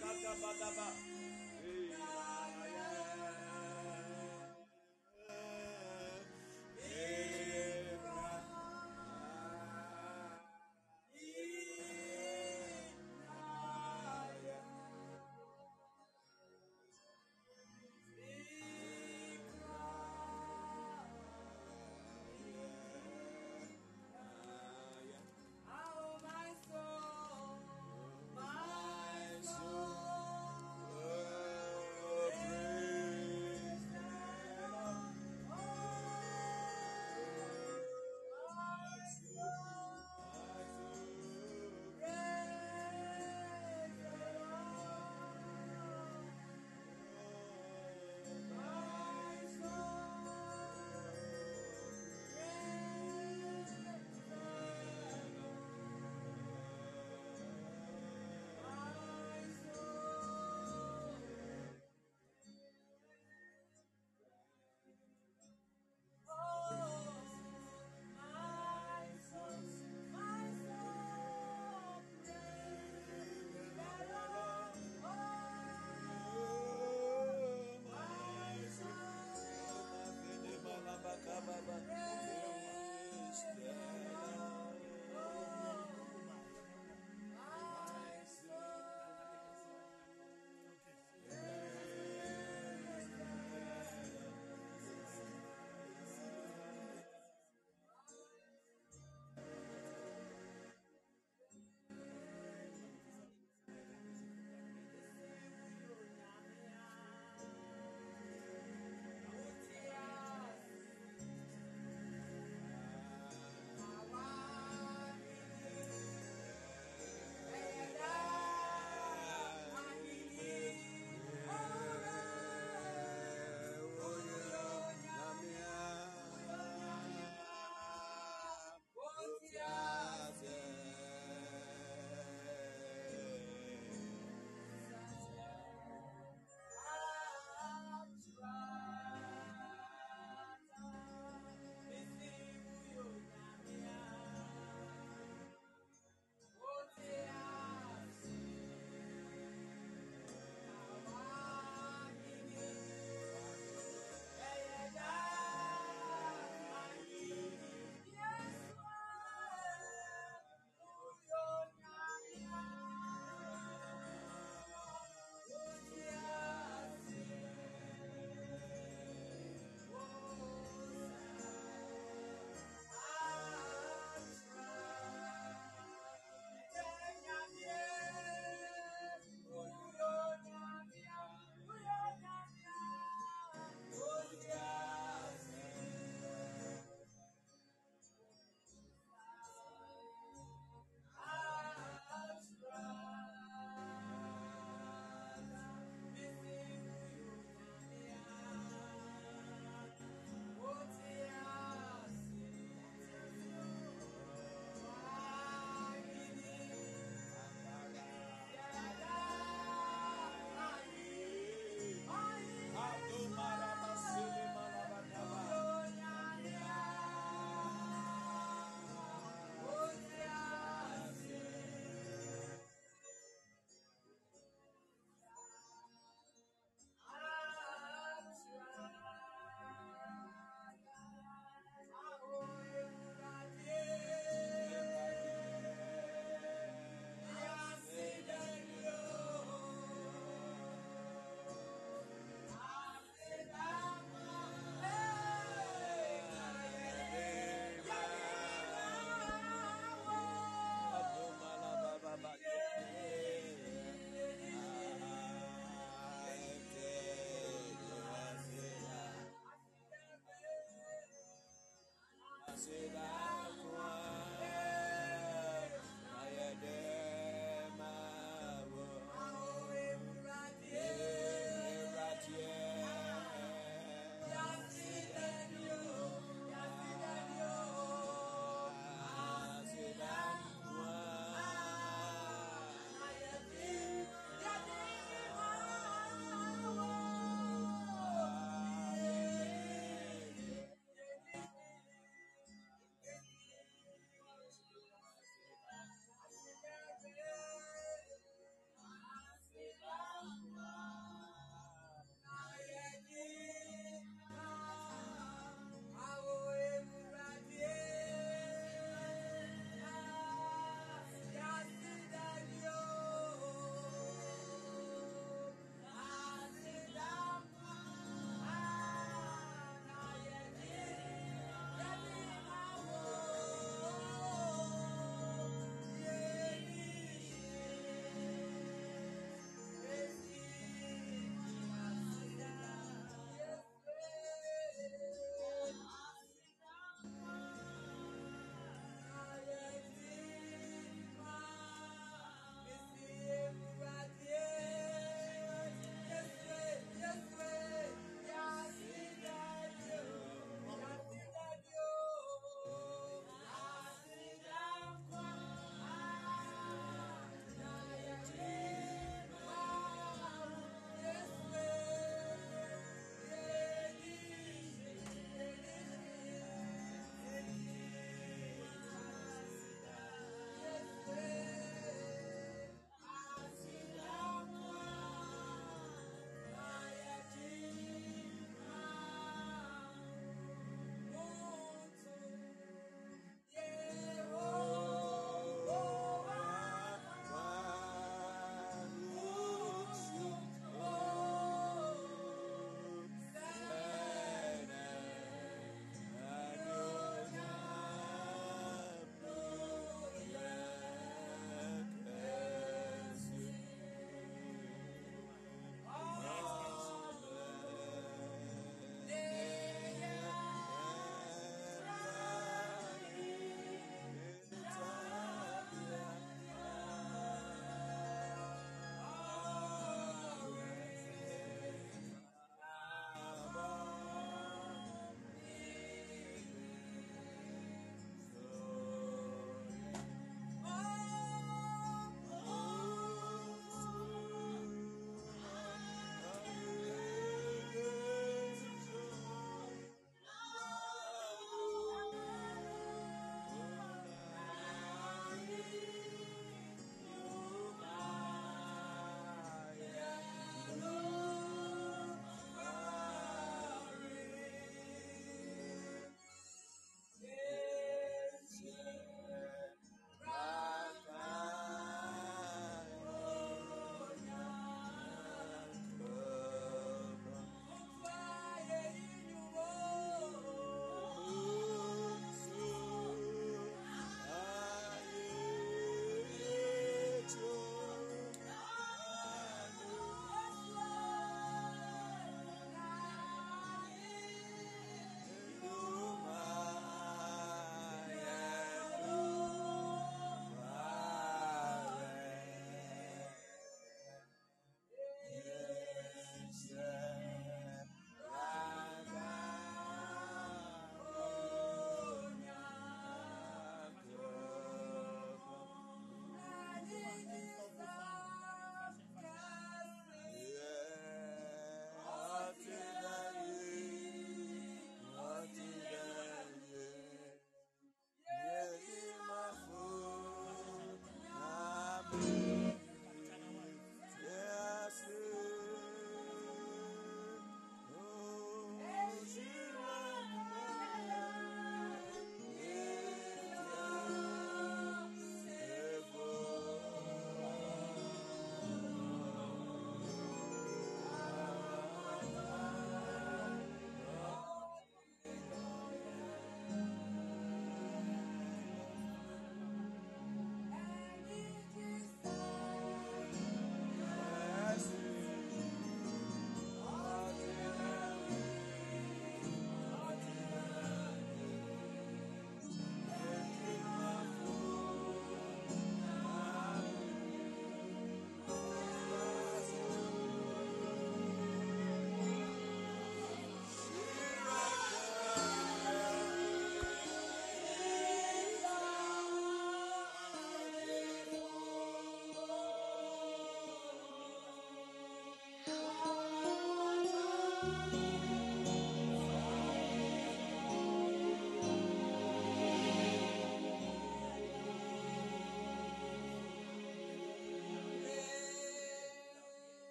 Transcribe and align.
malabakata 0.00 0.86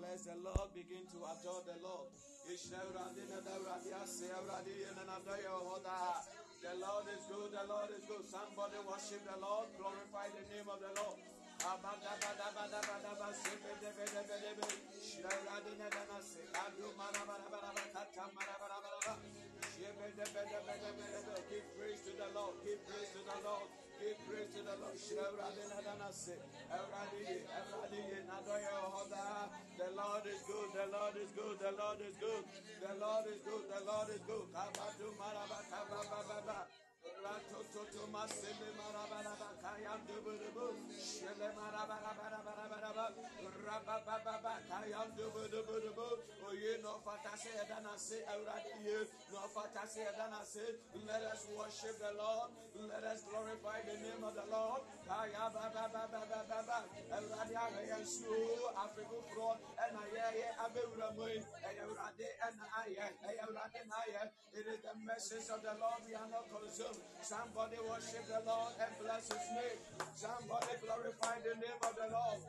bless 0.00 0.24
the 0.24 0.36
Lord. 0.40 0.72
Begin 0.72 1.04
to 1.12 1.18
adore 1.28 1.60
the 1.68 1.76
Lord. 1.84 2.08
The 6.60 6.74
Lord 6.76 7.06
is 7.12 7.24
good. 7.28 7.50
The 7.52 7.64
Lord 7.68 7.90
is 7.92 8.04
good. 8.08 8.24
Somebody 8.28 8.80
worship 8.88 9.22
the 9.28 9.36
Lord. 9.40 9.68
Glorify 9.76 10.26
the 10.32 10.44
name 10.48 10.68
of 10.68 10.80
the 10.80 10.92
Lord. 10.96 11.20
Give 21.50 21.68
praise 21.76 22.00
to 22.04 22.12
the 22.16 22.28
Lord. 22.32 22.54
Give 22.64 22.80
praise 22.88 23.10
to 23.12 23.20
the 23.20 23.36
Lord. 23.44 23.68
Give 24.00 24.16
praise 24.24 24.48
to 24.56 24.60
the 24.64 24.76
Lord. 24.80 24.96
The 29.80 29.88
Lord 29.96 30.26
is 30.28 30.40
good. 30.44 30.68
The 30.76 30.86
Lord 30.92 31.16
is 31.16 31.30
good. 31.32 31.56
The 31.56 31.72
Lord 31.72 32.00
is 32.04 32.16
good. 32.20 32.44
The 32.84 32.92
Lord 33.00 33.26
is 33.32 33.40
good. 33.40 33.64
The 33.64 33.80
Lord 33.88 34.08
is 34.12 34.20
good. 34.28 34.46
Ratoto 37.24 38.04
masele 38.12 38.68
marabaraba 38.76 39.48
kayam 39.62 40.00
dubudubu 40.08 40.66
shele 41.00 41.48
marabarabaraba 41.56 43.06
rabababa 43.66 44.54
kayam 44.68 45.08
dubudubu 45.16 46.08
oye 46.12 46.39
no 46.39 46.39
fatase 47.04 47.48
edana 47.62 47.96
se 47.96 48.16
awradi 48.26 48.84
ye 48.84 48.98
no 49.32 49.40
fatase 49.54 50.00
edana 50.02 50.44
se 50.44 50.60
let 51.06 51.22
us 51.32 51.46
worship 51.56 51.98
the 51.98 52.12
Lord 52.18 52.50
let 52.74 53.04
us 53.04 53.22
glorify 53.22 53.78
the 53.86 53.94
name 54.00 54.22
of 54.24 54.34
the 54.34 54.46
Lord. 54.50 54.82
Kaya 55.06 55.36
ah, 55.36 55.50
baba 55.50 55.84
baba 55.92 56.22
baba 56.48 56.78
awradi 57.12 57.54
agayan 57.54 58.04
su 58.06 58.34
afriku 58.82 59.18
fro 59.30 59.58
ena 59.78 60.02
ye 60.14 60.26
ye 60.38 60.48
abewura 60.64 61.10
moy 61.16 61.36
awradi 61.38 62.26
ena 62.46 62.66
aye 62.80 62.96
awradi 63.44 63.80
na 63.86 64.00
ye 64.10 64.22
it 64.52 64.66
is 64.66 64.80
the 64.82 64.94
message 65.06 65.46
of 65.54 65.62
the 65.62 65.74
Lord 65.78 66.02
we 66.06 66.14
are 66.14 66.30
not 66.30 66.46
consumed. 66.50 66.98
Somebody 67.22 67.78
worship 67.86 68.26
the 68.26 68.42
Lord 68.46 68.74
and 68.80 68.92
bless 68.98 69.30
his 69.30 69.46
name. 69.54 69.78
Somebody 70.14 70.74
glorify 70.82 71.38
the 71.46 71.54
name 71.54 71.80
of 71.82 71.94
the 71.94 72.08
Lord. 72.10 72.40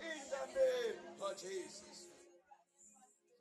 In 0.00 0.24
the 0.32 0.44
name 0.56 0.96
of 1.20 1.36
Jesus. 1.36 2.08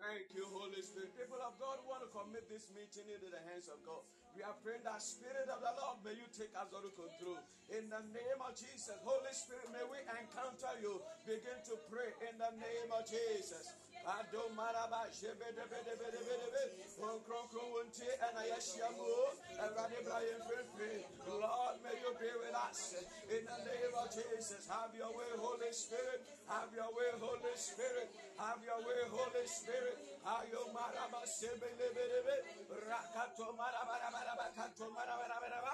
Thank 0.04 0.36
you, 0.36 0.44
Holy 0.52 0.84
Spirit. 0.84 1.16
People 1.16 1.40
of 1.40 1.56
God 1.56 1.80
want 1.88 2.04
to 2.04 2.10
commit 2.12 2.44
this 2.52 2.68
meeting 2.76 3.08
into 3.08 3.32
the 3.32 3.40
hands 3.48 3.72
of 3.72 3.80
God. 3.88 4.04
We 4.36 4.44
are 4.44 4.58
praying 4.60 4.84
that 4.84 5.00
Spirit 5.00 5.48
of 5.48 5.64
the 5.64 5.72
Lord, 5.80 6.04
may 6.04 6.16
you 6.20 6.28
take 6.34 6.52
us 6.60 6.68
all 6.76 6.84
control. 6.92 7.40
In 7.72 7.88
the 7.88 8.04
name 8.12 8.40
of 8.44 8.52
Jesus, 8.52 9.00
Holy 9.08 9.32
Spirit, 9.32 9.72
may 9.72 9.86
we 9.88 10.04
encounter 10.04 10.76
you. 10.84 11.00
Begin 11.24 11.60
to 11.72 11.80
pray 11.88 12.12
in 12.28 12.36
the 12.36 12.52
name 12.60 12.90
of 12.92 13.08
Jesus. 13.08 13.80
Krunti 17.52 18.08
oh, 18.08 18.26
and. 18.26 18.38
Everybody 19.62 20.26
Free. 20.76 21.06
Lord, 21.28 21.76
may 21.84 21.96
you 22.02 22.12
be 22.18 22.32
with 22.42 22.56
us. 22.56 22.96
In 23.30 23.46
the 23.46 23.58
name 23.62 23.94
of 23.94 24.10
Jesus. 24.10 24.66
Have 24.70 24.96
your 24.98 25.12
way, 25.14 25.32
Holy 25.38 25.72
Spirit. 25.72 26.22
Have 26.48 26.74
your 26.74 26.90
way, 26.90 27.12
Holy 27.22 27.56
Spirit. 27.56 28.10
Have 28.38 28.62
your 28.66 28.80
way, 28.82 29.02
Holy 29.12 29.46
Spirit. 29.46 29.98
Ayo 30.26 30.62
maraba 30.74 31.22
bede. 31.94 32.38
Rakato 32.90 33.54
maraba 33.54 33.98
maraba 34.10 34.48
kato 34.56 34.86
maraba 34.90 35.28
maraba. 35.30 35.74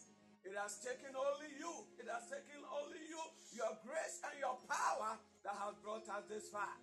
it 0.41 0.57
has 0.57 0.81
taken 0.81 1.13
only 1.13 1.53
you. 1.57 1.73
It 2.01 2.09
has 2.09 2.25
taken 2.27 2.61
only 2.65 3.01
you, 3.05 3.21
your 3.53 3.73
grace 3.85 4.21
and 4.25 4.35
your 4.41 4.57
power 4.65 5.21
that 5.45 5.55
has 5.57 5.77
brought 5.85 6.09
us 6.09 6.25
this 6.25 6.49
far. 6.49 6.75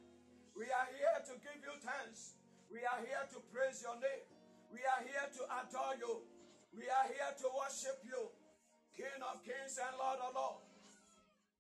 We 0.55 0.67
are 0.71 0.89
here 0.95 1.19
to 1.31 1.35
give 1.43 1.59
you 1.63 1.75
thanks. 1.83 2.39
We 2.71 2.85
are 2.87 3.01
here 3.03 3.25
to 3.35 3.39
praise 3.51 3.83
your 3.83 3.99
name. 3.99 4.27
We 4.71 4.83
are 4.85 5.03
here 5.03 5.27
to 5.39 5.43
adore 5.65 5.97
you. 5.99 6.23
We 6.77 6.85
are 6.87 7.07
here 7.09 7.33
to 7.33 7.47
worship 7.51 7.99
you, 8.05 8.29
King 8.93 9.23
of 9.25 9.41
kings 9.41 9.81
and 9.81 9.97
Lord 9.97 10.21
of 10.21 10.37
lords. 10.37 10.69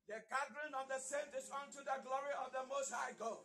The 0.05 0.21
gathering 0.29 0.73
of 0.77 0.89
the 0.89 1.01
saints 1.01 1.37
is 1.37 1.49
unto 1.53 1.81
the 1.85 1.99
glory 2.05 2.35
of 2.41 2.53
the 2.53 2.65
Most 2.69 2.93
High 2.93 3.17
God. 3.17 3.41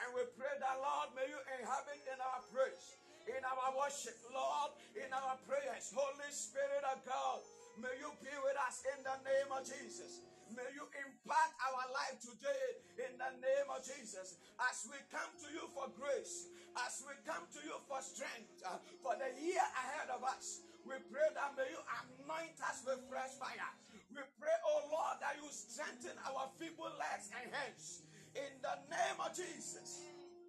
And 0.00 0.16
we 0.16 0.24
pray 0.38 0.54
that, 0.58 0.76
Lord, 0.80 1.12
may 1.14 1.28
you 1.28 1.38
inhabit 1.60 2.02
in 2.08 2.18
our 2.18 2.40
praise, 2.50 2.98
in 3.28 3.42
our 3.44 3.74
worship, 3.76 4.16
Lord, 4.32 4.74
in 4.96 5.10
our 5.12 5.36
prayers. 5.44 5.92
Holy 5.92 6.30
Spirit 6.32 6.82
of 6.88 7.02
God, 7.04 7.42
may 7.78 7.94
you 8.00 8.10
be 8.18 8.34
with 8.42 8.58
us 8.66 8.82
in 8.90 9.04
the 9.04 9.16
name 9.22 9.50
of 9.54 9.62
Jesus. 9.62 10.24
May 10.50 10.66
you 10.74 10.82
impact 10.98 11.54
our 11.62 11.86
life 11.94 12.18
today 12.18 12.66
in 13.06 13.14
the 13.14 13.32
name 13.38 13.68
of 13.70 13.86
Jesus. 13.86 14.42
As 14.58 14.82
we 14.90 14.98
come 15.14 15.30
to 15.46 15.48
you 15.54 15.62
for 15.70 15.86
grace, 15.94 16.50
as 16.74 17.06
we 17.06 17.14
come 17.22 17.46
to 17.54 17.60
you 17.62 17.78
for 17.86 18.02
strength, 18.02 18.50
uh, 18.66 18.82
for 18.98 19.14
the 19.14 19.30
year 19.38 19.62
ahead 19.62 20.10
of 20.10 20.26
us, 20.26 20.66
we 20.82 20.98
pray 21.12 21.28
that 21.38 21.54
may 21.54 21.70
you 21.70 21.78
anoint 22.02 22.58
us 22.66 22.82
with 22.82 22.98
fresh 23.06 23.38
fire. 23.38 23.70
We 24.10 24.26
pray, 24.42 24.56
oh 24.66 24.90
Lord, 24.90 25.22
that 25.22 25.38
you 25.38 25.46
strengthen 25.54 26.18
our 26.26 26.50
feeble 26.58 26.90
legs 26.98 27.30
and 27.30 27.46
hands 27.54 28.02
in 28.34 28.50
the 28.58 28.74
name 28.90 29.18
of 29.22 29.30
Jesus. 29.30 30.02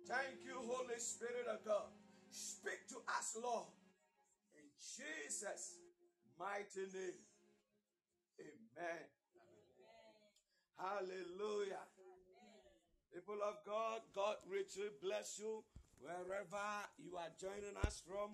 Thank 0.10 0.42
you, 0.42 0.58
Holy 0.66 0.98
Spirit 0.98 1.46
of 1.46 1.62
God. 1.62 1.94
Speak 2.34 2.90
to 2.90 2.98
us, 3.06 3.38
Lord, 3.38 3.70
in 4.58 4.66
Jesus' 4.82 5.78
mighty 6.42 6.90
name. 6.90 7.22
Amen. 8.42 9.06
Hallelujah. 10.74 11.86
People 13.14 13.38
of 13.46 13.62
God, 13.62 14.02
God 14.18 14.42
richly 14.50 14.90
bless 14.98 15.38
you 15.38 15.62
wherever 16.02 16.66
you 16.98 17.14
are 17.14 17.30
joining 17.38 17.78
us 17.86 18.02
from. 18.02 18.34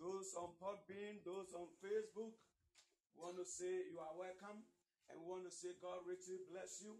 Those 0.00 0.32
on 0.40 0.56
Podbean, 0.56 1.20
those 1.28 1.52
on 1.52 1.68
Facebook, 1.84 2.32
want 3.12 3.36
to 3.36 3.44
say 3.44 3.92
you 3.92 4.00
are 4.00 4.16
welcome 4.16 4.64
and 5.12 5.20
want 5.20 5.44
to 5.44 5.52
say 5.52 5.76
God 5.84 6.00
richly 6.08 6.40
bless 6.48 6.80
you. 6.80 6.96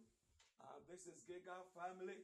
Uh, 0.61 0.77
this 0.93 1.09
is 1.09 1.25
Giga 1.25 1.57
family 1.73 2.21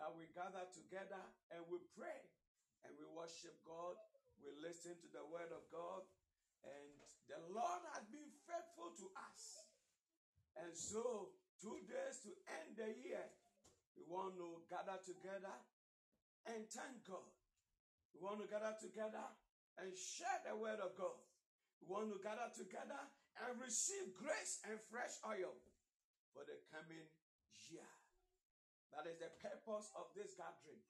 that 0.00 0.08
we 0.16 0.24
gather 0.32 0.64
together 0.72 1.20
and 1.52 1.60
we 1.68 1.84
pray 1.92 2.24
and 2.88 2.96
we 2.96 3.04
worship 3.12 3.60
God. 3.68 4.00
We 4.40 4.56
listen 4.56 4.96
to 5.04 5.08
the 5.12 5.22
word 5.28 5.52
of 5.52 5.68
God 5.68 6.08
and 6.64 6.88
the 7.28 7.40
Lord 7.52 7.82
has 7.92 8.04
been 8.08 8.32
faithful 8.44 8.92
to 8.96 9.06
us. 9.16 9.64
And 10.56 10.70
so, 10.72 11.34
two 11.60 11.80
days 11.88 12.22
to 12.24 12.30
end 12.48 12.76
the 12.76 12.90
year, 13.04 13.26
we 13.96 14.04
want 14.06 14.36
to 14.36 14.62
gather 14.68 14.98
together 15.02 15.56
and 16.46 16.68
thank 16.68 17.04
God. 17.08 17.26
We 18.12 18.22
want 18.22 18.44
to 18.44 18.48
gather 18.48 18.76
together 18.78 19.24
and 19.80 19.90
share 19.96 20.40
the 20.46 20.54
word 20.54 20.78
of 20.78 20.94
God. 20.94 21.18
We 21.82 21.90
want 21.90 22.12
to 22.14 22.20
gather 22.22 22.50
together 22.54 23.02
and 23.42 23.58
receive 23.58 24.14
grace 24.14 24.62
and 24.62 24.78
fresh 24.86 25.18
oil 25.26 25.58
for 26.30 26.46
the 26.46 26.58
coming 26.70 27.10
year. 27.66 27.90
That 28.94 29.10
is 29.10 29.18
the 29.18 29.32
purpose 29.42 29.90
of 29.98 30.14
this 30.14 30.38
gathering. 30.38 30.82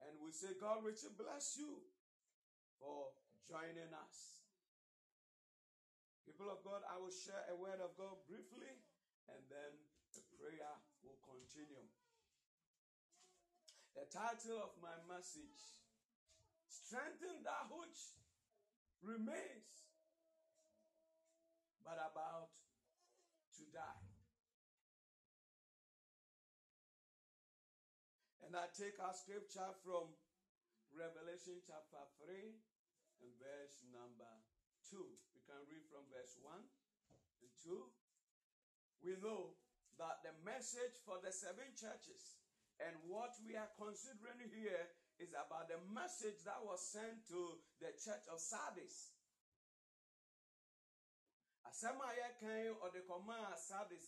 And 0.00 0.16
we 0.22 0.32
say, 0.32 0.56
God 0.56 0.80
richly 0.80 1.12
bless 1.12 1.60
you 1.60 1.84
for 2.80 3.12
joining 3.46 3.92
us. 3.94 4.42
People 6.26 6.50
of 6.50 6.64
God, 6.66 6.82
I 6.88 6.98
will 6.98 7.14
share 7.14 7.46
a 7.48 7.56
word 7.56 7.78
of 7.78 7.94
God 7.94 8.18
briefly 8.26 8.74
and 9.30 9.40
then 9.52 9.72
the 10.16 10.24
prayer 10.34 10.74
will 11.04 11.20
continue. 11.22 11.86
The 13.94 14.08
title 14.10 14.58
of 14.62 14.74
my 14.82 14.98
message 15.06 15.78
Strengthen 16.88 17.44
that 17.44 17.68
which 17.68 18.16
remains, 19.04 19.92
but 21.84 22.00
about 22.00 22.48
to 23.60 23.64
die. 23.68 24.08
And 28.40 28.56
I 28.56 28.72
take 28.72 28.96
our 29.04 29.12
scripture 29.12 29.68
from 29.84 30.16
Revelation 30.96 31.60
chapter 31.60 32.00
3 32.24 32.56
and 33.22 33.32
verse 33.38 33.82
number 33.90 34.32
2. 34.90 34.98
We 35.34 35.40
can 35.44 35.62
read 35.68 35.84
from 35.90 36.06
verse 36.10 36.38
1 36.40 36.54
and 36.58 37.50
2. 37.62 37.74
We 39.02 39.14
know 39.22 39.54
that 39.98 40.22
the 40.22 40.34
message 40.46 40.98
for 41.02 41.18
the 41.22 41.34
seven 41.34 41.74
churches 41.74 42.38
and 42.78 42.94
what 43.10 43.34
we 43.42 43.58
are 43.58 43.70
considering 43.74 44.46
here 44.54 44.94
is 45.18 45.34
about 45.34 45.66
the 45.66 45.82
message 45.90 46.46
that 46.46 46.62
was 46.62 46.78
sent 46.78 47.26
to 47.26 47.58
the 47.82 47.90
church 47.98 48.22
of 48.30 48.38
Sardis. 48.38 49.10
Sardis. 53.58 54.06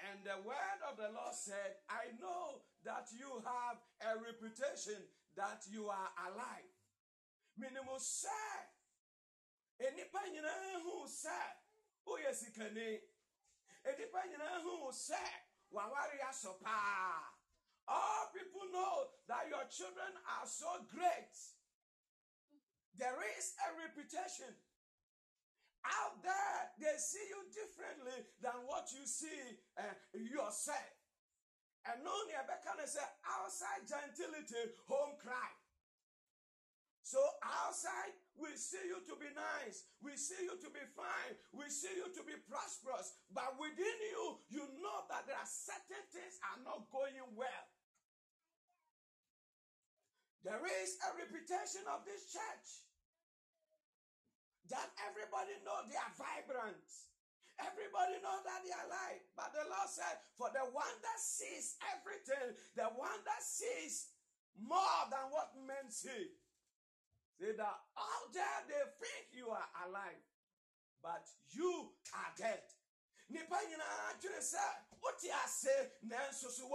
And 0.00 0.24
the 0.24 0.36
word 0.44 0.80
of 0.88 0.96
the 0.96 1.08
Lord 1.12 1.34
said, 1.36 1.76
I 1.88 2.12
know 2.20 2.64
that 2.84 3.08
you 3.12 3.28
have 3.44 3.76
a 4.00 4.16
reputation 4.20 5.00
that 5.36 5.64
you 5.68 5.88
are 5.88 6.10
alive. 6.28 6.79
Minimum 7.60 7.98
sɛ, 7.98 8.40
enipa 9.78 10.20
nyinaa 10.32 10.80
hu 10.82 11.04
sɛ, 11.06 11.38
woyɛ 12.06 12.32
sikani. 12.32 13.02
Enipa 13.84 14.20
nyinaa 14.30 14.62
hu 14.64 14.88
sɛ, 14.92 15.20
wawari 15.70 16.18
asɔ 16.30 16.58
paa. 16.62 17.36
All 17.86 18.30
people 18.32 18.64
know 18.72 19.10
that 19.28 19.48
your 19.48 19.64
children 19.68 20.12
are 20.38 20.46
so 20.46 20.86
great. 20.88 21.36
There 22.96 23.20
is 23.36 23.54
a 23.66 23.68
reputation. 23.76 24.54
Out 25.84 26.22
there, 26.22 26.72
they 26.78 26.96
see 26.98 27.26
you 27.28 27.44
differently 27.52 28.24
than 28.40 28.66
what 28.66 28.92
you 28.92 29.06
see 29.06 29.58
uh, 29.76 29.82
yourself. 30.14 30.96
And 31.84 32.06
only 32.06 32.34
a 32.34 32.44
can 32.44 32.86
say 32.86 33.00
outside 33.24 33.88
gentility, 33.88 34.76
home 34.86 35.16
cry. 35.18 35.59
So 37.10 37.18
outside, 37.42 38.14
we 38.38 38.54
see 38.54 38.86
you 38.86 39.02
to 39.02 39.18
be 39.18 39.26
nice. 39.34 39.82
We 39.98 40.14
see 40.14 40.46
you 40.46 40.54
to 40.54 40.70
be 40.70 40.84
fine. 40.94 41.34
We 41.50 41.66
see 41.66 41.90
you 41.98 42.06
to 42.06 42.22
be 42.22 42.38
prosperous. 42.46 43.18
But 43.34 43.58
within 43.58 43.98
you, 44.14 44.38
you 44.46 44.62
know 44.78 45.10
that 45.10 45.26
there 45.26 45.34
are 45.34 45.50
certain 45.50 46.06
things 46.14 46.38
are 46.46 46.62
not 46.62 46.86
going 46.94 47.18
well. 47.34 47.66
There 50.46 50.62
is 50.86 51.02
a 51.02 51.18
reputation 51.18 51.82
of 51.90 52.06
this 52.06 52.30
church 52.30 52.86
that 54.70 54.94
everybody 55.02 55.58
know 55.66 55.82
they 55.90 55.98
are 55.98 56.14
vibrant. 56.14 56.86
Everybody 57.58 58.22
know 58.22 58.38
that 58.46 58.62
they 58.62 58.70
are 58.70 58.86
alive. 58.86 59.20
But 59.34 59.50
the 59.50 59.66
Lord 59.66 59.90
said, 59.90 60.14
for 60.38 60.46
the 60.54 60.62
one 60.70 60.96
that 61.02 61.18
sees 61.18 61.74
everything, 61.90 62.54
the 62.78 62.86
one 62.94 63.18
that 63.26 63.42
sees 63.42 64.14
more 64.62 65.10
than 65.10 65.26
what 65.34 65.52
men 65.66 65.90
see, 65.90 66.38
say 67.40 67.56
that 67.56 67.80
out 67.96 68.28
there 68.36 68.60
they 68.68 68.84
think 69.00 69.32
you 69.32 69.48
are 69.48 69.68
alive, 69.88 70.20
but 71.02 71.24
you 71.56 71.88
are 72.12 72.32
dead. 72.36 72.60
Nipa 73.30 73.56
nyinaa 73.64 74.12
adwene 74.12 74.40
sɛ 74.44 74.64
wote 75.00 75.24
ase 75.44 75.90
nanso 76.04 76.50
so. 76.50 76.68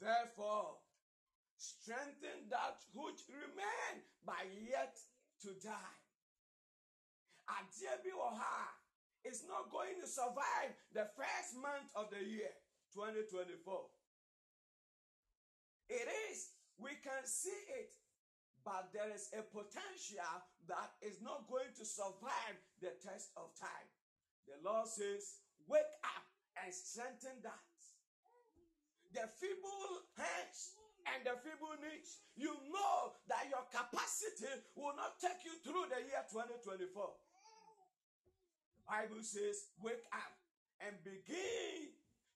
Therefore, 0.00 0.76
strengthen 1.56 2.48
that 2.50 2.84
which 2.92 3.24
remain 3.28 4.02
by 4.24 4.44
yet 4.68 4.96
to 5.42 5.54
die. 5.64 5.98
Adeɛ 7.48 8.04
bi 8.04 8.10
wɔ 8.10 8.38
is 9.24 9.42
not 9.48 9.70
going 9.70 10.00
to 10.00 10.06
survive 10.06 10.76
the 10.92 11.08
first 11.16 11.56
month 11.56 11.90
of 11.96 12.10
the 12.10 12.22
year 12.22 12.52
2024. 12.92 13.90
It 15.88 16.08
is, 16.30 16.50
we 16.76 16.90
can 17.02 17.24
see 17.24 17.64
it, 17.80 17.94
but 18.64 18.90
there 18.92 19.10
is 19.14 19.30
a 19.32 19.42
potential 19.42 20.34
that 20.68 20.90
is 21.00 21.20
not 21.22 21.48
going 21.48 21.72
to 21.78 21.84
survive 21.84 22.56
the 22.80 22.92
test 23.00 23.32
of 23.36 23.54
time. 23.58 23.88
The 24.46 24.58
Lord 24.64 24.88
says, 24.88 25.40
Wake 25.68 25.94
up 26.04 26.24
and 26.64 26.72
strengthen 26.72 27.44
that. 27.44 27.68
The 29.12 29.24
feeble 29.40 30.08
hands 30.16 30.76
and 31.14 31.24
the 31.24 31.36
feeble 31.40 31.76
knees, 31.80 32.20
you 32.36 32.52
know 32.68 33.16
that 33.28 33.48
your 33.48 33.64
capacity 33.72 34.52
will 34.76 34.96
not 34.96 35.16
take 35.20 35.44
you 35.44 35.56
through 35.64 35.88
the 35.88 36.00
year 36.04 36.24
2024. 36.28 36.88
The 36.88 38.84
Bible 38.84 39.24
says, 39.24 39.72
wake 39.80 40.04
up 40.12 40.32
and 40.80 40.96
begin 41.04 41.92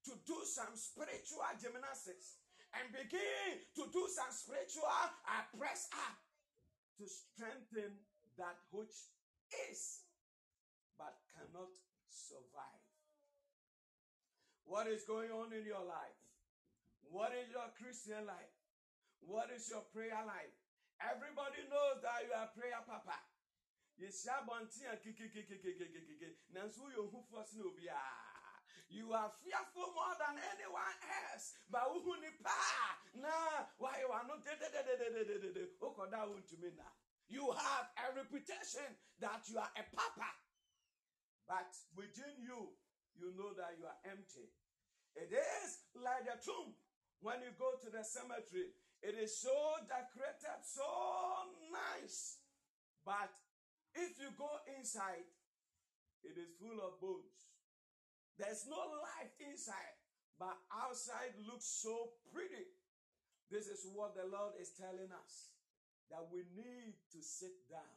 to 0.09 0.13
do 0.25 0.39
some 0.45 0.73
spiritual 0.77 1.45
gymnastics 1.61 2.42
and 2.77 2.89
begin 2.93 3.61
to 3.77 3.85
do 3.93 4.03
some 4.09 4.33
spiritual 4.33 4.89
uh, 4.89 5.45
press 5.57 5.89
up 5.93 6.17
to 6.97 7.05
strengthen 7.05 8.01
that 8.41 8.57
which 8.73 9.13
is 9.69 10.09
but 10.97 11.21
cannot 11.35 11.73
survive. 12.09 12.85
What 14.65 14.89
is 14.89 15.05
going 15.05 15.29
on 15.31 15.53
in 15.53 15.67
your 15.67 15.85
life? 15.85 16.17
What 17.05 17.37
is 17.37 17.53
your 17.53 17.69
Christian 17.77 18.25
life? 18.25 18.57
What 19.21 19.53
is 19.53 19.69
your 19.69 19.85
prayer 19.93 20.25
life? 20.25 20.57
Everybody 21.03 21.67
knows 21.69 22.01
that 22.01 22.25
you 22.25 22.33
are 22.33 22.49
prayer 22.57 22.81
papa. 22.87 23.19
You 28.93 29.09
are 29.17 29.33
fearful 29.41 29.89
more 29.97 30.13
than 30.21 30.37
anyone 30.37 30.97
else. 31.33 31.57
But 31.73 31.89
who 31.89 32.13
ni 32.21 32.29
pa 32.45 32.61
na 33.17 33.65
why 33.81 33.97
you 34.05 34.13
are 34.13 34.29
not 34.29 34.45
You 37.33 37.49
have 37.57 37.89
a 37.97 38.07
reputation 38.13 38.85
that 39.25 39.49
you 39.49 39.57
are 39.57 39.73
a 39.73 39.85
papa. 39.97 40.29
But 41.49 41.73
within 41.97 42.37
you, 42.45 42.77
you 43.17 43.33
know 43.33 43.57
that 43.57 43.81
you 43.81 43.89
are 43.89 44.01
empty. 44.05 44.53
It 45.17 45.33
is 45.33 45.89
like 45.97 46.29
a 46.29 46.37
tomb. 46.37 46.77
When 47.25 47.41
you 47.41 47.57
go 47.57 47.73
to 47.81 47.89
the 47.89 48.05
cemetery, 48.05 48.77
it 49.01 49.17
is 49.17 49.41
so 49.41 49.57
decorated, 49.89 50.61
so 50.69 50.85
nice. 51.73 52.45
But 53.09 53.33
if 53.97 54.21
you 54.21 54.37
go 54.37 54.53
inside, 54.77 55.25
it 56.23 56.37
is 56.37 56.53
full 56.61 56.77
of 56.85 57.01
bones. 57.01 57.52
There's 58.43 58.67
no 58.67 58.83
life 58.99 59.31
inside, 59.39 59.95
but 60.35 60.59
outside 60.75 61.39
looks 61.47 61.63
so 61.63 62.19
pretty. 62.35 62.75
This 63.55 63.71
is 63.71 63.87
what 63.87 64.19
the 64.19 64.27
Lord 64.27 64.59
is 64.59 64.75
telling 64.75 65.15
us 65.15 65.55
that 66.11 66.27
we 66.27 66.43
need 66.59 66.99
to 67.15 67.23
sit 67.23 67.55
down 67.71 67.95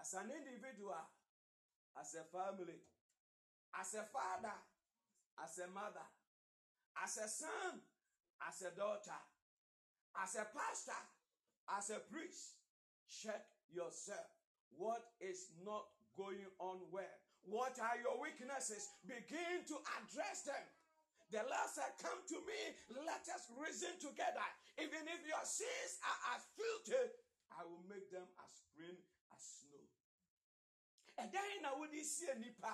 as 0.00 0.16
an 0.16 0.32
individual, 0.32 0.96
as 2.00 2.16
a 2.16 2.24
family, 2.32 2.80
as 3.76 3.92
a 4.00 4.08
father, 4.08 4.56
as 5.44 5.60
a 5.60 5.68
mother, 5.76 6.08
as 6.96 7.20
a 7.20 7.28
son, 7.28 7.84
as 8.48 8.64
a 8.64 8.72
daughter, 8.72 9.20
as 10.24 10.40
a 10.40 10.48
pastor, 10.56 11.04
as 11.76 11.92
a 11.92 12.00
priest. 12.08 12.56
Check 13.04 13.44
yourself. 13.68 14.32
What 14.72 15.04
is 15.20 15.52
not 15.60 15.84
going 16.16 16.48
on 16.58 16.80
well? 16.88 17.27
What 17.44 17.78
are 17.80 17.96
your 18.00 18.18
weaknesses? 18.20 18.88
Begin 19.06 19.64
to 19.68 19.76
address 19.98 20.44
them. 20.44 20.64
The 21.28 21.44
Lord 21.44 21.68
said, 21.68 21.92
Come 22.00 22.24
to 22.32 22.38
me, 22.44 22.60
let 23.04 23.24
us 23.28 23.52
reason 23.56 23.94
together. 24.00 24.44
Even 24.80 25.04
if 25.06 25.20
your 25.28 25.44
sins 25.44 26.00
are 26.00 26.20
as 26.36 26.42
filthy, 26.56 27.04
I 27.52 27.64
will 27.68 27.84
make 27.84 28.08
them 28.08 28.24
as 28.40 28.52
green 28.72 28.96
as 29.32 29.40
snow. 29.40 29.84
And 31.20 31.28
then 31.28 31.68
I 31.68 31.76
would 31.76 31.92
see 31.92 32.32
nipa. 32.40 32.72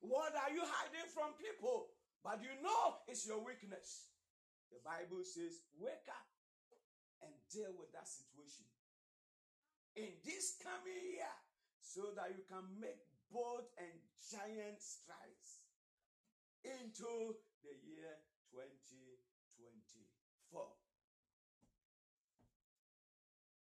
What 0.00 0.32
are 0.38 0.52
you 0.54 0.62
hiding 0.62 1.10
from 1.10 1.34
people? 1.36 1.90
But 2.22 2.40
you 2.44 2.52
know 2.62 3.02
it's 3.10 3.26
your 3.26 3.42
weakness. 3.42 4.12
The 4.70 4.78
Bible 4.86 5.26
says, 5.26 5.66
Wake 5.74 6.06
up 6.06 6.28
and 7.26 7.34
deal 7.50 7.74
with 7.74 7.90
that 7.92 8.06
situation 8.06 8.70
in 9.98 10.14
this 10.22 10.56
coming 10.62 11.02
year 11.18 11.34
so 11.82 12.14
that 12.14 12.30
you 12.30 12.46
can 12.46 12.64
make 12.78 13.02
bold 13.30 13.70
and 13.78 13.94
giant 14.18 14.82
strides 14.82 15.62
into 16.66 17.38
the 17.62 17.78
year 17.86 18.18
2024. 18.52 20.66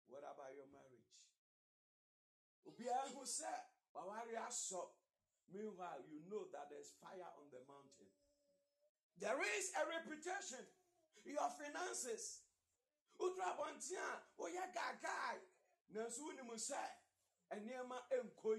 What 0.10 0.26
about 0.26 0.58
your 0.58 0.66
marriage? 0.74 1.14
Obiara 2.66 3.14
who 3.14 3.22
said, 3.26 3.70
Meanwhile, 5.50 6.06
you 6.06 6.22
know 6.30 6.46
that 6.54 6.70
there's 6.70 6.94
fire 7.02 7.26
on 7.38 7.50
the 7.50 7.62
mountain. 7.66 8.10
There 9.18 9.42
is 9.58 9.74
a 9.74 9.84
reputation. 9.90 10.62
Your 11.26 11.50
finances. 11.58 12.46
Utra 13.20 13.58
bontia, 13.58 14.24
oya 14.40 14.70
gagai. 14.72 15.42
Nanso 15.92 16.24
wonim 16.24 16.54
sɛ 16.56 16.80
nneɛma 17.52 17.98
nkɔ 18.14 18.52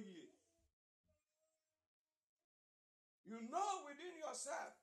You 3.31 3.47
know 3.47 3.87
within 3.87 4.11
yourself, 4.19 4.75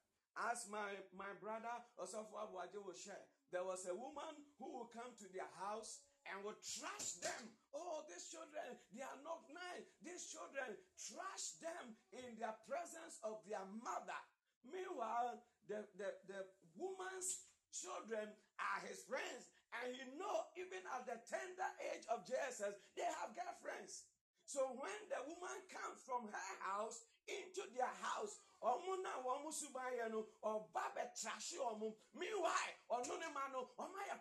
as 0.48 0.72
my, 0.72 0.96
my 1.12 1.36
brother 1.44 1.84
Osofo 2.00 2.48
Abuaje 2.48 2.80
will 2.80 2.96
share, 2.96 3.20
there 3.52 3.68
was 3.68 3.84
a 3.92 3.92
woman 3.92 4.40
who 4.56 4.72
will 4.72 4.88
come 4.88 5.12
to 5.20 5.28
their 5.36 5.52
house 5.60 6.00
and 6.32 6.40
will 6.48 6.56
trash 6.64 7.20
them. 7.20 7.52
Oh, 7.76 8.08
these 8.08 8.32
children, 8.32 8.80
they 8.96 9.04
are 9.04 9.20
not 9.28 9.44
nice. 9.52 9.92
These 10.00 10.32
children 10.32 10.80
trash 10.96 11.60
them 11.60 12.00
in 12.16 12.40
the 12.40 12.56
presence 12.64 13.20
of 13.28 13.44
their 13.44 13.68
mother. 13.84 14.22
Meanwhile, 14.64 15.44
the, 15.68 15.84
the, 16.00 16.16
the 16.32 16.48
woman's 16.80 17.52
children 17.76 18.32
are 18.64 18.80
his 18.88 19.04
friends. 19.04 19.52
And 19.84 19.92
you 19.92 20.08
know 20.16 20.48
even 20.56 20.88
at 20.96 21.04
the 21.04 21.20
tender 21.28 21.70
age 21.92 22.08
of 22.08 22.24
Jesus, 22.24 22.80
they 22.96 23.08
have 23.20 23.36
girlfriends. 23.36 24.08
So 24.48 24.64
when 24.80 25.00
the 25.12 25.20
woman 25.28 25.60
comes 25.68 26.00
from 26.08 26.32
her 26.32 26.52
house 26.64 27.04
into 27.28 27.68
their 27.76 27.92
house, 28.00 28.40
ọmụ 28.64 28.96
ọmụ 29.04 29.50
suban 29.52 29.92
yɛ 30.00 30.08
no 30.10 30.24
ọba 30.42 30.84
bɛ 30.96 31.04
trashe 31.20 31.58
ọmụ. 31.60 31.88
Meanwhile 32.14 32.74
ɔno 32.90 33.20
ne 33.20 33.28
ma 33.36 33.44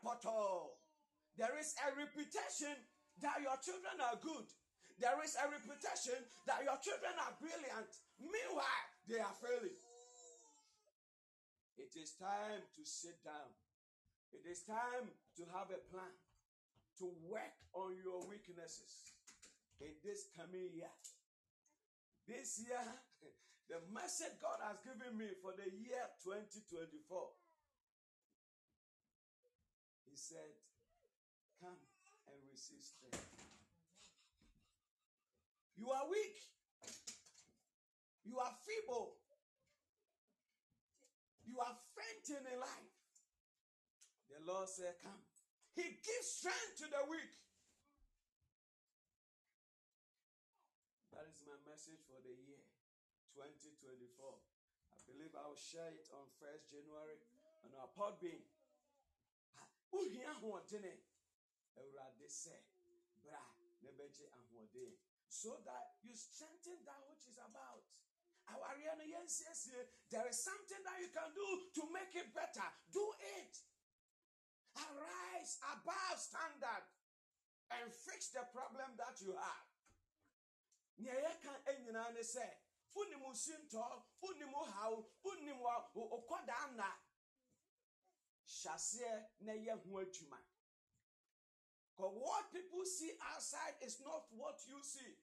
pɔtɔɔ 0.03 0.77
there 1.37 1.57
is 1.59 1.75
a 1.87 1.95
reputation 1.95 2.75
that 3.21 3.41
your 3.41 3.57
children 3.59 4.01
are 4.01 4.17
good. 4.17 4.47
There 4.99 5.23
is 5.23 5.37
a 5.37 5.49
reputation 5.49 6.19
that 6.47 6.65
your 6.65 6.79
children 6.79 7.13
are 7.21 7.37
brilliant. 7.39 7.93
Meanwhile 8.19 8.87
they 9.07 9.21
are 9.21 9.35
failing. 9.35 9.79
It 11.77 11.95
is 11.95 12.17
time 12.19 12.63
to 12.75 12.85
sit 12.85 13.23
down. 13.23 13.55
It 14.33 14.45
is 14.51 14.65
time 14.65 15.13
to 15.37 15.45
have 15.55 15.71
a 15.71 15.79
plan. 15.93 16.11
To 16.99 17.13
work 17.29 17.55
on 17.75 17.95
your 18.03 18.27
weaknesses 18.27 19.16
in 19.81 19.93
this 20.05 20.29
coming 20.37 20.71
year 20.73 20.95
this 22.27 22.61
year 22.67 22.81
the 23.69 23.83
message 23.91 24.39
God 24.39 24.63
has 24.63 24.79
given 24.87 25.19
me 25.19 25.27
for 25.43 25.51
the 25.51 25.67
year 25.67 26.07
2024. 26.23 27.03
He 30.07 30.15
said, 30.15 30.55
Come 31.59 31.75
and 32.31 32.39
receive 32.47 32.79
strength. 32.79 33.27
You 35.75 35.91
are 35.91 36.07
weak. 36.07 36.39
You 38.23 38.39
are 38.39 38.55
feeble. 38.63 39.19
You 41.43 41.59
are 41.59 41.77
fainting 41.99 42.47
in 42.47 42.59
life. 42.63 42.95
The 44.31 44.41
Lord 44.47 44.71
said, 44.71 44.95
Come. 45.03 45.27
He 45.75 45.83
gives 45.83 46.29
strength 46.39 46.79
to 46.81 46.87
the 46.87 47.03
weak. 47.11 47.35
That 51.13 51.27
is 51.29 51.43
my 51.45 51.59
message 51.67 52.01
for 52.07 52.23
the 52.23 52.33
year. 52.33 52.63
2024. 53.37 54.17
I 54.97 54.99
believe 55.05 55.37
I 55.37 55.45
will 55.45 55.61
share 55.61 55.93
it 55.93 56.09
on 56.17 56.25
1st 56.41 56.73
January 56.73 57.21
on 57.69 57.77
our 57.77 57.93
Podbean. 57.93 58.41
Uhia 59.93 60.33
ahoɔdene 60.33 60.97
Awurade 61.77 62.27
sɛ 62.27 62.57
bra 63.23 63.45
na 63.83 63.91
bɛgye 63.93 64.27
ahoɔden 64.33 64.97
so 65.29 65.53
that 65.69 66.01
you 66.03 66.15
strengthen 66.17 66.81
that 66.85 67.01
which 67.13 67.29
is 67.29 67.37
about. 67.37 67.85
There 70.11 70.29
is 70.29 70.39
something 70.39 70.83
that 70.85 71.01
you 71.01 71.09
can 71.09 71.35
do 71.35 71.49
to 71.75 71.83
make 71.93 72.15
it 72.15 72.33
better. 72.33 72.63
Do 72.93 73.13
it. 73.19 73.59
Arise 74.77 75.59
above 75.75 76.19
standard 76.19 76.87
and 77.71 77.93
fix 77.93 78.29
the 78.31 78.47
problem 78.53 78.97
that 78.97 79.21
you 79.21 79.35
have. 79.35 79.67
Nea 80.99 81.13
yɛka 81.13 81.53
nyinaa 81.85 82.15
ne 82.15 82.21
sɛ 82.23 82.47
na 89.41 89.53
na 89.55 89.75
ho 89.77 89.99
adwuma 90.01 90.39
what 91.97 92.53
people 92.53 92.85
see 92.85 93.13
outside 93.33 93.77
is 93.81 94.01
not 94.05 94.29
what 94.37 94.61
you 94.69 94.77
see. 94.85 95.17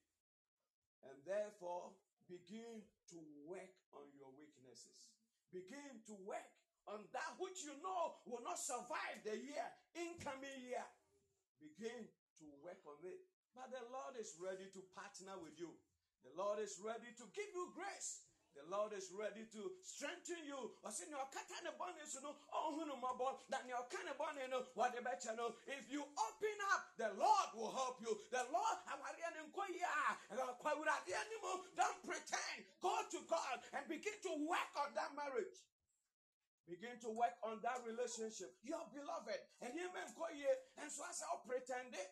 And 1.05 1.13
therefore 1.21 1.93
begin 2.25 2.81
to 3.13 3.17
work 3.45 3.77
on 3.93 4.09
your 4.17 4.33
weaknesses. 4.33 5.13
Begin 5.53 6.01
to 6.09 6.15
work 6.25 6.49
on 6.89 7.05
that 7.13 7.37
which 7.37 7.61
you 7.61 7.77
know 7.85 8.17
will 8.25 8.41
not 8.41 8.57
survive 8.57 9.21
the 9.21 9.37
year 9.37 9.67
incoming 9.93 10.65
year. 10.65 10.87
Begin 11.61 12.09
to 12.41 12.45
work 12.65 12.81
on 12.89 12.97
it. 13.05 13.21
But 13.53 13.69
the 13.69 13.85
lord 13.93 14.17
is 14.17 14.33
ready 14.41 14.65
to 14.73 14.81
partner 14.97 15.37
with 15.37 15.53
you 15.61 15.77
the 16.23 16.33
Lord 16.39 16.59
is 16.59 16.79
ready 16.79 17.11
to 17.19 17.25
give 17.35 17.51
you 17.53 17.69
grace. 17.75 18.23
The 18.53 18.69
Lord 18.69 18.93
is 18.93 19.09
ready 19.09 19.49
to 19.49 19.61
strengthen 19.81 20.45
you. 20.45 20.77
If 25.65 25.89
you 25.89 26.01
open 26.05 26.57
up, 26.69 26.81
the 26.97 27.09
Lord 27.17 27.49
will 27.57 27.73
help 27.73 27.97
you. 28.01 28.13
The 28.29 28.45
Lord, 28.53 28.77
don't 31.75 31.99
pretend. 32.05 32.59
Go 32.81 32.93
to 33.09 33.19
God 33.25 33.57
and 33.73 33.87
begin 33.89 34.13
to 34.29 34.37
work 34.45 34.69
on 34.77 34.93
that 34.93 35.17
marriage. 35.17 35.57
Begin 36.69 36.95
to 37.01 37.09
work 37.09 37.33
on 37.43 37.59
that 37.65 37.81
relationship. 37.83 38.53
Your 38.61 38.85
beloved. 38.93 39.41
And 39.65 39.73
you 39.73 39.89
and 39.89 40.91
so 40.93 41.03
I 41.03 41.11
say, 41.11 41.25
pretend 41.49 41.93
it 41.97 42.11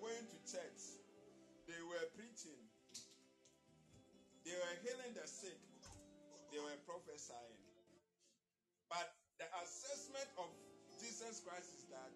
ɛyɛ 0.00 0.38
church, 0.44 0.82
they 1.66 1.80
were 1.82 2.06
preaching, 2.14 2.60
they 4.44 4.54
were 4.54 4.76
healing 4.84 5.14
the 5.14 5.26
sick, 5.26 5.58
they 6.52 6.58
were 6.58 6.76
prophesying. 6.86 7.60
But 8.88 9.08
the 9.38 9.46
assessment 9.64 10.28
of 10.38 10.48
Jesus 11.00 11.40
Christ 11.42 11.72
is 11.74 11.84
that 11.90 12.12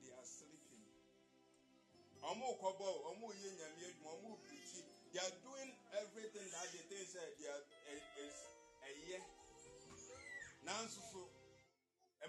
they 0.00 0.12
are 0.12 0.24
sleeping. 0.24 0.86
They 5.12 5.18
are 5.18 5.34
doing 5.42 5.70
everything 5.98 6.48
that 6.54 6.66
they 6.70 6.84
think 6.86 7.08
they 7.10 7.48
are 7.50 7.64
is 8.22 8.36
a 8.86 8.92
year. 9.08 9.22
Nanso 10.64 11.00
so, 11.10 11.39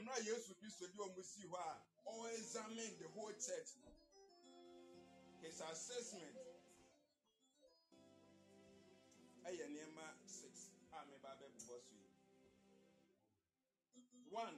Emra 0.01 0.17
Yesu 0.17 0.57
Christo 0.57 0.87
di 0.89 0.97
omo 0.97 1.21
si 1.21 1.45
hɔ 1.45 1.61
a, 1.61 2.33
examine 2.33 2.97
the 2.97 3.07
whole 3.13 3.31
church. 3.33 3.69
His 5.41 5.61
assessment 5.61 6.33
ɛyɛ 9.45 9.65
nneɛma 9.69 10.05
six 10.25 10.73
a 10.91 11.05
meba 11.05 11.29
abɛbobɔ 11.37 11.77
so 11.85 11.93
yi. 11.93 12.09
One 14.31 14.57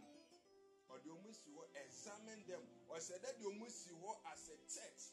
ɔde 0.89 1.07
ɔmo 1.11 1.35
si 1.35 1.51
hɔ 1.51 1.63
examine 1.75 2.47
them. 2.47 2.63
Ɔsɛ 2.87 3.19
dɛ 3.19 3.37
de 3.37 3.43
ɔmo 3.43 3.67
si 3.69 3.89
hɔ 3.91 4.11
as 4.31 4.47
a 4.47 4.55
church. 4.71 5.11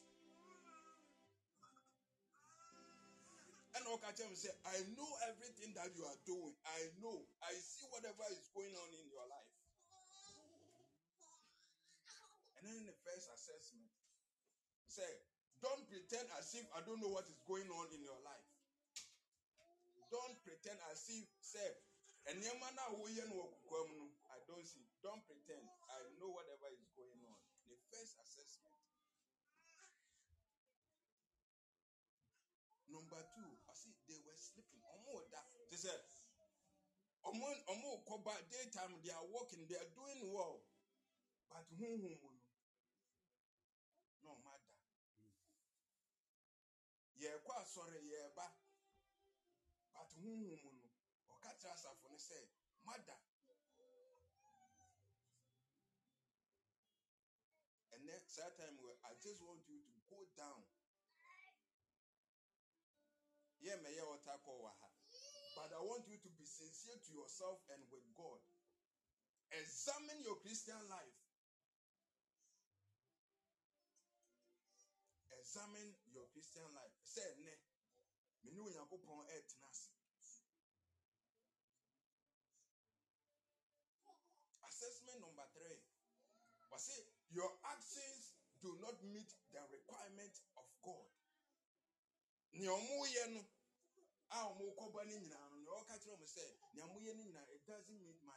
Kyerɛ 4.11 4.29
mi 4.29 4.35
sɛ 4.35 4.51
i 4.65 4.83
know 4.95 5.17
everything 5.27 5.73
that 5.73 5.95
you 5.95 6.05
are 6.05 6.17
doing. 6.25 6.55
I 6.65 6.91
know. 6.99 7.27
I 7.41 7.53
see 7.53 7.85
whatever 7.91 8.23
is 8.31 8.49
going 8.53 8.75
on 8.75 8.93
in 8.93 9.09
your 9.09 9.27
life 9.27 9.40
and 12.61 12.69
then 12.69 12.85
the 12.85 12.93
first 13.01 13.25
assessment 13.33 13.89
say 14.85 15.09
don't 15.61 15.81
pretend 15.89 16.29
as 16.37 16.53
if 16.53 16.65
i 16.77 16.79
don't 16.85 17.01
know 17.01 17.09
what 17.09 17.25
is 17.25 17.37
going 17.45 17.69
on 17.69 17.87
in 17.93 18.01
your 18.01 18.17
life. 18.25 18.47
Don't 20.11 20.35
pretend 20.43 20.75
as 20.91 21.07
if 21.07 21.23
say 21.39 21.71
nneɛma 22.27 22.67
no 22.75 22.81
a 22.83 22.93
woyɛ 22.99 23.23
no 23.31 23.47
mu 23.87 24.11
i 24.27 24.37
don't 24.47 24.67
see. 24.67 24.83
Don't 25.01 25.23
pretend. 25.25 25.63
I 25.87 26.03
know 26.19 26.35
whatever 26.35 26.67
is 26.75 26.83
going 26.99 27.23
on. 27.23 27.39
The 27.71 27.77
first 27.87 28.19
assessment. 28.19 28.75
Number 32.91 33.23
two 33.31 33.51
i 33.69 33.73
see 33.73 33.95
they 34.11 34.19
were 34.27 34.35
sleeping. 34.35 34.83
Ɔmo 34.83 35.23
da 35.31 35.39
te 35.69 35.77
sɛ 35.79 35.93
ɔmo 37.23 37.47
ɔmo 37.71 37.89
kɔba 38.03 38.35
daytime 38.51 38.99
they 39.03 39.11
are 39.15 39.25
working 39.31 39.65
they 39.67 39.79
are 39.79 39.91
doing 39.95 40.33
well. 40.33 40.59
But 41.49 41.63
mu 41.79 41.95
no 41.95 42.11
na 44.23 44.31
ɔmo 44.35 44.49
ada 44.51 44.71
yɛrekɔ 47.21 47.51
asɔre 47.61 47.99
yɛreba. 48.11 48.47
Honhom 50.21 50.75
no 50.81 50.89
ɔka 51.33 51.51
kyerɛ 51.59 51.73
asafo 51.75 52.05
no 52.11 52.17
sɛ 52.17 52.37
mada. 52.85 53.17
Ɛnɛ 57.93 58.13
saa 58.27 58.49
time 58.57 58.77
where 58.81 58.97
i 59.03 59.13
just 59.23 59.41
want 59.41 59.67
you 59.69 59.79
to 59.93 59.99
go 60.09 60.19
down. 60.35 60.61
Mɛyɛ 63.61 64.03
ɔta 64.13 64.33
kɔ 64.45 64.53
but 65.55 65.73
i 65.73 65.79
want 65.79 66.07
you 66.07 66.17
to 66.17 66.29
be 66.29 66.45
sincere 66.45 66.97
to 67.05 67.11
yourself 67.13 67.59
and 67.69 67.83
with 67.91 68.07
god. 68.15 68.41
Examine 69.51 70.23
your 70.23 70.37
christian 70.37 70.81
life. 70.89 71.19
Examine 75.39 75.93
your 76.13 76.25
christian 76.33 76.73
life 76.73 77.00
sɛ 77.13 77.21
ɛnɛ 77.31 77.51
mene 78.43 78.59
onyankopɔn 78.67 79.25
ɛretena 79.31 79.67
ase 79.71 79.89
Assessment 84.63 85.19
number 85.21 85.45
three. 85.53 85.79
Say 86.81 86.97
your 87.29 87.51
actions 87.65 88.33
do 88.61 88.73
not 88.81 88.97
meet 89.03 89.29
the 89.51 89.59
requirement 89.69 90.33
of 90.57 90.65
God. 90.81 91.09
Nea 92.53 92.69
ɔmo 92.71 93.05
yɛ 93.05 93.23
no 93.33 93.41
a 94.31 94.37
ɔmo 94.49 94.73
kɔba 94.79 95.05
ne 95.05 95.15
nyinaa 95.19 95.49
no 95.51 95.57
nea 95.59 95.73
ɔka 95.81 95.95
kyerɛ 96.01 96.15
ɔmo 96.17 96.25
sɛ 96.35 96.43
nea 96.73 96.85
ɔmo 96.87 96.97
yɛ 97.05 97.13
no 97.15 97.23
nyinaa 97.23 97.47
it 97.53 97.65
doesn't 97.67 98.01
meet 98.01 98.21
my 98.23 98.30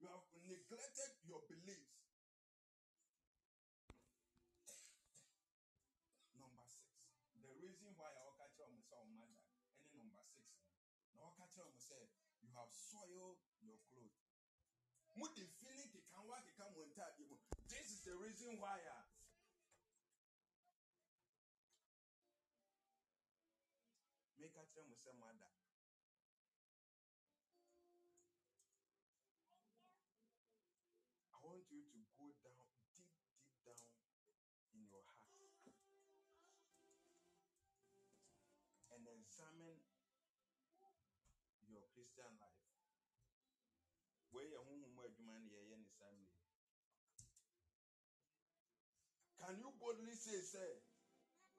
you 0.00 0.08
have 0.08 0.24
neglected 0.48 1.12
your 1.28 1.44
beliefs. 1.44 2.00
Number 6.40 6.64
six. 6.64 6.88
The 7.44 7.52
reason 7.60 7.92
why 8.00 8.08
I 8.08 8.32
catch 8.40 8.56
on 8.64 8.72
myself 8.72 9.04
mother. 9.12 9.44
Any 9.76 9.92
number 9.92 10.24
six. 10.24 10.48
Now 11.12 11.36
catch 11.36 11.60
on 11.60 11.76
say 11.76 12.08
you 12.40 12.48
have 12.56 12.72
soiled 12.72 13.44
your 13.60 13.76
clothes. 13.92 14.24
This 17.68 17.86
is 17.92 18.00
the 18.08 18.16
reason 18.16 18.56
why 18.56 18.80
ah. 18.88 19.04
I 24.24 24.40
make 24.40 24.56
a 24.56 24.64
tell 24.72 24.88
myself 24.88 25.16
mother. 25.20 25.44
you 25.52 25.59
examine 39.40 39.80
your 41.72 41.88
Christian 41.96 42.28
life. 42.36 42.60
Where 44.36 44.44
your 44.44 44.60
home 44.68 44.84
Can 49.40 49.56
you 49.56 49.72
boldly 49.80 50.12
say, 50.12 50.36
say, 50.44 50.72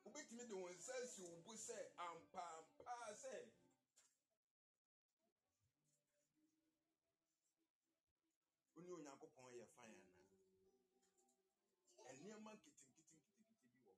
wobɛtumi 0.05 0.45
de 0.47 0.53
wɔn 0.53 0.73
nsa 0.77 0.95
si 1.13 1.21
wo 1.25 1.41
bo 1.45 1.53
sɛ 1.53 1.77
ampampaa 1.97 3.09
sɛ 3.21 3.33
wone 8.73 8.89
onyankopɔn 8.97 9.49
yɛ 9.57 9.65
fine 9.75 10.01
nneɛma 12.21 12.51
nketenketenketenkete 12.53 13.69
bi 13.77 13.83
wɔ 13.85 13.93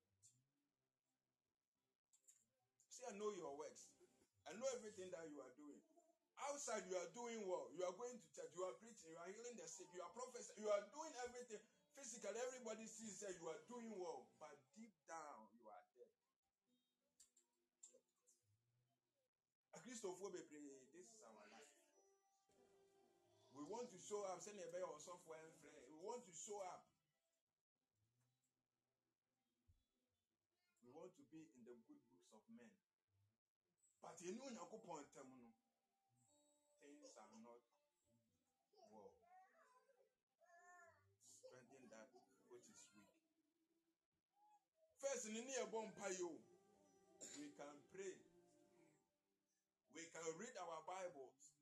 I 3.07 3.13
know 3.19 3.31
your 3.35 3.53
works. 3.55 3.91
I 4.47 4.51
know 4.59 4.67
everything 4.75 5.11
that 5.11 5.25
you 5.31 5.39
are 5.39 5.53
doing. 5.55 5.79
Outside, 6.49 6.83
you 6.89 6.97
are 6.97 7.11
doing 7.15 7.47
well. 7.47 7.71
You 7.77 7.85
are 7.87 7.95
going 7.95 8.17
to 8.17 8.27
church. 8.33 8.51
You 8.57 8.65
are 8.67 8.75
preaching. 8.81 9.13
You 9.13 9.19
are 9.21 9.31
healing 9.31 9.55
the 9.55 9.67
sick, 9.69 9.87
you 9.93 10.01
are 10.01 10.11
prophesying, 10.11 10.59
you 10.59 10.67
are 10.67 10.83
doing 10.91 11.13
everything. 11.23 11.61
Physically, 11.93 12.41
everybody 12.41 12.89
sees 12.89 13.21
that 13.21 13.37
you 13.37 13.45
are 13.47 13.61
doing 13.69 13.93
well, 13.93 14.25
but 14.41 14.57
deep 14.73 14.91
down, 15.05 15.45
you 15.53 15.69
are 15.69 15.85
dead. 15.93 16.09
Christopher 19.83 20.31
this 20.31 20.47
is 20.47 21.21
our 21.21 21.47
life. 21.53 21.69
We 23.53 23.61
want 23.67 23.91
to 23.91 23.99
show 23.99 24.23
up, 24.25 24.41
send 24.41 24.57
a 24.57 24.65
bear 24.71 24.87
or 24.87 24.97
software. 24.97 25.53
We 25.61 25.99
want 26.01 26.23
to 26.25 26.33
show 26.33 26.63
up. 26.65 26.87
We 30.81 30.89
want 30.95 31.11
to 31.13 31.23
be 31.29 31.45
in 31.45 31.61
the 31.67 31.75
good 31.85 32.01
books 32.09 32.31
of 32.31 32.41
men. 32.47 32.71
Things 34.23 34.39
are 37.19 37.35
not 37.43 37.59
well. 38.89 39.11
Strengthen 41.27 41.83
that 41.91 42.07
which 42.47 42.63
is 42.71 42.87
weak. 42.95 43.11
First, 44.95 45.27
we 45.27 45.43
can 47.51 47.75
pray 47.91 48.15
we 49.93 50.09
can 50.09 50.25
read 50.39 50.55
our 50.57 50.81
Bibles. 50.87 51.53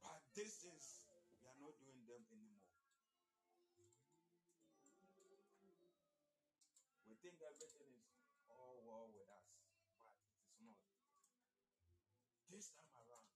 But 0.00 0.22
this 0.32 0.64
is, 0.64 1.04
we 1.36 1.44
are 1.44 1.58
not 1.60 1.76
doing 1.82 2.00
them 2.08 2.22
anymore. 2.32 2.64
We 7.04 7.14
think 7.20 7.36
everything 7.44 7.92
is 8.32 8.48
all 8.48 8.80
well 8.88 9.12
with 9.12 9.28
us, 9.28 9.52
but 10.00 10.16
it 10.16 10.40
is 10.40 10.56
not. 10.64 10.80
This 12.62 12.78
time 12.78 12.94
around, 12.94 13.26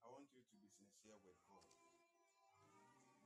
I 0.00 0.08
want 0.08 0.24
you 0.32 0.40
to 0.40 0.54
be 0.56 0.72
sincere 0.72 1.20
with 1.20 1.36
God. 1.44 1.68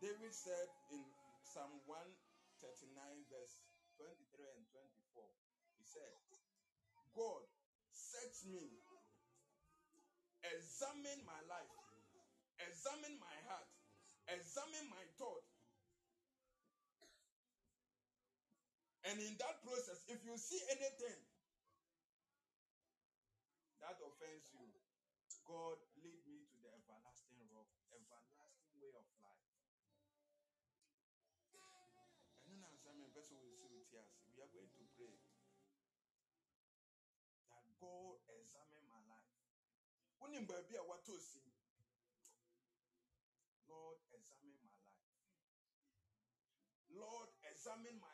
David 0.02 0.34
said 0.34 0.66
in 0.90 1.06
Psalm 1.46 1.78
139, 1.86 2.90
verse 3.30 3.54
23 4.02 4.50
and 4.50 4.66
24, 5.14 5.30
he 5.78 5.86
said, 5.86 6.10
God, 7.14 7.46
search 7.94 8.50
me, 8.50 8.82
examine 10.42 11.22
my 11.22 11.38
life, 11.46 11.70
examine 12.66 13.14
my 13.22 13.36
heart, 13.46 13.70
examine 14.26 14.90
my 14.90 15.06
thought. 15.22 15.46
And 19.06 19.22
in 19.22 19.38
that 19.38 19.62
process, 19.62 20.02
if 20.10 20.18
you 20.26 20.34
see 20.34 20.58
anything 20.66 21.30
that 23.80 23.96
offends 23.96 24.44
you, 24.52 24.68
God 25.50 25.82
lead 25.98 26.22
me 26.30 26.46
to 26.46 26.62
the 26.62 26.70
everlasting 26.70 27.42
rock, 27.50 27.74
everlasting 27.90 28.78
way 28.78 28.94
of 28.94 29.02
life. 29.18 29.50
And 32.46 32.54
then 32.54 32.62
I'm 32.62 32.78
saying, 32.78 33.02
person 33.10 33.34
will 33.42 33.50
see 33.50 33.66
with 33.66 33.90
tears. 33.90 34.14
We 34.30 34.38
are 34.46 34.52
going 34.54 34.70
to 34.70 34.86
pray. 34.94 35.18
That 37.50 37.66
God 37.82 38.22
examine 38.30 38.86
my 38.86 39.02
life. 39.10 39.34
A. 40.22 40.30
Lord, 43.66 43.98
examine 44.14 44.62
my 44.62 44.78
life. 44.86 45.10
Lord, 46.94 47.34
examine 47.42 47.98
my 47.98 48.09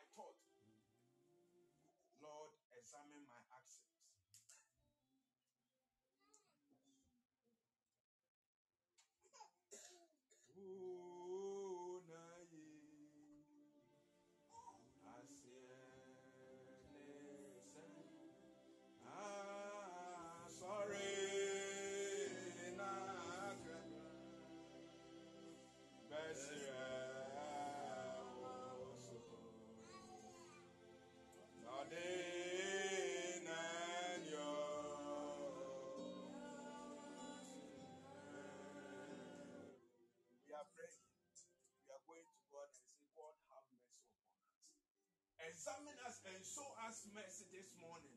Examine 45.67 45.99
us 46.07 46.23
and 46.23 46.39
show 46.47 46.63
us 46.87 47.03
mercy 47.11 47.43
this 47.51 47.67
morning. 47.83 48.15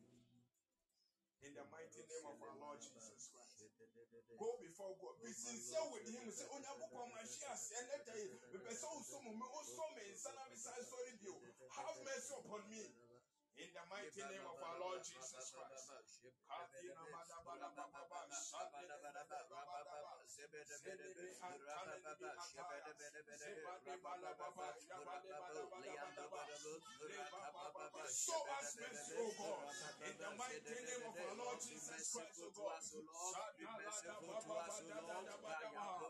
In 1.42 1.50
the 1.50 1.66
mighty 1.66 1.98
name 2.06 2.22
of 2.30 2.38
our 2.46 2.54
Lord 2.62 2.78
Jesus 2.78 3.26
Christ. 3.34 3.66
Go 4.38 4.54
before 4.62 4.94
God. 5.02 5.18
Be 5.18 5.34
sincere 5.34 5.82
with 5.90 6.06
Him. 6.06 6.30
Say, 6.30 6.46
Oh, 6.46 6.62
Nabu 6.62 6.86
Kwamashias, 6.94 7.74
and 7.74 7.90
let 7.90 8.06
me. 8.06 8.38
Have 11.74 11.98
mercy 12.06 12.34
upon 12.38 12.62
me. 12.70 12.86
In 13.58 13.70
the 13.74 13.82
mighty 13.90 14.22
name 14.30 14.46
of 14.46 14.54
our 14.54 14.78
Lord 14.78 15.02
Jesus 15.02 15.50
Christ. 15.50 15.90
Show 28.10 28.40
us 28.56 28.76
mercy, 28.80 29.14
O 29.20 29.28
God. 29.36 29.68
In 30.00 30.16
the 30.16 30.30
mighty 30.40 30.80
name 30.80 31.04
of 31.04 31.14
our 31.20 31.34
Lord 31.36 31.58
Jesus 31.60 32.08
Christ, 32.12 32.40
O 32.40 32.48
God. 32.56 32.80
Be 33.58 33.64
merciful 33.68 34.40
to 34.40 34.52
us, 34.64 34.80
O 34.80 34.96
Lord. 35.04 36.09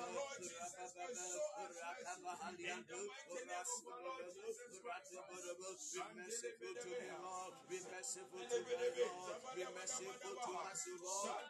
our 0.01 0.09
Lord 0.17 0.37
Jesus 0.41 0.73
Christ, 0.73 1.21
show 1.21 1.45
us 1.61 1.77
mercy. 1.77 2.65
In 2.65 2.81
the 2.81 2.97
mighty 3.05 3.45
name 3.45 3.61
of 3.61 3.85
our 3.85 4.01
Lord 4.01 4.25
Jesus 4.33 4.81
Christ, 4.81 5.13
be 5.13 6.01
merciful 6.17 6.73
to 6.81 6.89
me, 6.89 7.09
Lord. 7.21 7.53
Be 7.69 7.77
merciful 7.85 8.41
to 8.41 8.57
me, 8.65 8.73
Lord. 8.97 9.37
Be 9.53 9.63
merciful 9.69 10.33
to 10.33 10.51
us, 10.65 10.81
Lord. 10.97 11.45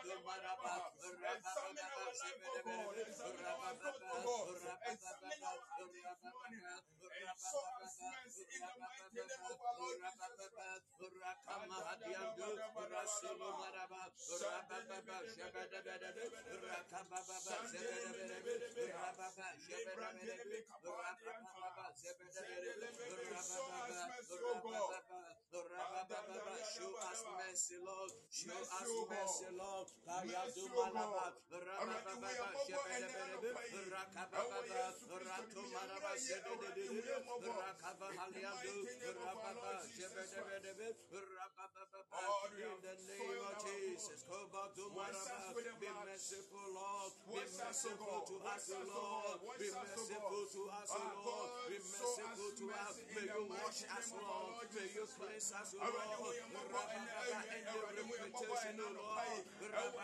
Examine 0.00 0.44
our 0.48 0.64
life, 0.64 0.96
O 2.40 2.56
God. 2.64 2.96
Examine 2.96 3.44
our 3.44 3.74
thought, 3.76 4.00
O 4.00 4.56
God. 4.56 4.80
Examine 4.88 5.42
our 5.44 5.60
heart 5.60 5.92
this 5.92 6.24
morning. 6.24 6.64
And 7.20 7.36
show 7.36 7.64
us 7.84 8.00
mercy 8.00 8.44
in 8.48 8.60
the 8.64 8.74
mighty 8.80 9.12
name 9.12 9.44
of 9.44 9.60
our 9.60 9.76
Lord 9.76 10.00
Jesus 10.00 10.48
Christ. 10.56 10.88
The 25.50 25.58
Rabba 25.66 26.22
show 26.62 26.94
us 27.10 27.26
mercy, 27.26 27.74
Lord. 27.82 28.10
Show 28.30 28.54
us 28.54 28.86
mercy, 29.10 29.50
Lord. 29.58 29.86
Kayadu 30.06 30.64
malaba, 30.70 31.34
rababa, 31.50 32.30
shebedebedebe, 32.62 33.50
rakababa, 33.90 34.62
ratu 35.26 35.62
maraba, 35.74 36.12
shebedebedebe, 36.14 37.50
rakaba 37.50 38.06
haliadu, 38.14 38.76
rababa, 39.18 39.70
shebedebedebe, 39.90 40.86
rababa, 41.10 41.90
in 42.60 42.76
the 42.82 42.94
name 43.06 43.42
of 43.42 43.58
Jesus. 43.64 44.20
Be 44.76 44.84
merciful, 45.90 46.66
Lord. 46.74 47.12
Be 47.26 47.40
merciful 47.40 47.79
to 47.80 48.36
us, 48.44 48.68
Lord. 48.76 49.40
Be 49.56 49.68
merciful 49.72 50.44
to 50.52 50.62
us, 50.68 50.92
Lord. 50.92 51.50
Be 51.72 51.78
merciful 51.80 52.52
to 52.60 52.66
us. 52.76 52.94
May 53.08 53.24
you 53.24 53.40
wash 53.48 53.80
us, 53.88 54.06
Lord. 54.20 54.68
May 54.76 54.88
you 54.92 55.04
cleanse 55.08 55.48
us, 55.56 55.72
Lord. 55.80 55.88
Rababa, 55.88 56.92
and 56.92 57.64
the 57.64 58.04
reputation, 58.04 58.76
Lord. 58.84 59.40
Rababa, 59.64 60.00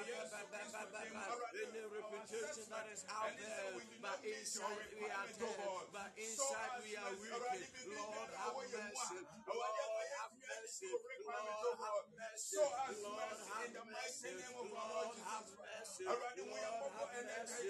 reputation 1.96 2.66
that 2.70 2.86
is 2.92 3.02
out 3.10 3.28
And 3.28 3.36
he 3.36 3.44
said, 3.44 3.60
there, 3.60 3.76
but 3.76 4.00
not 4.02 4.18
meet 4.24 4.46
your 4.56 4.72
inside 4.76 4.88
we 4.96 5.06
are 5.06 5.28
dead, 5.36 5.86
but 5.92 6.10
inside 6.16 6.72
we 6.80 6.92
are 6.96 7.12
wicked. 7.16 7.68
Lord, 7.92 8.30
have 8.36 8.56
ɛwɔ 8.56 8.62
yɛn 8.72 8.86
mu 8.86 8.96
a, 8.96 9.06
mercy. 9.06 9.20
Lord, 9.46 10.08
have 10.16 10.32
mercy. 10.36 10.86
adi 10.86 10.96
your 10.96 11.02
requirement, 11.06 11.60
Lord, 11.66 11.78
have 11.86 12.06
mercy. 12.16 12.56
Lord, 12.56 13.36
have 13.36 13.64
in 13.66 13.72
the 13.76 13.84
mighty 13.86 14.06
mercy. 14.06 14.30
name 14.36 14.56
of 14.56 14.68
our 14.70 14.86
Lord, 14.86 15.06
Lord 15.06 15.18
have 15.26 15.48
mercy. 15.56 16.04
Awurade, 16.06 16.42
wo 16.46 16.56
yɛ 16.56 16.70
Lord, 16.76 16.94
have 16.96 17.10
mercy. 17.26 17.65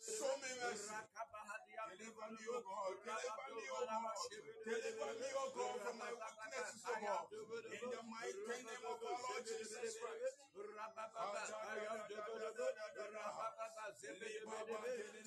Show 0.00 0.26
me. 0.42 1.57
Oh 1.88 1.96
Lord. 1.96 1.96
Lord. 1.96 1.96
Deliver 1.96 2.28
me, 2.36 2.44
O 2.52 2.60
God. 2.60 3.00
Deliver 3.00 3.48
me, 3.56 3.64
O 3.72 3.80
God. 3.88 4.28
Deliver 4.68 5.08
me, 5.16 5.28
O 5.32 5.44
God, 5.56 5.76
from 5.80 5.96
my 5.96 6.12
weaknesses, 6.12 6.84
O 6.84 6.94
God. 7.00 7.24
In 7.72 7.88
the 7.88 8.02
mighty 8.04 8.44
name 8.44 8.84
of 8.84 9.00
our 9.08 9.16
Lord 9.24 9.42
Jesus 9.48 9.96
Christ. 9.96 10.36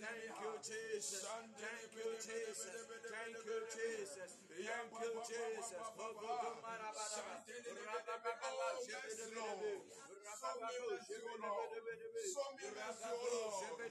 Thank 0.01 0.37
you, 0.37 0.53
Jesus. 0.61 1.25
Thank 1.57 1.93
you, 1.97 2.11
Jesus. 2.21 2.77
Thank 3.09 3.41
you, 3.41 3.57
Jesus. 3.73 4.31
Thank 4.61 5.01
you, 5.01 5.13
Jesus. 5.25 5.81
Show 10.31 10.59
me 10.61 10.77
mercy, 10.89 11.15
O 11.21 11.35
Lord. 11.41 11.71
Show 12.31 12.49
me 12.57 12.67
mercy, 12.75 13.09
O 13.09 13.27
Lord. 13.33 13.90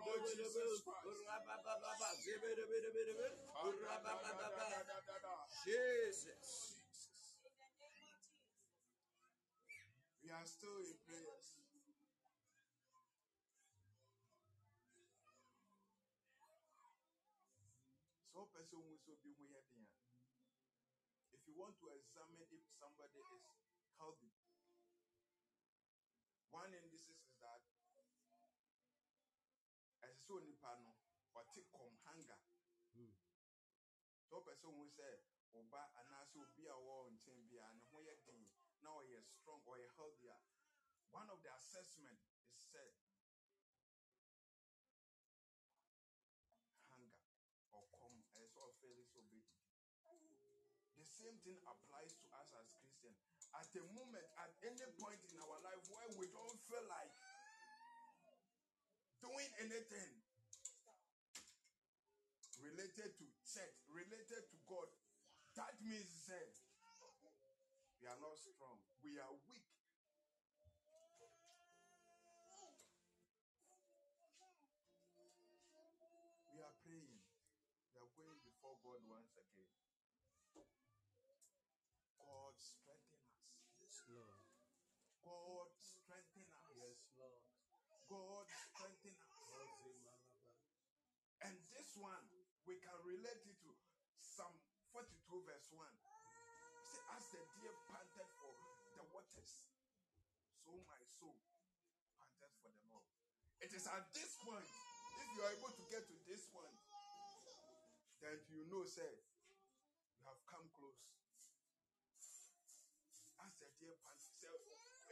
of 0.00 0.18
Jesus 0.26 0.82
Christ. 0.82 1.14
Jesus. 5.64 6.80
We 10.24 10.28
are 10.32 10.44
still 10.44 10.80
in 10.80 10.96
prayers. 11.04 11.44
So 18.32 18.50
person 18.50 18.82
who 18.82 18.96
so 18.98 19.14
be 19.22 19.30
who 19.38 19.46
yet 19.52 19.62
there. 19.72 19.94
If 21.32 21.40
you 21.46 21.54
want 21.54 21.78
to 21.78 21.86
examine 21.94 22.44
if 22.50 22.64
somebody 22.76 23.20
is 23.20 23.44
healthy, 23.96 24.32
one 26.50 26.72
indices 26.74 27.20
is 27.24 27.36
that 27.40 27.62
as 30.04 30.16
so 30.26 30.36
nipa 30.42 30.76
no 30.82 30.92
or 31.32 31.44
take 31.54 31.70
come 31.72 31.94
hunger. 32.04 32.40
So 34.64 34.72
who 34.72 34.88
say 34.88 35.20
oba 35.52 35.92
anase 36.00 36.40
obi 36.40 36.64
a 36.72 36.76
wo 36.80 37.04
nchen 37.12 37.36
bia 37.52 37.68
ne 37.76 37.84
ho 37.92 38.00
yɛ 38.00 38.16
den 38.24 38.48
na 38.80 38.96
ɔyɛ 38.96 39.20
strong 39.20 39.60
ɔyɛ 39.60 39.92
healthier. 39.92 40.40
One 41.12 41.28
of 41.28 41.44
the 41.44 41.52
assessment 41.52 42.16
is 42.48 42.64
said 42.72 42.96
hunger 46.88 47.20
or 47.76 47.84
come 47.92 48.24
as 48.40 48.56
all 48.56 48.72
fairly 48.80 49.04
so 49.04 49.20
big. 49.28 49.44
The 50.96 51.04
same 51.04 51.36
thing 51.44 51.60
applies 51.68 52.16
to 52.24 52.26
us 52.40 52.48
as 52.56 52.72
Christians. 52.80 53.20
At 53.52 53.68
the 53.76 53.84
moment, 53.92 54.24
at 54.40 54.48
any 54.64 54.88
point 54.96 55.20
in 55.28 55.36
our 55.44 55.60
life 55.60 55.84
where 55.92 56.08
we 56.16 56.32
don't 56.32 56.56
feel 56.64 56.88
like 56.88 57.12
doing 59.20 59.50
anything 59.60 60.23
related 62.94 63.18
to 63.18 63.26
church, 63.42 63.74
related 63.90 64.46
to 64.54 64.56
God, 64.70 64.86
that 65.58 65.74
means 65.82 66.06
say 66.14 66.38
we 67.98 68.06
are 68.06 68.20
not 68.22 68.38
strong, 68.38 68.78
we 69.02 69.18
are 69.18 69.34
weak. 69.50 69.63
42, 95.34 95.50
verse 95.50 95.66
1. 95.74 95.82
Say, 96.86 97.02
as 97.10 97.24
the 97.34 97.42
deer 97.58 97.74
panted 97.90 98.30
for 98.38 98.54
the 98.94 99.02
waters, 99.10 99.66
so 100.62 100.70
my 100.86 101.02
soul 101.10 101.34
panted 102.14 102.54
for 102.62 102.70
the 102.70 102.84
Lord. 102.94 103.02
It 103.58 103.74
is 103.74 103.90
at 103.90 104.14
this 104.14 104.38
point, 104.46 104.62
if 104.62 105.26
you 105.34 105.40
are 105.42 105.50
able 105.58 105.74
to 105.74 105.84
get 105.90 106.06
to 106.06 106.16
this 106.30 106.46
point, 106.54 106.78
then 108.22 108.38
you 108.46 108.62
know, 108.70 108.86
say, 108.86 109.10
you 109.10 110.22
have 110.22 110.38
come 110.46 110.70
close. 110.70 111.02
As 113.42 113.50
the 113.58 113.66
deer 113.82 113.98
panted, 114.06 114.38
say, 114.38 114.54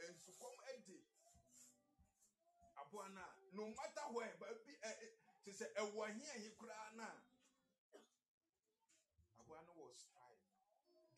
and 0.07 0.15
so 0.23 0.31
come 0.39 0.55
empty. 0.71 1.03
Abuana, 2.79 3.27
no 3.51 3.67
matter 3.75 4.07
where, 4.15 4.33
but 4.39 4.55
be 4.65 4.73
eh, 4.81 4.87
eh, 4.87 5.13
to 5.45 5.51
say 5.51 5.67
a 5.77 5.85
one 5.93 6.15
here 6.17 6.37
he 6.41 6.49
na. 6.97 7.11
Abuana 9.43 9.75
was 9.75 10.07
trying. 10.07 10.39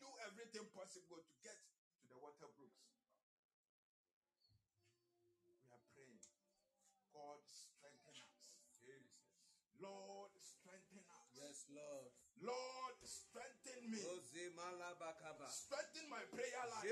Do 0.02 0.10
everything 0.36 0.68
possible 0.76 1.16
to 1.16 1.34
get 1.40 1.56
to 1.96 2.04
the 2.12 2.18
water 2.20 2.44
brooks. 2.60 2.92
We 5.64 5.72
are 5.72 5.80
praying. 5.96 6.20
God 7.08 7.40
strengthen 7.48 8.20
us. 8.20 8.52
Jesus. 8.76 9.16
Lord 9.80 10.28
strengthen 10.36 11.00
us. 11.08 11.32
Yes, 11.40 11.64
Lord. 11.72 12.12
Lord 12.44 13.00
strengthen 13.00 13.80
me. 13.88 13.96
Strengthen 13.96 16.04
my 16.12 16.20
prayer 16.28 16.68
life. 16.68 16.84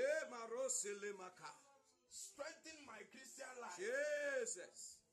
Strengthen 2.09 2.81
my 2.89 2.97
Christian 3.13 3.53
life. 3.61 3.77
Jesus. 3.77 5.05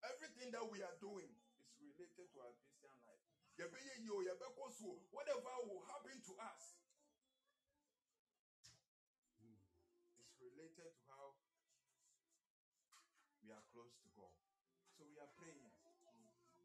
Everything 0.00 0.48
that 0.56 0.64
we 0.64 0.80
are 0.80 0.96
doing 0.96 1.28
is 1.60 1.68
related 1.76 2.32
to 2.32 2.40
our. 2.40 2.56
Yɛbɛyɛ 3.58 3.94
yie 4.02 4.10
o, 4.10 4.22
yɛbɛkɔ 4.22 4.64
so 4.70 4.86
o, 4.86 5.02
Whatever 5.10 5.54
will 5.66 5.82
happen 5.90 6.22
to 6.22 6.32
us 6.38 6.78
hmm, 9.42 9.58
is 10.22 10.30
related 10.38 10.94
to 10.94 11.06
how 11.10 11.34
we 13.42 13.50
are 13.50 13.64
close 13.74 13.98
to 13.98 14.08
God. 14.14 14.30
So 14.94 15.02
we 15.10 15.18
are 15.18 15.30
praying. 15.34 15.66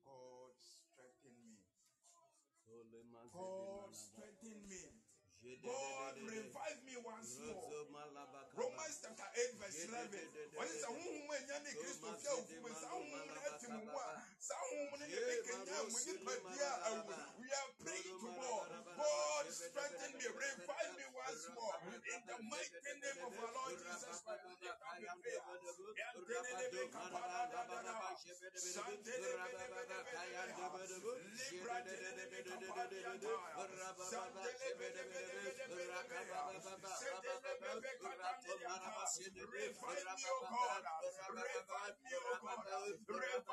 God 0.05 0.53
strengthen 0.61 1.33
me. 1.41 1.57
God 3.33 3.89
strengthen 3.95 4.59
me. 4.69 4.83
God 5.59 6.13
revive 6.23 6.79
me 6.87 6.95
once 7.03 7.35
more. 7.43 7.67
Romans 8.55 8.95
chapter 9.03 9.27
8 9.35 9.59
verse 9.59 9.75
11. 9.91 10.23
Ɔne 10.55 10.71
sɛ 10.71 10.87
honhom 10.87 11.27
a 11.27 11.35
ɛnya 11.35 11.57
ne 11.63 11.71
Kristo 11.75 12.07
fi 12.15 12.27
awufo 12.31 12.55
mu, 12.63 12.69
saa 12.71 12.95
honhom 12.95 13.02
Revive 32.83 32.99
me, 40.15 40.25
O 40.27 40.41
God. 40.51 40.83
Revive 41.31 41.95
me, 42.03 42.11
O 42.17 42.35
God 43.47 43.52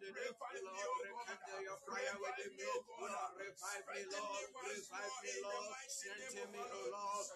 your 0.00 1.78
fire 1.84 2.16
within 2.16 2.52
me. 2.56 2.64
Lord, 2.64 3.32
revive 3.36 3.84
me, 3.92 4.00
Lord. 4.08 4.48
Revive 4.64 5.16
me, 5.20 5.32
Lord. 5.44 5.68
Strengthen 5.92 6.48
me, 6.48 6.62
O 6.64 6.80
Lord. 6.88 7.26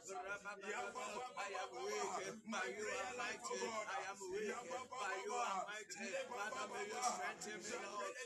I 1.36 1.52
am 1.52 1.68
weak, 1.84 2.16
but 2.48 2.64
you 2.72 2.88
are 2.88 3.12
mighty. 3.20 3.60
I 3.60 4.00
am 4.08 4.18
weak, 4.32 4.56
but 4.56 5.16
you 5.20 5.36
are 5.36 5.68
mighty. 5.68 6.08
Father, 6.32 6.66
may 6.72 6.84
you 6.88 7.00
strengthen 7.04 7.60
me, 7.60 7.76
Lord. 7.84 8.16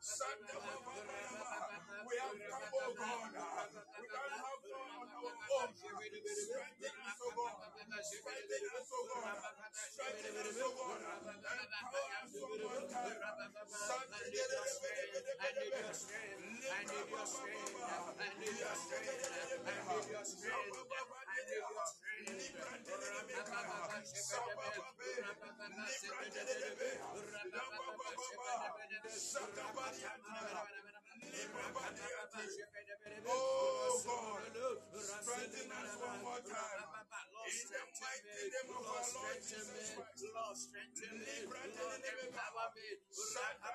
Santa 0.00 0.58
we 2.08 2.16
have 2.18 2.40
come, 2.40 2.72
oh 2.72 2.92
God. 2.96 3.68
We 4.00 4.06
don't 4.08 4.34
have 4.40 4.62
no 4.64 4.80
on 4.80 5.08
our 5.12 5.28
own. 5.28 5.70
Strengthen 5.76 6.96
us, 7.04 7.20
oh 7.20 7.32
God. 7.36 7.52
Strengthen 8.00 8.64
us, 8.72 8.90
oh 8.96 9.04
God. 9.12 9.36
Strengthen 9.76 10.34
us, 10.40 10.56
oh 10.64 10.72
God. 10.72 11.00
Empower 11.04 12.12
us 12.24 12.32
one 12.40 12.60
more 12.64 12.82
time. 12.88 13.12
I 13.12 14.24
need 14.28 14.40
your 14.40 14.66
strength. 14.68 15.20
I 15.36 15.52
need 15.60 15.72
your 15.76 15.92
strength. 15.92 16.64
I 16.72 16.80
need 16.88 17.08
your 17.12 17.26
strength. 17.28 17.76
I 18.16 18.28
need 18.40 18.56
your 18.56 20.24
strength. 20.24 20.72
I 30.30 30.87
Et 31.34 31.48
moi, 31.52 31.62
pas. 31.74 32.77
Oh 33.28 34.02
God, 34.04 34.42
strengthen 35.22 35.72
us 35.72 35.92
one 36.00 36.20
more 36.22 36.42
time. 36.44 36.84
In 37.48 37.66
the 37.72 37.82
mighty 37.96 38.32
name 38.52 38.70
of 38.76 38.84
our 38.84 39.06
Lord 39.16 39.38
Jesus 39.40 39.88
Christ. 39.96 40.24
Lord, 40.36 40.56
strengthen 40.56 41.12
me. 41.16 41.34
Lord, 41.48 42.02
empower 42.04 42.68
me. 42.76 42.88
I 43.00 43.72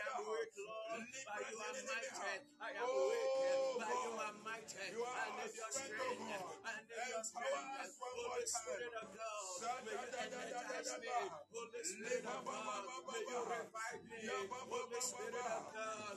am 0.00 0.20
weak, 0.24 0.54
Lord, 0.58 1.02
but 1.28 1.42
you 1.48 1.58
are 1.60 1.76
mighty. 1.84 2.24
I 2.60 2.70
am 2.72 2.88
weak, 2.88 3.76
but 3.78 3.96
you 4.00 4.12
are 4.16 4.36
mighty. 4.44 4.84
You 4.92 5.02
are 5.04 5.12
I 5.12 5.28
need 5.36 5.54
your 5.54 5.70
strength, 5.72 6.00
oh. 6.00 6.64
I 6.64 6.72
need 6.88 7.08
your 7.12 7.24
strength. 7.24 8.00
Holy. 8.00 8.46
Spirit 8.48 8.94
of 9.02 9.08
God, 9.12 9.80
may 9.84 9.92
you 9.92 10.08
energize 10.18 10.92
me. 11.00 11.08
Holy 11.52 11.82
Spirit 11.84 12.24
of 12.26 12.40
God, 12.44 12.82
may 13.08 13.22
you 13.28 13.40
revive 13.44 14.02
me. 14.08 14.18
Holy 14.26 15.00
Spirit 15.00 15.36
of 15.36 15.64
God, 15.74 16.16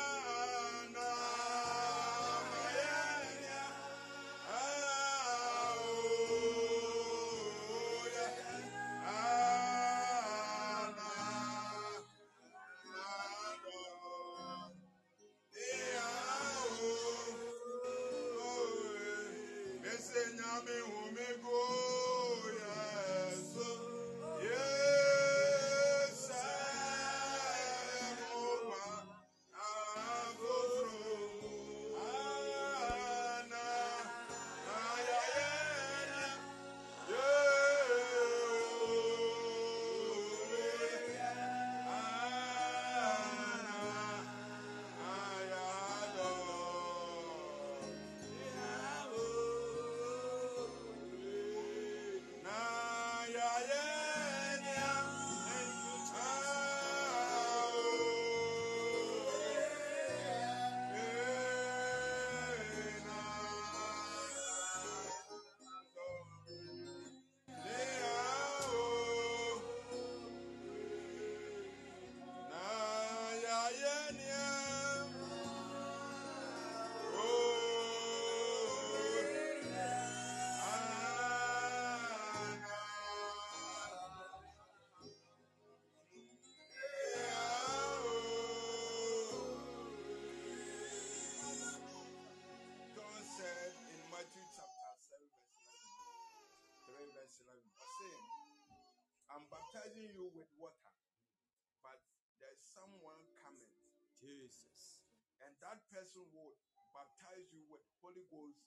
that 105.71 105.87
person 105.87 106.27
will 106.35 106.51
baptize 106.91 107.47
you 107.55 107.63
with 107.71 107.79
Holy 108.03 108.27
Ghost 108.27 108.59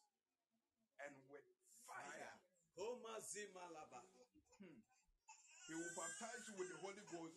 and 1.05 1.13
with 1.29 1.45
fire. 1.85 2.33
Homa 2.81 3.21
zimalaba. 3.21 4.01
Hmm. 4.57 4.81
He 5.69 5.75
will 5.77 5.93
baptize 5.93 6.49
you 6.49 6.57
with 6.57 6.73
the 6.73 6.81
Holy 6.81 7.05
Ghost, 7.13 7.37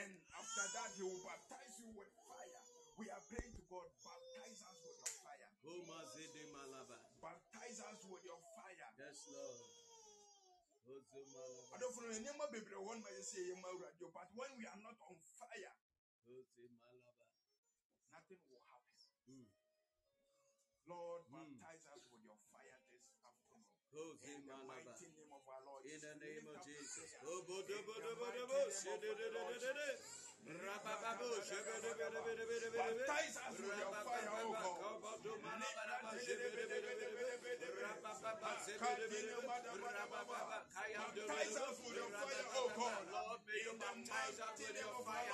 and 0.00 0.08
after 0.32 0.64
that, 0.64 0.96
he 0.96 1.04
will 1.04 1.20
baptize 1.28 1.76
you 1.84 1.92
with 1.92 2.08
fire. 2.24 2.62
We 2.96 3.12
are 3.12 3.20
praying 3.28 3.52
to 3.52 3.62
God, 3.68 3.84
baptize 4.00 4.64
us 4.64 4.80
with 4.80 4.96
your 4.96 5.12
fire. 5.20 5.48
Homa. 5.60 5.98
Baptize 7.20 7.84
us 7.84 8.00
with 8.08 8.24
your 8.24 8.40
fire. 8.56 8.88
Yes, 8.96 9.28
Lord. 9.28 9.60
Ozumalaba. 10.88 11.76
Adolfo, 11.76 12.00
no, 12.00 12.16
nneɛma 12.16 12.48
bebree 12.48 12.80
wɔ 12.80 12.88
hɔ 12.88 12.92
nom 12.96 13.04
a 13.04 13.10
yɛsɛ 13.12 13.60
ma 13.60 13.68
Awurade 13.68 14.02
o, 14.02 14.08
but 14.08 14.28
when 14.34 14.56
we 14.56 14.64
are 14.64 14.80
not 14.80 14.96
on 15.04 15.16
fire, 15.36 15.76
Ozumalaba. 16.26 17.28
na 18.12 18.20
nothing 18.32 18.48
will 18.48 18.64
happen. 18.64 18.96
Mm. 19.28 19.44
Lord, 20.88 21.22
Mm. 21.28 21.60
baptize 21.60 21.84
us 21.92 22.02
with 22.08 22.24
your 22.24 22.38
fire 22.48 22.80
this 22.88 23.04
afternoon. 23.20 23.68
Oh, 23.92 24.16
In 24.24 24.46
the 24.48 24.56
mighty 24.64 25.08
name 25.12 25.32
of 25.36 25.44
our 25.44 25.60
Lord 25.68 25.84
In 25.84 26.00
the 26.00 26.14
name 26.16 26.48
of 26.48 26.64
Jesus. 26.64 27.12
Oh, 30.44 32.26
Lord 43.12 43.46
you 43.54 43.76
your 44.74 45.00
fire. 45.04 45.32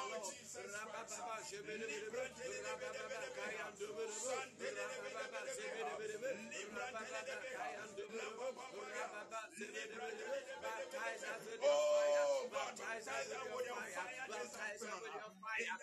Oh, 11.61 12.46
Baptize 12.52 13.09
us 13.09 13.28
with 13.32 13.66
your 13.66 13.74
fire. 13.74 14.17
Baptize 14.49 14.82
us 14.82 15.03
your 15.05 15.30
fire. 15.44 15.76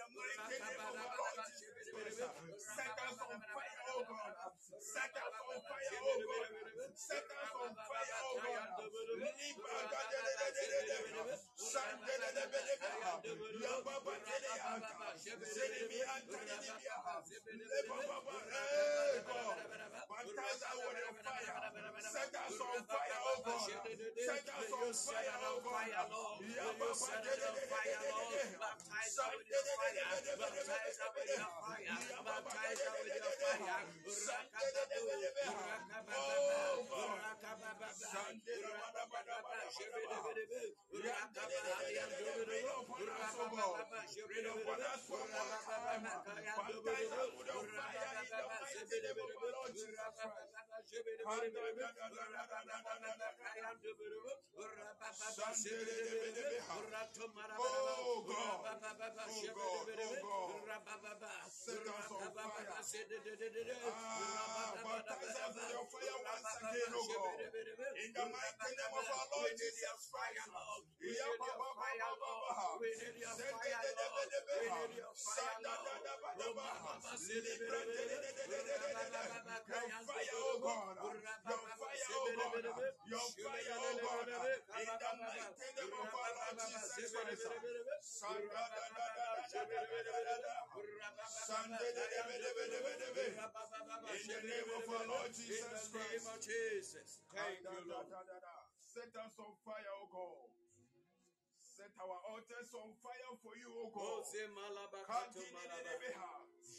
Jesus 1.59 1.93
Christ. 1.93 2.18
Set 2.57 2.97
us 2.97 3.18
on 3.22 3.38
fire, 3.53 3.82
oh 3.93 4.03
God. 4.09 4.34
Set 4.82 5.13
us 5.13 5.36
on 5.38 5.59
fire, 5.70 5.99
oh 6.01 6.18
God. 6.26 6.49
Set 6.97 7.26
us 7.30 7.51
on 7.61 7.72
fire, 7.78 8.20
oh 8.26 8.36
God. 8.41 8.89
Libra 9.22 9.78
Baptize 20.45 20.61
us 20.69 20.77
with 20.85 20.97
your 21.01 21.13
fire. 21.25 21.57
Set 22.05 22.35
us 22.37 22.61
on 22.61 22.83
fire, 22.85 23.19
oh 23.25 23.41
God. 23.45 23.65
Set 23.65 24.45
us 24.45 24.69
on 24.77 24.93
fire, 24.93 25.37
oh 25.41 25.57
God. 25.61 25.89
De. 26.37 27.33
Baptize 28.61 29.17
us 29.17 29.33
with 29.33 29.49
your 29.49 29.65
fire. 29.65 30.05
Baptize 30.37 31.01
us 31.01 31.09
with 31.17 31.33
your 31.33 31.49
fire. 31.65 31.97
Baptize 32.25 32.83
us 32.85 32.93
with 33.01 33.17
your 33.17 33.33
fire. 33.41 33.85
Oh, 48.38 48.47
God. 50.23 50.64
In 50.95 51.03
the 68.13 68.25
mighty 68.25 68.71
name 68.75 68.95
of 68.95 69.05
our 69.11 69.25
Lord 69.31 69.51
Jesus 69.57 69.99
Christ. 70.11 70.47
Fire, 80.05 80.31
oh 80.35 80.59
God. 80.61 80.84
Oh 80.86 80.93
your 80.93 81.57
fire, 81.81 82.05
oh, 82.13 82.29
oh 82.29 82.61
God. 82.61 82.77
Your 83.09 83.25
fire, 83.41 83.73
oh 83.73 83.97
God. 84.05 84.29
In 84.29 84.86
the 84.86 85.17
mighty 85.17 85.65
name 85.65 85.97
of 85.97 86.13
our 86.13 86.29
Lord 86.38 86.61
Jesus 86.61 87.09
Christ. 87.09 87.41
In 94.15 94.29
the 94.29 94.45
name 94.45 94.69
of 94.77 94.86
our 94.93 95.05
Lord 95.09 95.33
Jesus 95.33 95.57
In 95.57 95.89
the 95.89 96.05
name 96.05 96.21
Christ. 96.21 96.45
Thank 97.33 97.65
you, 97.65 97.81
Lord. 97.89 98.05
Set 98.77 99.09
us 99.25 99.33
on 99.41 99.57
fire, 99.65 99.89
oh 99.89 100.07
God. 100.13 100.53
Set 101.65 101.89
our 101.97 102.19
altars 102.29 102.69
on 102.77 102.93
fire 103.01 103.33
for 103.41 103.57
you, 103.57 103.73
oh 103.73 103.89
God. 103.89 104.21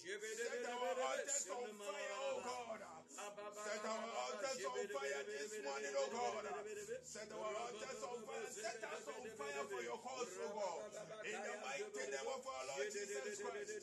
Ose 0.07 0.46
malabakato 0.62 0.86
malaba. 0.86 0.86
Set 0.86 0.86
our 0.86 0.86
altars 1.02 1.51
on 1.51 1.66
fire, 1.82 2.14
oh 2.22 2.39
God. 2.47 2.78
Set 3.59 3.82
our 3.90 4.06
altars 4.22 4.62
on 4.70 4.86
fire 4.94 5.22
this 5.26 5.52
morning, 5.66 5.94
oh 5.98 6.06
God. 6.14 6.47
Set 7.02 7.32
our 7.35 7.43
altars 7.43 8.02
on 8.06 8.18
fire. 8.22 8.51
Set 8.55 8.82
us 8.86 9.06
on 9.10 9.26
fire 9.35 9.64
for 9.66 9.82
your 9.82 9.98
cause, 9.98 10.31
oh 10.47 10.55
God. 10.55 10.94
In 11.26 11.39
the 11.43 11.55
mighty 11.59 12.06
name 12.06 12.28
of 12.31 12.47
our 12.47 12.64
Lord 12.70 12.86
Jesus 12.86 13.43
Christ. 13.43 13.74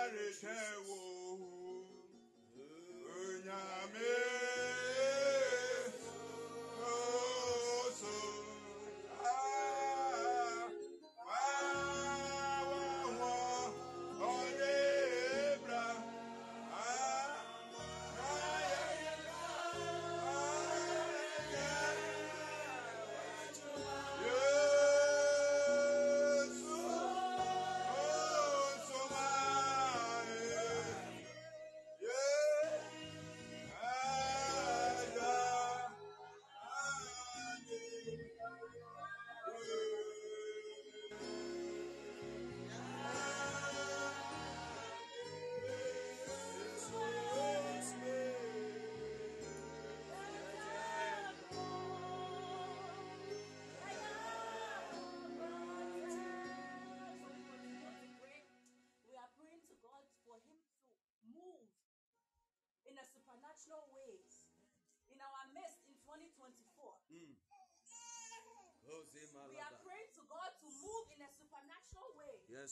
Yarekewo, 0.00 1.00
Onyame, 3.16 4.10
Oso, 6.82 8.06
Ah, 9.22 9.59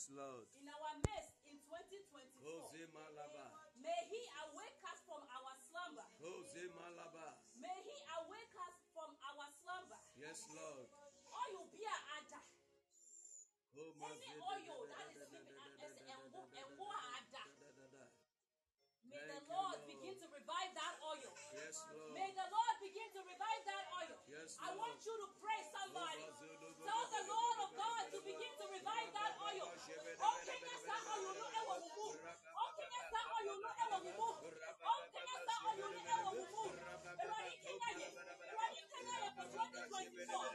Yes, 0.09 0.17
Lord. 0.17 0.49
in 0.57 0.65
our 0.65 0.93
midst 1.05 1.37
in 1.45 1.53
2024. 1.69 2.41
Ose. 2.41 2.73
May 3.77 4.01
He 4.09 4.21
awake 4.41 4.81
us 4.89 4.99
from 5.05 5.21
our 5.21 5.53
slumber. 5.69 6.01
May 7.61 7.77
He 7.85 7.93
awake 8.17 8.55
us 8.57 8.75
from 8.89 9.13
our 9.21 9.45
slumber. 9.61 10.01
Yes, 10.17 10.41
Lord. 10.49 10.89
Oil 11.29 11.61
be 11.69 11.85
a 11.85 11.97
ada. 12.17 12.41
Oh, 13.77 13.93
Any 14.01 14.33
oil 14.33 14.81
that 14.89 15.13
is 15.13 15.29
sleeping 15.29 15.61
and 15.61 15.77
as 15.77 15.93
a 15.93 16.17
ada. 17.13 17.43
May 19.05 19.25
the 19.25 19.29
Thank 19.29 19.45
you, 19.45 19.53
Lord 19.53 19.77
Lord. 19.77 19.89
begin 19.89 20.15
to 20.21 20.27
revive 20.29 20.71
that 20.73 20.93
oil. 21.05 21.33
Yes, 21.53 21.75
Lord. 21.93 22.13
May 22.17 22.29
the 22.33 22.47
Lord 22.49 22.75
begin 22.81 23.09
to 23.13 23.21
revive 23.25 23.61
that 23.65 23.85
oil. 23.93 24.17
Yes, 24.25 24.57
Lord. 24.57 24.69
I 24.69 24.77
want 24.77 24.97
you 25.05 25.15
to 25.21 25.27
pray 25.37 25.59
somebody. 25.69 26.25
Tell 26.29 27.05
the 27.13 27.23
Lord 27.29 27.38
God 27.99 28.15
to 28.15 28.19
begin 28.23 28.53
to 28.55 28.65
revive 28.71 29.11
that 29.11 29.31
oil. 29.43 29.67
Oh, 29.67 30.31
okay, 30.39 30.55
yes, 30.63 30.81
that 30.87 31.03
oil 31.03 31.35
no 31.35 31.43
ever 31.51 31.67
will 31.67 31.83
move. 31.99 32.15
Oh, 32.15 32.63
okay, 32.71 32.87
yes, 32.87 33.07
that 33.11 33.27
oil 33.27 33.59
no 33.59 33.71
ever 33.75 33.99
will 33.99 34.15
move. 34.15 34.39
Oh, 34.39 35.03
okay, 35.03 35.23
yes, 35.27 35.43
that 35.43 35.59
oil 35.67 35.75
no 35.83 35.99
ever 35.99 36.31
will 36.31 36.47
move. 36.47 36.79
Everybody 36.79 37.59
can 37.59 37.75
hear 37.75 37.99
you. 37.99 38.07
Everybody 38.15 38.79
can 38.87 39.03
hear 39.03 39.19
you 39.19 39.31
for 39.35 39.47
2024. 39.51 40.47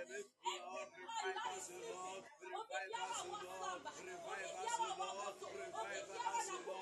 Everybody 0.57 1.33
that 1.37 1.53
is 1.53 1.65
sleeping. 1.69 2.25
Obi 2.49 2.81
biara 2.89 3.13
wa 3.13 3.37
slumber. 3.45 3.93
Obi 3.93 4.49
biara 4.57 4.89
wa 4.97 5.09
koto. 5.21 5.47
Obi 5.53 6.01
biara 6.09 6.41
wulo. 6.49 6.81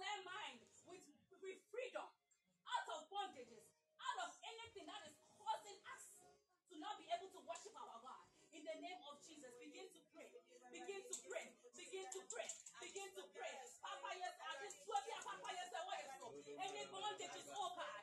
clear 0.00 0.20
mind 0.24 0.56
with, 0.88 1.04
with 1.44 1.60
freedom 1.68 2.08
out 2.64 2.86
of 2.88 3.04
bondages, 3.12 3.68
out 4.00 4.18
of 4.24 4.32
anything 4.48 4.88
that 4.88 5.04
is 5.04 5.12
causing 5.36 5.76
us 5.92 6.04
to 6.72 6.74
not 6.80 6.96
be 6.96 7.04
able 7.12 7.28
to 7.28 7.40
worship 7.44 7.76
our 7.76 8.00
God. 8.00 8.24
In 8.56 8.64
the 8.64 8.76
name 8.80 8.96
of 9.12 9.20
Jesus, 9.20 9.52
begin 9.60 9.84
to 9.92 10.00
pray. 10.16 10.32
Begin 10.72 11.04
to 11.04 11.14
pray. 11.28 11.52
Begin 11.76 12.06
to 12.16 12.20
pray. 12.32 12.48
Begin 12.80 13.08
to 13.12 13.24
pray. 13.36 13.52
Papa, 13.84 14.08
yes, 14.16 14.40
I 14.40 14.52
just 14.64 14.80
swear, 14.88 15.04
Papa, 15.20 15.48
yes, 15.52 15.68
I 15.68 15.82
want 15.84 16.00
to 16.00 16.52
Any 16.56 16.82
bondage 16.88 17.36
is 17.36 17.48
over. 17.52 17.84
Oh 17.84 17.99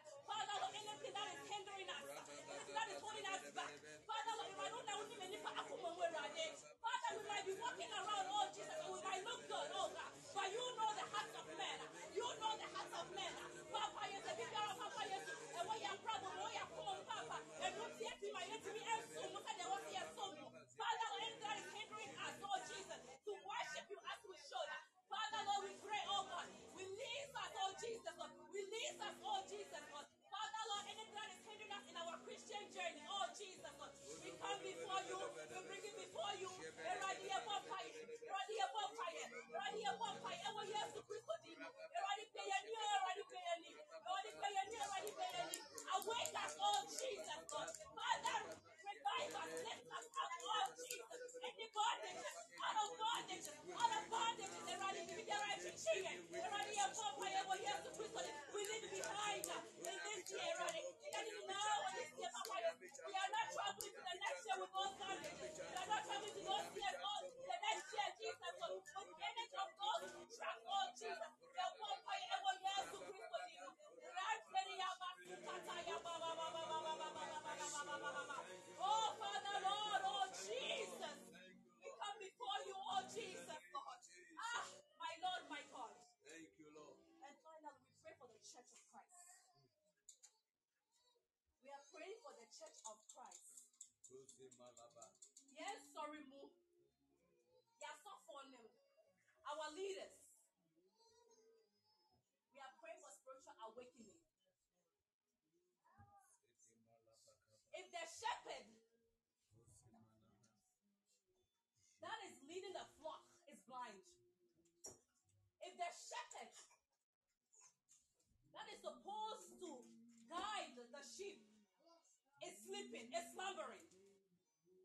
sleeping, 122.87 123.11
it's 123.11 123.27
slumbering, 123.35 123.83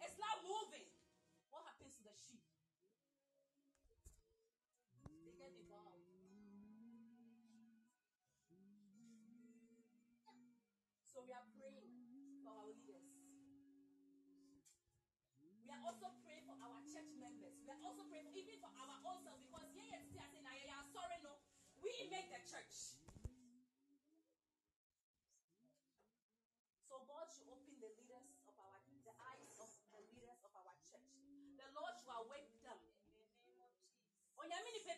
it's 0.02 0.18
not 0.18 0.42
moving, 0.42 0.90
what 1.54 1.62
happens 1.70 1.94
to 1.94 2.02
the 2.02 2.10
sheep? 2.18 2.42
They 5.22 5.30
get 5.38 5.54
devoured. 5.54 6.02
So 11.06 11.22
we 11.22 11.30
are 11.30 11.46
praying 11.54 11.94
for 12.42 12.50
our 12.50 12.66
leaders. 12.66 13.06
We 15.62 15.70
are 15.70 15.82
also 15.86 16.10
praying 16.26 16.42
for 16.42 16.58
our 16.58 16.82
church 16.90 17.06
members. 17.14 17.54
We 17.62 17.70
are 17.70 17.82
also 17.86 18.02
praying 18.10 18.26
for, 18.26 18.34
even 18.34 18.58
for 18.58 18.72
our 18.82 18.98
own 19.06 19.22
selves 19.22 19.46
because 19.46 19.70
yeah, 19.78 19.86
yeah, 19.94 20.02
see, 20.10 20.18
I 20.18 20.26
say, 20.26 20.42
yeah, 20.42 20.74
yeah, 20.74 20.82
sorry, 20.90 21.22
no. 21.22 21.38
We 21.78 21.94
make 22.10 22.26
the 22.34 22.42
church. 22.42 22.98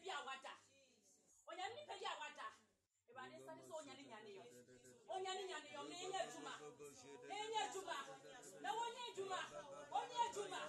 bi 0.05 0.11
awada 0.11 0.53
onyame 1.49 1.75
nipa 1.75 1.95
bi 2.01 2.07
awada 2.13 2.47
awurade 3.09 3.39
sani 3.47 3.63
sɛ 3.69 3.73
onyane 3.81 4.03
nyane 4.11 4.31
yɔ 4.37 4.45
onyane 5.15 5.43
nyane 5.51 5.69
yɔ 5.75 5.81
na 5.89 5.97
enye 6.05 6.19
adwuma 6.25 6.53
na 7.31 7.63
juma. 7.73 7.97
adwuma 7.97 7.97
na 8.63 8.71
wonye 8.79 9.05
juma. 9.17 9.41
onye 9.99 10.23
juma. 10.35 10.61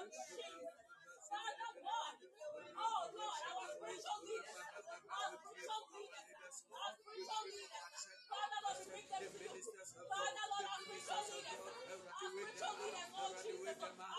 of 0.00 1.76
God, 1.84 2.14
oh 2.80 3.00
Lord, 3.20 3.40
spiritual 3.76 4.16
spiritual 4.24 5.80
spiritual 6.56 7.42
Father 8.30 8.60
Lord, 8.64 8.80
bring 8.88 9.06
them 9.12 9.28
to 9.28 9.44
you. 9.44 9.60
Father 10.08 10.46
Lord, 10.56 10.80
spiritual 10.80 11.20
spiritual 11.20 12.72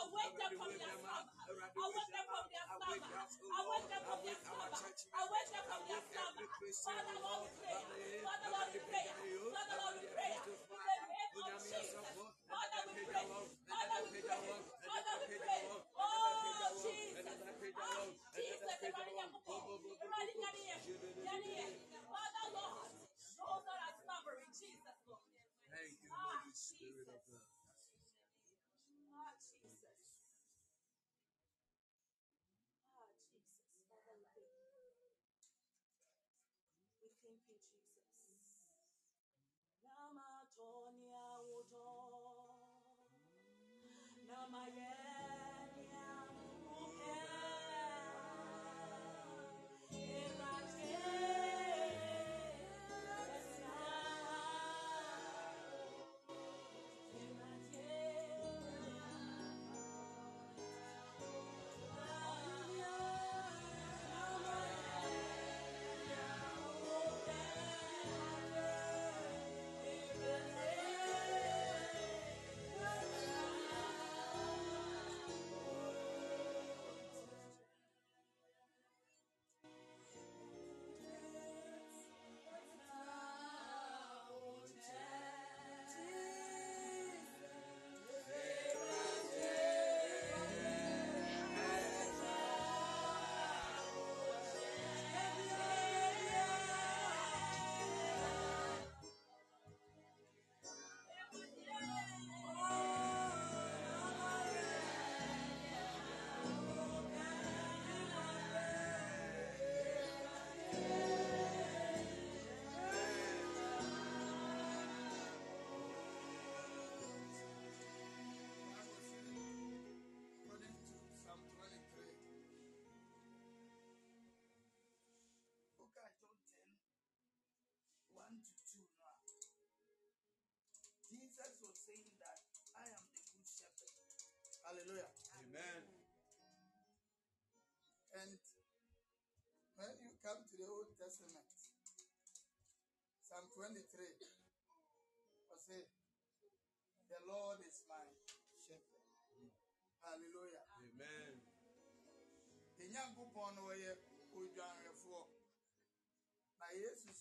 awake 0.02 0.38
them 0.38 0.54
from 0.54 0.72
their 0.78 0.94
slumber, 1.02 1.34
awake 1.66 1.98
them 1.98 2.22
from 2.30 2.46
their 2.54 2.66
slumber, 2.70 3.18
awake 3.58 3.88
them 3.90 4.04
from 4.06 4.20
their 4.22 4.38
slumber, 4.38 4.78
awake 5.18 5.50
them 5.50 5.64
from 5.66 5.82
their 5.90 6.02
slumber. 6.06 6.30
Father 6.86 7.18
Lord, 7.26 7.42
we 7.50 7.58
pray, 7.58 8.22
Father 8.22 8.48
Lord, 8.54 8.70
we 8.74 8.80
pray, 8.86 9.06
Father 9.50 9.78
Lord, 9.82 9.96
we 9.98 10.08
pray. 10.14 10.21
Thank 37.52 37.64
Jesus. 37.92 38.01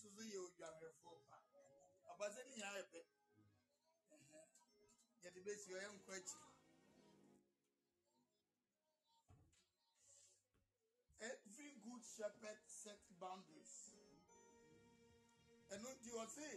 Yesu 0.01 0.09
nso 0.09 0.21
so 0.21 0.29
yɛ 0.33 0.39
odwanhwɛfoɔ 0.45 1.15
pa. 1.29 1.37
Ɔbasa 2.11 2.41
ne 2.43 2.49
nyinaa 2.51 2.77
yɛ. 2.77 3.01
Yɛde 5.21 5.39
besi 5.45 5.69
ɔyɛ 5.77 5.89
nkɔ 5.95 6.11
akyi. 6.17 6.39
Every 11.19 11.71
good 11.85 12.03
shepherd 12.15 12.59
set 12.65 13.01
boundaries. 13.19 13.75
Ɛno 15.69 15.87
nti 15.93 16.09
ɔse 16.23 16.47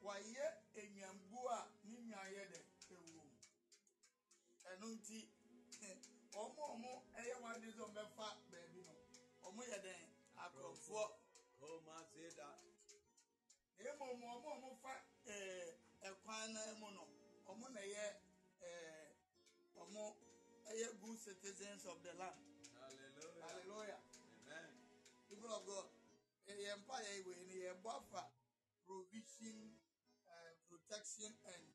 wayɛ 0.00 0.46
enwambu 0.80 1.40
a 1.52 1.58
ne 1.84 1.96
nwan 2.00 2.32
yɛ 2.32 2.44
dɛ 2.52 2.60
ewu. 2.94 3.20
Ɛno 4.70 4.86
nti 4.96 5.18
ɔmo 6.32 6.62
ɔmo 6.72 6.92
ɛyɛ 7.18 7.34
wade 7.42 7.68
sɛ 7.76 7.82
ɔmɛfa 7.88 8.26
baabi 8.50 8.80
no 8.88 8.94
ɔmo 9.46 9.60
yɛ 9.70 9.78
dɛn 9.84 10.02
akorɔmfoɔ. 10.44 11.26
Mmom 13.94 14.20
ɔmo 14.34 14.48
ɔmo 14.54 14.68
fa 14.82 14.92
ɛɛ 15.26 15.74
ɛkwan 16.08 16.52
no 16.54 16.60
mu 16.80 16.88
no 16.96 17.02
ɔmo 17.50 17.66
na 17.74 17.80
ɛyɛ 17.80 18.04
ɛɛ 18.62 19.14
ɔmo 19.82 20.02
ɛyɛ 20.70 20.86
good 21.00 21.18
citizens 21.18 21.84
of 21.86 22.02
the 22.02 22.12
land. 22.14 22.40
Hallelujah. 22.80 23.42
Hallelujah. 23.42 24.00
Amen. 24.42 24.70
People 25.28 25.50
of 25.54 25.66
God, 25.66 25.88
yɛ 26.48 26.74
mpa 26.82 26.96
yɛ 27.06 27.24
wei 27.26 27.44
ni 27.46 27.54
yɛ 27.64 27.72
bɔ 27.82 27.90
afa 28.00 28.22
provision, 28.86 29.78
uh, 30.26 30.52
protection 30.68 31.32
and 31.54 31.72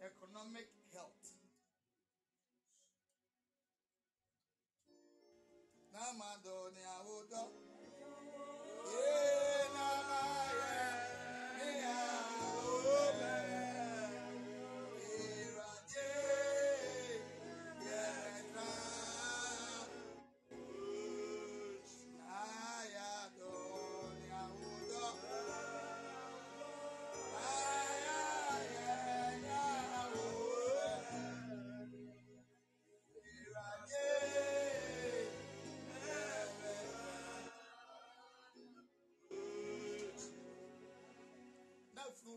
economic 0.00 0.68
health. 0.92 1.32
N'amado 5.92 6.70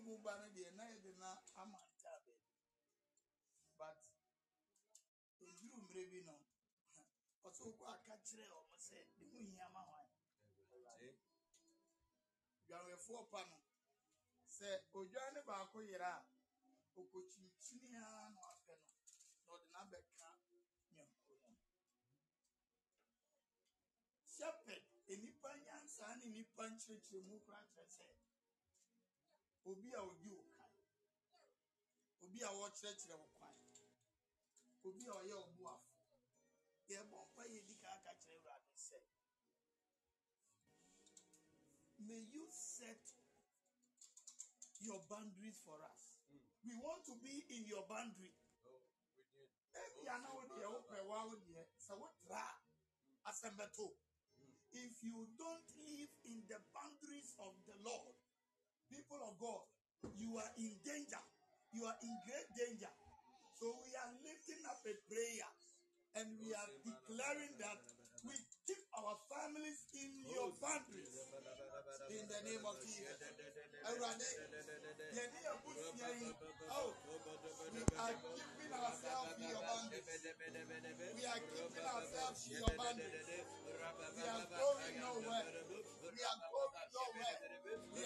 na 0.02 0.08
funu 0.08 0.18
mu 0.18 0.24
ba 0.24 0.34
no 0.40 0.48
deɛ 0.56 0.70
na 0.78 0.84
yɛde 0.92 1.12
na 1.22 1.30
ama 1.62 1.78
ntaa 1.94 2.20
baabi 2.26 2.46
but 3.78 3.98
eduru 5.46 5.78
mmerɛ 5.82 6.04
bi 6.12 6.20
no 6.28 6.36
ɔsɛ 7.48 7.64
okɔ 7.70 7.86
aka 7.94 8.14
kyerɛ 8.26 8.46
ɔmo 8.60 8.78
sɛ 8.88 8.98
ne 9.18 9.26
ho 9.32 9.38
hia 9.38 9.68
ma 9.74 9.82
hwan 9.90 10.08
See? 10.72 11.16
dwanhwɛfoɔ 12.68 13.30
pa 13.32 13.42
no 13.50 13.58
sɛ 14.56 14.70
odwan 14.98 15.34
ne 15.34 15.42
baako 15.50 15.78
yere 15.90 16.06
a 16.18 16.26
okɔkyinkyini 17.00 17.98
ara 17.98 18.30
na 18.36 18.42
wapɛ 18.48 18.74
no 18.82 18.90
na 19.46 19.54
ɔde 19.54 19.66
n'abɛka 19.74 20.30
nyanko 20.96 21.34
no 21.44 21.50
shepherd 24.34 24.84
enipa 25.12 25.50
nyansa 25.64 26.06
ne 26.20 26.26
nipa 26.36 26.64
nkyerɛkyerɛmu 26.72 27.36
koraa 27.46 27.66
kyerɛ 27.74 27.90
sɛ 27.98 28.31
obi 29.70 29.90
a 29.94 30.02
odi 30.02 30.30
wo 30.36 30.44
kan 30.58 30.72
obi 32.24 32.40
a 32.44 32.50
wɔkyerɛkyerɛ 32.60 33.16
wo 33.22 33.28
kwan. 33.38 33.56
Obi 34.88 35.04
a 35.08 35.14
ɔyɛ 35.20 35.36
ɔboafo. 35.46 35.92
Yɛbɔ 36.90 37.18
mpa 37.28 37.44
yɛ 37.52 37.60
di 37.68 37.76
kan 37.82 37.92
aka 37.98 38.12
kyerɛ 38.22 38.38
awurade 38.38 38.76
sɛ 38.88 39.00
may 42.08 42.22
you 42.34 42.46
set 42.50 43.04
your 44.80 45.00
boundaries 45.08 45.60
for 45.64 45.78
us. 45.84 46.18
We 46.64 46.74
want 46.76 47.06
to 47.06 47.16
be 47.22 47.46
in 47.50 47.66
your 47.66 47.86
boundary. 47.88 48.34
Oh, 48.66 48.82
a 49.76 50.18
na 50.20 50.34
wo 50.34 50.42
deɛ 50.42 50.66
wopɛ 50.74 51.06
wa 51.08 51.26
wo 51.26 51.36
deɛ 51.36 51.64
sɛ 51.78 51.94
wotra 52.02 52.44
a 53.26 53.32
if 54.74 55.04
you 55.04 55.28
don't 55.38 55.68
live 55.86 56.10
in 56.26 56.44
the 56.48 56.60
boundaries 56.74 57.36
of 57.40 57.54
the 57.68 57.76
lord 57.84 58.16
people 58.92 59.20
of 59.24 59.34
god 59.40 59.64
you 60.20 60.36
are 60.36 60.52
in 60.60 60.76
danger 60.84 61.24
you 61.72 61.88
are 61.88 61.96
in 62.04 62.14
great 62.28 62.50
danger 62.60 62.92
so 63.56 63.72
we 63.88 63.92
are 63.96 64.12
lifting 64.20 64.62
up 64.68 64.84
a 64.84 64.94
prayer 65.08 65.50
and 66.20 66.28
we 66.44 66.52
are 66.52 66.72
declaring 66.84 67.56
that 67.56 67.80
we 68.28 68.36
keep 68.68 68.84
our 69.00 69.16
families 69.32 69.80
in 69.96 70.12
your 70.28 70.52
boundaries 70.60 71.16
in 72.12 72.24
the 72.28 72.40
name 72.44 72.64
of 72.68 72.76
jesus 72.84 73.16
oh, 76.72 76.92
we 77.72 77.82
are 77.82 78.16
keeping 78.36 78.74
ourselves 78.74 79.32
in 79.38 79.50
your 79.50 79.62
boundaries. 79.62 80.08
We 81.16 81.26
are 81.26 81.40
keeping 81.40 81.88
ourselves 81.88 82.48
in 82.48 82.52
your 82.60 82.74
boundaries. 82.78 83.28
We 84.16 84.24
are 84.24 84.46
going 84.52 84.96
nowhere. 85.00 85.48
We 85.72 86.22
are 86.24 86.40
going 86.52 86.88
nowhere. 86.92 87.61
We 87.72 88.04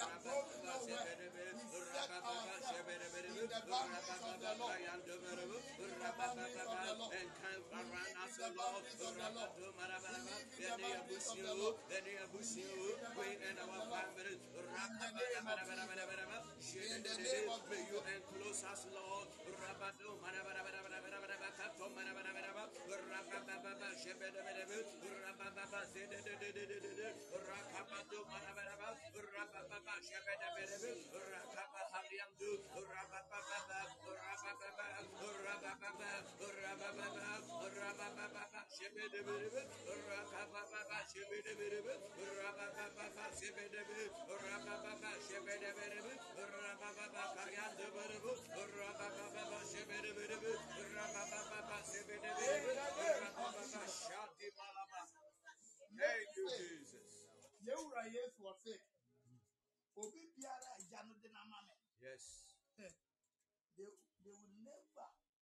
nowhere. 0.62 1.10
We 1.56 1.82
set 1.90 2.10
ourselves 2.14 2.70
in 2.78 3.50
the 3.50 3.62
boundaries 3.66 4.22
of 4.22 4.38
the 4.38 4.54
Lord. 4.62 4.78
In 4.78 5.90
the 5.98 6.10
boundaries 6.14 6.62
of 6.62 6.78
the 6.86 6.94
Lord. 7.02 7.14
And 7.16 7.30
come 7.34 7.66
We 7.66 7.82
around 7.82 8.14
live 8.14 8.22
us, 8.22 8.38
in 8.38 8.46
the 8.46 8.50
boundaries 8.54 9.02
of 9.02 9.14
the 9.18 9.30
Lord. 9.34 9.52
In 9.58 9.74
the 10.62 10.78
boundaries 10.86 11.26
of 11.26 11.38
the 11.42 11.54
Lord. 11.56 11.76
In 16.76 17.02
the 17.02 17.16
name 17.26 17.50
of 17.50 17.62
you 17.90 18.00
enclose 18.06 18.62
us, 18.70 18.86
Lord. 18.94 19.28
hurra 29.16 29.44
ba 29.54 29.62
ba 29.70 29.80
ba 29.88 29.96
şebede 30.08 30.48
hurra 31.14 31.42
ba 31.56 31.64
ba 31.74 31.82
havyan 31.94 32.32
hurra 32.74 33.04
ba 33.12 33.22
ba 33.32 33.40
ba 33.50 33.80
hurra 34.04 34.34
ba 34.44 34.54
ba 34.78 34.88
hurra 35.20 35.56
ba 35.64 35.74
ba 36.00 36.12
hurra 36.40 36.74
ba 36.82 36.90
ba 36.98 37.08
hurra 37.62 37.92
ba 38.00 38.08
ba 38.18 38.28
ba 38.36 38.44
ba 38.54 38.62
şebede 38.78 39.22
berebe 39.28 39.62
hurra 39.88 40.20
ba 40.32 40.42
ba 40.54 40.64
ba 40.72 40.82
ba 40.90 41.00
şebede 41.14 41.54
hurra 42.18 42.50
ba 42.60 42.68
ba 42.78 42.86
ba 42.98 43.08
ba 43.18 43.26
şebede 43.40 43.82
hurra 44.28 44.58
ba 44.68 44.76
ba 44.84 44.94
ba 45.04 45.12
şebede 45.28 45.72
berebe 45.78 46.14
hurra 46.38 46.74
ba 46.82 46.90
ba 46.98 47.06
ba 47.16 47.24
havyan 47.38 47.72
du 47.80 47.88
hurra 48.56 48.90
ba 49.00 49.08
ba 49.18 49.28
ba 49.36 49.44
ba 49.52 49.60
şebede 49.72 50.12
hurra 50.76 51.06
ba 51.16 51.24
ba 51.32 51.42
ba 51.52 51.60
ba 51.70 51.78
şebede 51.92 52.30
hurra 52.42 53.30
ba 53.38 53.48
ba 53.56 53.64
ba 53.74 53.84
şadi 53.88 54.48
malama 54.58 55.02
Thank 55.98 56.38
you, 56.38 56.46
Jesus. 56.50 56.96
Obi 59.98 60.22
biara 60.36 60.68
a 60.72 60.76
agya 60.80 61.04
no 61.08 61.14
de 61.22 61.30
n'ama 61.30 61.60
me, 61.68 61.76
Yes. 62.02 62.24
they, 63.78 63.92
they 64.24 64.32
will 64.36 64.54
never, 64.64 65.10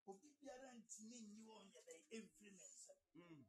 obi 0.06 0.30
biara 0.40 0.70
ntumi 0.78 1.18
nyi 1.20 1.42
wɔn 1.46 1.66
yɛ 1.74 1.80
dɛ 1.86 1.94
emfiri 2.16 2.50
me 2.56 2.64
nsam. 2.64 2.98
Mm. 3.14 3.44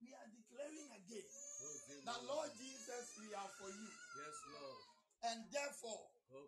We 0.00 0.14
are 0.14 0.28
declaring 0.30 0.90
again 0.94 1.26
Oh, 1.58 1.74
that 2.06 2.22
Lord 2.22 2.50
Jesus, 2.54 3.18
we 3.18 3.34
are 3.34 3.50
for 3.58 3.66
you. 3.68 3.90
Yes, 4.14 4.36
Lord. 4.54 4.82
And 5.26 5.38
therefore, 5.50 6.06
Oh, 6.30 6.46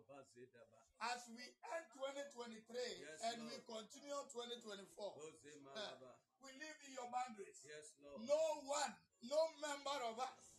as 1.01 1.19
we 1.35 1.43
end 1.43 1.85
2023 1.91 2.63
Yes, 3.01 3.19
and 3.27 3.43
we 3.43 3.57
Lord. 3.67 3.83
continue 3.83 4.15
2024, 4.31 4.95
Oh, 5.03 5.33
Zimalaba. 5.43 6.15
we 6.39 6.53
live 6.55 6.79
in 6.87 6.91
your 6.95 7.09
boundaries. 7.11 7.59
Yes, 7.67 7.91
Lord. 7.99 8.23
No 8.23 8.39
one, 8.69 8.93
no 9.27 9.41
member 9.59 9.99
of 10.07 10.15
us, 10.21 10.50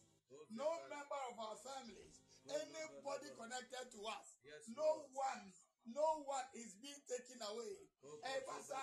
no 0.53 0.69
member 0.89 1.21
of 1.31 1.37
our 1.39 1.57
families, 1.61 2.15
anybody 2.49 3.29
connected 3.39 3.85
to 3.93 4.01
us, 4.09 4.27
no 4.75 5.07
one, 5.13 5.43
no 5.91 6.23
one 6.27 6.47
is 6.55 6.75
being 6.79 7.01
taken 7.11 7.43
away. 7.43 7.75
Eh, 8.03 8.41
Pastor, 8.47 8.79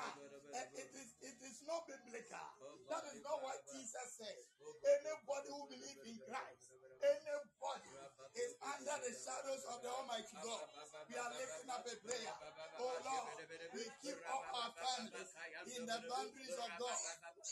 eh, 0.56 0.68
it 0.80 0.92
is 0.96 1.10
it 1.20 1.40
is 1.44 1.58
not 1.68 1.84
biblical. 1.88 2.48
That 2.88 3.04
is 3.12 3.20
not 3.24 3.40
what 3.44 3.60
Jesus 3.68 4.08
said. 4.16 4.40
Anybody 4.84 5.50
who 5.52 5.64
believes 5.68 6.04
in 6.08 6.18
Christ, 6.24 6.72
anybody 7.04 7.92
is 8.36 8.52
under 8.64 8.96
the 9.00 9.12
shadows 9.16 9.64
of 9.68 9.78
the 9.84 9.92
Almighty 9.92 10.36
God. 10.40 10.68
We 11.08 11.16
are 11.20 11.32
lifting 11.36 11.72
up 11.72 11.84
a 11.84 11.96
prayer. 12.00 12.36
Oh 12.80 12.96
Lord, 12.96 13.36
we 13.76 13.84
keep 14.00 14.20
up 14.24 14.44
our 14.56 14.72
families 14.76 15.32
in 15.76 15.84
the 15.84 16.00
boundaries 16.08 16.56
of 16.56 16.72
God, 16.80 17.00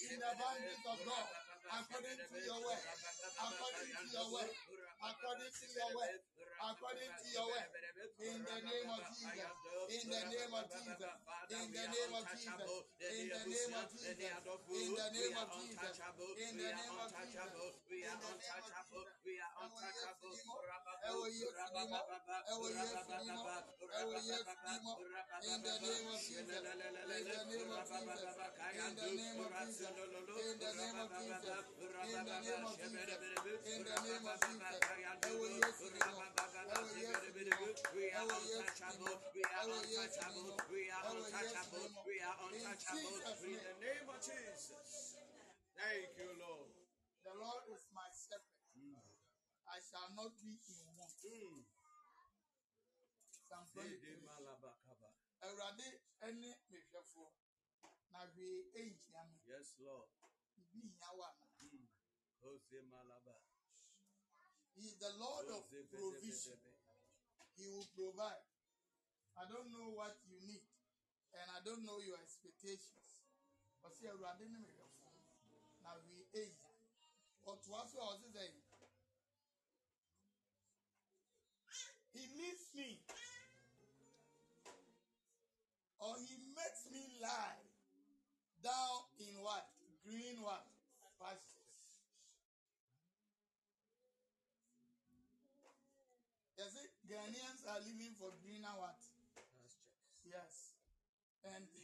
in 0.07 0.17
the 0.23 0.31
boundaries 0.39 0.83
of 0.87 0.97
God, 1.03 1.27
according 1.72 2.18
to 2.19 2.38
your 2.48 2.60
word, 2.64 2.84
according 3.35 3.91
to 3.91 4.06
your 4.14 4.27
word, 4.31 4.52
according 5.03 5.52
to 5.52 5.65
your 5.76 5.89
word, 5.98 6.19
according 6.57 7.11
to 7.21 7.27
your 7.34 7.47
word. 7.47 7.69
In 8.17 8.41
the 8.43 8.57
name 8.65 8.89
of 8.89 9.01
Jesus, 9.13 9.29
in 9.93 10.09
the 10.09 10.21
name 10.25 10.53
of 10.57 10.65
Jesus, 10.73 10.97
in 11.53 11.69
the 11.69 11.85
name 11.85 12.13
of 12.17 12.25
Jesus, 12.34 12.49
in 13.13 13.29
the 13.29 13.45
name 13.45 13.77
of 13.77 13.89
Jesus, 13.93 14.17
in 14.67 14.89
the 14.97 15.07
name 15.13 15.38
of 15.38 15.49
Jesus, 15.53 16.01
in 16.38 16.57
the 16.57 16.69
name 16.73 16.97
of 16.97 17.13
Jesus, 17.13 17.77
We 17.88 18.01
are 18.05 18.17
untouchable. 18.17 19.05
We 19.25 19.38
are 19.38 19.53
untouchable. 19.61 20.34
In 25.47 25.61
the 25.61 25.75
name 25.77 26.07
of 26.07 26.17
Jesus, 26.17 26.41
in 26.41 26.47
the 26.47 27.43
name 27.47 27.71
of 27.71 27.85
Jesus, 27.88 28.17
in 28.73 28.95
the 28.95 29.11
name 29.11 29.39
of 29.39 29.51
Jesus, 29.57 29.88
in 30.38 30.57
the 30.57 30.73
name 30.73 30.97
of 30.97 31.13
Jesus, 31.17 31.61
in 31.67 31.84
the 32.17 32.35
name 32.38 32.65
of 32.65 32.77
Jesus, 32.77 33.21
in 33.67 33.84
the 33.84 33.93
name 34.03 34.25
of 34.25 34.39
Jesus. 36.35 36.46
Ẹwọ 36.47 36.79
Yesu 37.03 37.29
ni 37.35 37.51
mo, 37.59 37.67
ẹwọ 38.19 38.35
Yesu 38.51 38.85
ni 38.87 38.97
mo, 39.03 39.11
We 39.35 39.43
are 39.43 39.67
ẹwọ 39.67 39.77
Yesu 39.93 40.23
ni 40.31 40.39
mo, 40.45 40.55
untouchable. 40.55 40.71
We 40.71 40.81
are 40.89 41.03
ẹwọ 41.09 41.25
Yesu 41.27 41.67
ni 41.71 41.77
untouchable. 41.77 42.03
We 42.07 42.15
are 42.15 42.15
untouchable. 42.15 42.15
We 42.15 42.15
are 42.23 42.37
untouchable. 42.45 43.47
In 43.47 43.59
the 43.67 43.75
name 43.83 44.07
of 44.09 44.19
Jesus. 44.23 44.89
Thank 45.75 46.09
you, 46.17 46.31
Lord. 46.39 46.71
The 47.25 47.33
Lord 47.35 47.63
is 47.75 47.83
my 47.91 48.07
shepherd. 48.15 49.03
I 49.67 49.77
shall 49.83 50.09
not 50.15 50.31
be 50.39 50.55
in 50.71 50.79
want. 50.95 51.19
Mm. 51.27 51.67
Psalm 53.47 53.65
23. 53.75 54.23
Awurade 55.43 55.87
ne 56.39 56.49
mehwɛfoɔ 56.71 57.29
na 58.11 58.19
hwee 58.33 58.71
ɛnhyia 58.73 59.21
me. 59.29 59.37
Yes, 59.45 59.75
Lord. 59.79 60.09
Biribi 60.55 60.87
nhia 60.95 61.09
wo 61.17 61.23
ana? 61.23 61.47
Mm. 61.61 61.87
Jose 62.41 62.81
malaba. 62.89 63.35
He 64.77 64.85
is 64.85 64.95
the 65.01 65.09
Lord 65.17 65.49
of 65.49 65.65
provision. 65.89 66.61
He 67.57 67.65
will 67.65 67.89
provide. 67.97 68.45
I 69.33 69.49
don't 69.49 69.73
know 69.73 69.89
what 69.97 70.13
you 70.29 70.37
need 70.45 70.61
and 71.41 71.47
I 71.53 71.59
don't 71.65 71.85
know 71.85 71.97
your 72.01 72.17
expectations. 72.21 73.25
Ɔsɛ 73.85 74.09
Awurade 74.13 74.45
ne 74.49 74.57
mehwɛfoɔ 74.57 75.13
na 75.81 75.89
hwee 76.01 76.25
ɛnhyia. 76.33 76.73
Ɔtoa 77.45 77.81
so 77.89 77.97
a 78.01 78.05
ɔse 78.13 78.27
sɛ 78.33 78.45
He 82.13 82.25
leads 82.37 82.73
me 82.73 83.05
or 85.99 86.17
he 86.17 86.37
makes 86.57 86.85
me 86.89 87.19
lie 87.21 87.61
down 88.63 89.03
in 89.19 89.41
what? 89.41 89.69
Green 90.03 90.41
what? 90.41 90.65
Pastures. 91.19 91.77
Yes, 96.57 96.73
it, 96.75 96.91
Ghanaians 97.07 97.56
are 97.68 97.84
living 97.84 98.15
for 98.15 98.31
greener 98.44 98.72
what? 98.80 98.95
Yes. 100.23 100.76
And 101.44 101.64
the, 101.72 101.84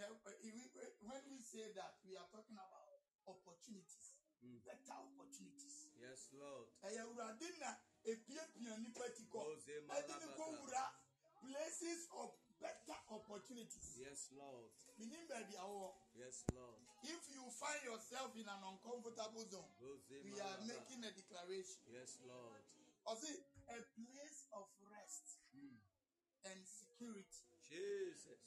eh, 0.00 0.08
eh, 0.08 0.92
when 1.04 1.22
we 1.28 1.40
say 1.40 1.72
that, 1.76 1.96
we 2.04 2.16
are 2.16 2.28
talking 2.32 2.56
about 2.56 3.00
opportunities, 3.28 4.16
Mm. 4.42 4.58
better 4.64 4.96
opportunities. 4.98 5.88
Yes, 6.00 6.28
Lord. 6.32 6.66
Eh, 6.82 6.88
ɛyɛ 6.90 7.00
awurade 7.06 7.48
na 7.60 7.76
epiapia 8.04 8.76
nipa 8.82 9.08
ti 9.14 9.22
ɛde 9.22 10.14
ne 10.18 10.26
kɔ 10.34 10.44
malabaka. 10.46 10.60
wura 10.60 10.84
places 11.40 12.08
of 12.10 12.34
better 12.58 12.98
opportunities 13.10 13.96
Yes, 13.98 14.30
Lord. 14.32 14.70
baabi 15.28 15.54
awɔ 15.54 15.94
Yes, 16.14 16.44
Lord. 16.52 16.80
if 17.04 17.22
you 17.30 17.50
find 17.50 17.82
yourself 17.84 18.34
in 18.36 18.48
an 18.48 18.62
uncomfortable 18.64 19.46
zone 19.48 19.70
Jose 19.78 20.22
we 20.22 20.40
are 20.40 20.58
making 20.66 21.04
a 21.04 21.10
declaration 21.12 21.82
Yes, 21.92 22.18
Lord. 22.26 22.62
ɔsi 23.06 23.30
a 23.68 23.82
place 23.94 24.46
of 24.52 24.66
rest. 24.90 25.11
Security 27.02 27.42
Jesus. 27.68 28.42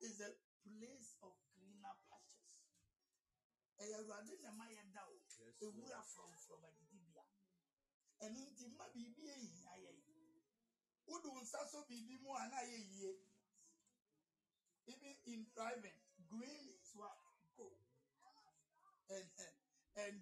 is 0.00 0.20
a 0.20 0.30
place 0.64 1.16
of 1.22 1.32
greener 1.56 1.96
pastures 2.08 2.60
ɛyɛ 3.80 3.94
awurade 4.00 4.34
na 4.42 4.50
ɛma 4.50 4.66
yɛ 4.68 4.82
da 4.92 5.02
o 5.06 5.14
Yes, 5.14 5.54
ewura 5.60 6.02
frɔmfrɔm 6.12 6.62
adidibea 6.68 7.24
ɛno 8.20 8.38
nti 8.50 8.64
mma 8.68 8.84
biribi 8.94 9.22
ehia 9.34 9.72
yɛn 9.84 9.98
wode 11.06 11.28
wo 11.34 11.40
nsa 11.40 11.66
so 11.70 11.84
biribi 11.88 12.20
mu 12.22 12.30
a 12.34 12.48
na 12.48 12.56
ayɛ 12.56 12.78
yie 12.90 13.12
even 14.86 15.14
in 15.26 15.46
driving, 15.54 15.94
green 16.26 16.66
is 16.74 16.90
what? 16.98 17.14
Go. 17.56 17.70
And, 19.10 19.28
and 19.94 20.16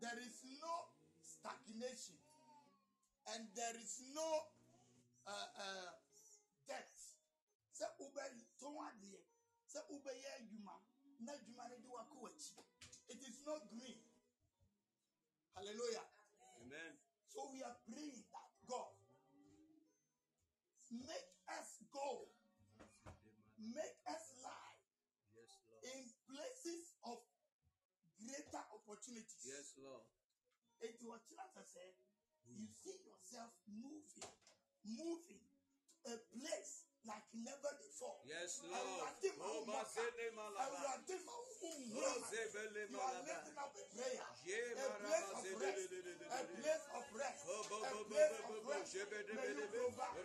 there 0.00 0.16
is 0.16 0.40
no 0.56 0.74
stagnation 1.20 2.16
and 3.34 3.44
there 3.54 3.76
is 3.76 4.00
no 4.14 4.28
uh, 5.26 5.50
uh, 5.52 5.92
wobɛtɔn 8.10 8.76
adeɛ, 8.88 9.20
sɛ 9.66 9.78
wobɛyɛ 9.88 10.28
adwuma, 10.38 10.74
na 11.20 11.32
adwuma 11.32 11.68
no 11.68 11.76
de 11.78 11.88
wakɔ 11.88 12.14
w'akyi. 12.22 12.64
It 13.08 13.22
is 13.22 13.44
not 13.46 13.68
green. 13.70 14.02
Hallelujah. 15.54 16.06
Amen. 16.62 16.98
So 17.26 17.50
we 17.52 17.62
are 17.62 17.76
praying 17.86 18.24
that 18.32 18.50
God 18.66 18.94
make 20.90 21.30
us 21.58 21.78
go, 21.90 22.26
make 23.58 23.98
us 24.06 24.24
lie 24.42 24.78
Yes, 25.34 25.50
Lord. 25.70 25.82
in 25.86 26.02
places 26.26 26.94
of 27.06 27.18
greater 28.18 28.64
opportunities. 28.74 29.42
Yes, 29.46 29.74
Lord. 29.78 30.02
It 30.80 30.98
was 31.02 31.20
just 31.28 31.54
I 31.54 31.64
said, 31.66 31.92
you 32.48 32.66
hmm. 32.66 32.72
see 32.82 32.98
yourself 33.06 33.52
moving, 33.68 34.34
moving 34.82 35.44
to 36.06 36.14
a 36.14 36.18
place 36.32 36.79
like 37.08 37.24
never 37.32 37.72
before. 37.80 38.16
Yes, 38.28 38.60
Lord. 38.64 38.76
Awurade 38.76 39.28
ma 39.38 39.46
wo 39.48 39.60
mmɔka. 39.64 39.72
Mazene 39.72 40.26
Malaba. 40.36 40.60
Awurade 40.68 41.16
ma 41.24 41.34
nwura. 41.40 42.12
Zebele 42.30 42.82
You 42.90 43.00
are 43.00 43.20
lifting 43.24 43.56
up 43.56 43.72
a 43.72 43.84
prayer. 43.94 44.20
A 44.20 44.88
place 45.00 45.28
of 45.32 45.48
rest. 45.60 45.80
A 45.80 46.42
place 46.60 46.84
of 46.92 47.06
rest. 47.16 47.40
A 47.40 48.04
place 48.04 48.36
of 48.44 48.60
rest. 48.68 48.96
May 49.00 49.48
you 49.48 49.66
provide. 49.70 50.16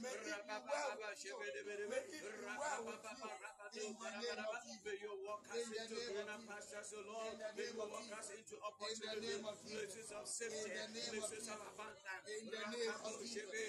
May 0.01 0.13
it 0.13 0.37
be 0.37 0.57
well 0.67 0.91
with 1.01 1.25
you. 1.25 1.35
May 1.37 1.97
it 1.97 2.13
be 2.13 2.21
well 2.61 2.81
with 2.85 3.05
you. 3.07 3.31
In 3.77 3.93
the 3.93 4.11
name 4.11 4.41
of 4.41 4.61
Jesus. 4.65 5.16
May 5.47 5.63
you 5.63 5.71
walk 5.71 5.71
us 5.71 5.71
In 5.71 5.71
the 5.71 5.83
into 5.87 5.95
name 5.97 6.17
of 6.19 6.27
greener 6.27 6.39
Jesus. 6.39 6.49
pastures, 6.51 6.91
O 6.97 7.01
Lord. 7.07 7.33
In 7.33 7.39
the 7.39 7.51
May 7.57 7.63
name 7.67 7.77
you 7.77 7.83
of 7.83 7.91
walk 7.91 8.07
Jesus. 8.07 8.19
us 8.19 8.29
into 8.37 8.55
In 8.57 8.61
the 8.61 8.67
opportunities, 8.67 9.23
name 9.27 9.45
of 9.47 9.57
Jesus. 9.63 9.73
places 9.73 10.09
of 10.13 10.25
safety, 10.27 10.59
In 10.59 10.75
the 10.77 10.87
name 10.97 11.15
of 11.23 11.31
places 11.31 11.47
of 11.47 11.59
Jesus. 11.59 11.71
abundance. 11.71 12.27
In 12.27 12.45
the 12.51 12.63
name 12.75 12.91
of 12.91 13.01
Rakabo 13.07 13.23
Jesus. 13.23 13.33
Shebe. 13.37 13.67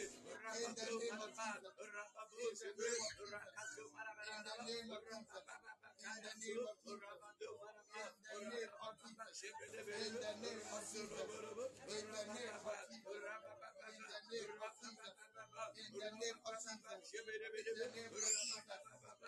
In 0.58 0.72
the 0.74 0.88
Rabado 0.88 0.96
name 0.98 1.20
of 1.22 1.32
Malaba. 1.38 1.50
Jesus. 1.58 1.74
Rababo 1.78 2.38
In 2.38 2.54
the 2.58 2.58
Shebe. 2.58 2.88
name 2.88 3.06
of 3.06 3.14
Jesus. 3.18 3.32
Rakato 3.38 3.84
In 4.28 4.40
the 4.48 4.56
Marabaraba. 4.58 4.66
name 4.68 4.90
of 4.98 5.02
Jesus. 5.08 5.44
Rabababa. 5.48 5.90
In 5.98 6.18
the 6.18 6.34
name 6.42 6.64
of 6.68 6.78
Jesus. 6.82 7.04
Rabado 7.06 7.50
Maraba. 7.62 8.02
In 8.02 8.16
the 8.26 8.42
name 8.52 8.74
of 8.82 8.94
Rabababa. 8.98 9.26
Jesus. 9.28 9.34
Shebedebe. 9.38 9.94
In 9.98 10.14
the 10.18 10.34
name 10.42 10.64
of 10.74 10.82
Jesus. 10.90 11.14
Rasoloborobo. 11.14 11.66
In 11.88 12.06
the 12.10 12.24
name 12.34 12.58
of 12.58 12.66
Rabababa. 12.66 12.90
Jesus. 12.90 13.22
Rabababa. 13.22 13.80
In 13.88 14.02
the 14.10 14.20
name 14.34 14.52
of 14.62 14.72
Jesus. 14.82 15.18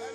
You 0.00 0.06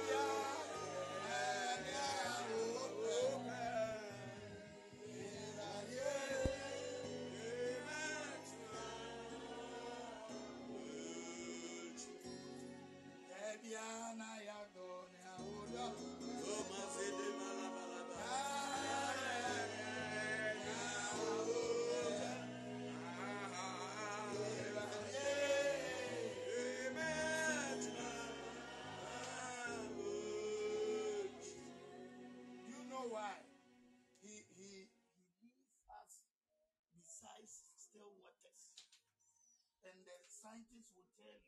scientists 40.46 40.94
will 40.94 41.10
tell 41.18 41.26
you 41.26 41.42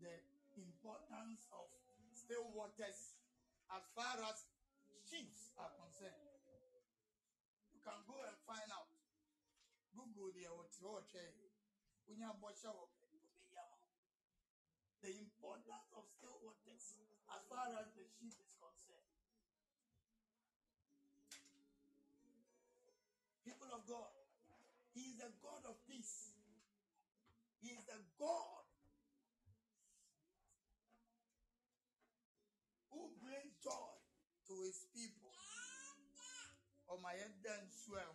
the 0.00 0.16
importance 0.56 1.44
of 1.52 1.68
still 2.16 2.48
waters 2.56 3.20
as 3.68 3.84
far 3.92 4.16
as 4.24 4.48
ships 5.04 5.52
are 5.60 5.68
concerned. 5.76 6.16
You 7.76 7.84
can 7.84 8.00
go 8.08 8.16
and 8.24 8.32
find 8.48 8.64
out. 8.72 8.88
Google 9.92 10.32
the 10.32 10.48
eh? 10.48 11.20
eh? 11.20 11.52
the 15.04 15.12
importance 15.20 15.88
of 15.92 16.04
still 16.08 16.38
waters 16.40 16.96
as 17.28 17.42
far 17.44 17.68
as 17.76 17.92
the 17.92 18.08
ship 18.08 18.47
God. 28.18 28.64
Who 32.90 33.14
brings 33.22 33.54
joy 33.62 33.94
to 34.50 34.54
His 34.66 34.82
people. 34.90 35.30
Oh 36.90 36.98
my 36.98 37.12
head 37.12 37.34
then 37.44 37.62
swear 37.84 38.08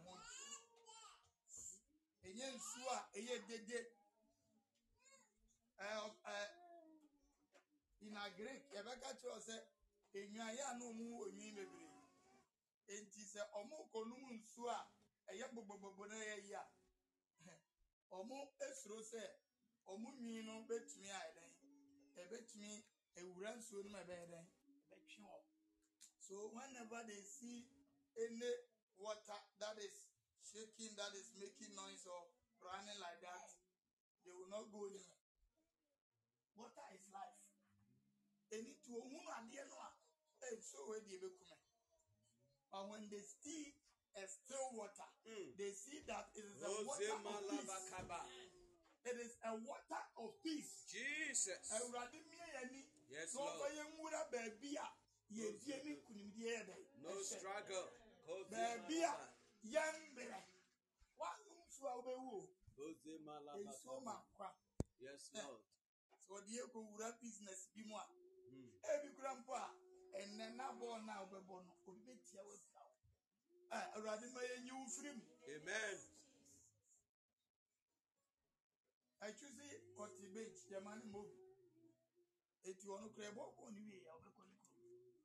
ɛnyɛ 2.23 2.47
nsuo 2.55 2.89
a 2.97 2.99
ɛyɛ 3.17 3.35
dede. 3.47 3.79
Ɛɛ 5.77 5.95
ɛɛ 6.31 6.45
in 8.01 8.17
a 8.17 8.29
greek 8.37 8.63
yɛbɛka 8.73 9.09
kyerɛ 9.19 9.39
sɛ 9.47 9.55
enwan 10.13 10.55
yɛ 10.57 10.63
ano 10.71 10.85
mu 10.93 11.05
wɔ 11.19 11.25
nwin 11.35 11.55
bebree. 11.55 11.91
Enti 12.93 13.21
sɛ 13.33 13.41
ɔmo 13.59 13.77
kɔnum 13.91 14.23
nsuo 14.39 14.69
a 14.69 14.79
ɛyɛ 15.29 15.45
gbogbogbogbo 15.51 16.03
na 16.09 16.15
ɛyɛ 16.15 16.37
yi 16.47 16.53
a. 16.53 16.63
Ɔmo 18.11 18.37
esuro 18.65 18.99
sɛ 19.11 19.21
ɔmo 19.91 20.09
nwin 20.19 20.45
no 20.45 20.63
betumi 20.67 21.09
ayɛ 21.09 21.31
dɛn? 21.37 21.51
Ɛbɛtumi 22.21 22.71
ewura 23.19 23.51
nsuo 23.57 23.83
no 23.83 23.89
mu 23.89 23.97
ɛbɛyɛ 24.03 24.25
dɛn? 24.31 24.45
Ɛbɛtwe 24.91 25.21
wɔ. 25.23 25.39
So 26.19 26.35
whenever 26.55 27.03
they 27.07 27.21
see 27.21 27.67
any 28.15 28.51
water 28.97 29.39
that 29.59 29.77
is 29.79 30.07
shaking 30.41 30.95
that 30.95 31.13
is 31.15 31.31
making 31.35 31.75
noise 31.75 32.05
or 32.05 32.27
running 32.61 32.99
like 32.99 33.19
that 33.21 33.49
they 34.23 34.31
will 34.31 34.47
not 34.49 34.71
go 34.71 34.87
near. 34.87 35.17
Water 36.55 36.87
is 36.95 37.05
life. 37.11 37.41
Eni 38.51 38.71
tí 38.81 38.91
ohun 38.93 39.25
adeɛ 39.37 39.67
no 39.69 39.75
a 39.79 39.89
ɛyɛ 40.45 40.61
so 40.63 40.77
wɔ 40.87 40.97
edi 41.01 41.17
ebekum 41.17 41.57
but 42.71 42.89
when 42.89 43.09
they 43.09 43.21
see 43.21 43.75
a 44.15 44.27
still 44.27 44.69
water 44.73 45.09
Mm. 45.25 45.55
they 45.57 45.71
see 45.71 45.99
that 46.05 46.29
it 46.35 46.45
is 46.45 46.61
a 46.61 46.69
water 46.85 47.11
of 47.13 47.49
peace. 47.49 48.52
It 49.05 49.17
is 49.19 49.35
a 49.43 49.55
water 49.55 50.03
of 50.17 50.31
peace 50.43 50.85
Jesus. 50.91 51.69
awurade 51.71 52.19
mie 52.29 52.47
yɛn 52.55 52.71
ni 52.71 52.83
Yes, 53.09 53.33
na 53.35 53.41
ɔfɔ 53.41 53.59
Lord. 53.59 53.73
yɛn 53.73 53.89
nwura 53.97 54.21
baabi 54.31 54.75
a 54.77 54.87
yɛdie 55.33 55.83
ne 55.83 55.91
nkunimdie 55.95 56.49
yɛ 56.49 56.65
dɛ 56.67 56.75
No 57.01 57.21
struggle. 57.21 57.89
Ose 58.27 58.47
baabi 58.49 58.97
a 59.03 59.11
malaba. 59.11 59.27
yɛn 59.63 59.95
mmerɛ 60.13 60.39
wanom 61.19 61.57
nsuo 61.67 61.87
a 61.89 61.95
wobɛwu 62.01 62.31
o 62.33 62.49
Ose 62.83 62.95
nsuo 63.05 64.01
ma 64.03 64.13
malabakaba. 64.13 64.23
nkwa 64.33 64.49
Yes, 64.99 65.29
Lord. 65.35 65.61
sɛ 66.23 66.31
ɔde 66.39 66.49
yɛ 66.49 66.63
kɔwura 66.71 67.19
business 67.21 67.67
bi 67.75 67.83
mu 67.83 67.95
a 67.95 68.07
Mm. 68.53 68.69
ebi 68.83 69.15
kura 69.15 69.35
mpo 69.35 69.53
a 69.53 69.67
ɛnɛ 70.13 70.55
na 70.55 70.71
bɔɔl 70.73 71.05
na 71.05 71.25
wobɛbɔ 71.25 71.65
no 71.65 71.73
obi 71.87 72.01
bɛtia 72.05 72.41
wapira 72.45 72.83
wo 72.85 72.95
ɛ 73.71 73.93
awurade 73.95 74.27
ma 74.33 74.41
yɛnyi 74.41 74.71
wo 74.71 74.85
firi 74.87 75.11
mu 75.15 75.23
Amen. 75.49 75.99
Kɔte 80.03 80.25
bench 80.35 80.59
yɛma 80.71 80.91
ne 80.99 81.05
ma 81.11 81.17
obi 81.19 81.39
eti 82.69 82.85
ɔno 82.93 83.07
kura 83.13 83.27
ɛbɔ 83.31 83.43
bɔɔl 83.55 83.71
no 83.75 83.79
wie 83.87 83.99
a 84.09 84.11
ɔbɛkɔ 84.17 84.41
ne 84.49 84.55
kurom 84.63 85.15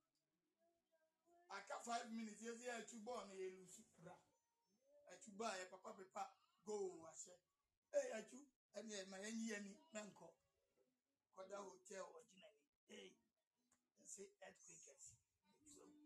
aka 1.56 1.74
five 1.86 2.06
minutes 2.16 2.40
yɛsi 2.46 2.66
atwi 2.76 2.98
bɔɔl 3.06 3.22
no 3.28 3.34
yɛ 3.42 3.46
lusu 3.58 3.82
pra 3.96 4.14
atu 5.12 5.30
baa 5.38 5.54
yɛ 5.60 5.64
papa 5.72 5.90
pepa 5.98 6.22
goo 6.64 7.04
ahyɛ 7.10 7.34
ee 7.98 8.08
atu 8.18 8.38
ɛne 8.76 8.94
ɛma 9.02 9.16
yɛn 9.24 9.36
yi 9.42 9.54
ani 9.56 9.72
mɛnkɔ 9.94 10.28
kɔda 11.34 11.56
hotel 11.66 12.04
ɔgyina 12.16 12.48
ni 12.58 12.64
ee 12.96 13.10
ɛsɛ 14.02 14.22
earthquake 14.46 14.86
ɛsi 14.94 15.16
etu 15.50 15.68
ewu 15.82 15.98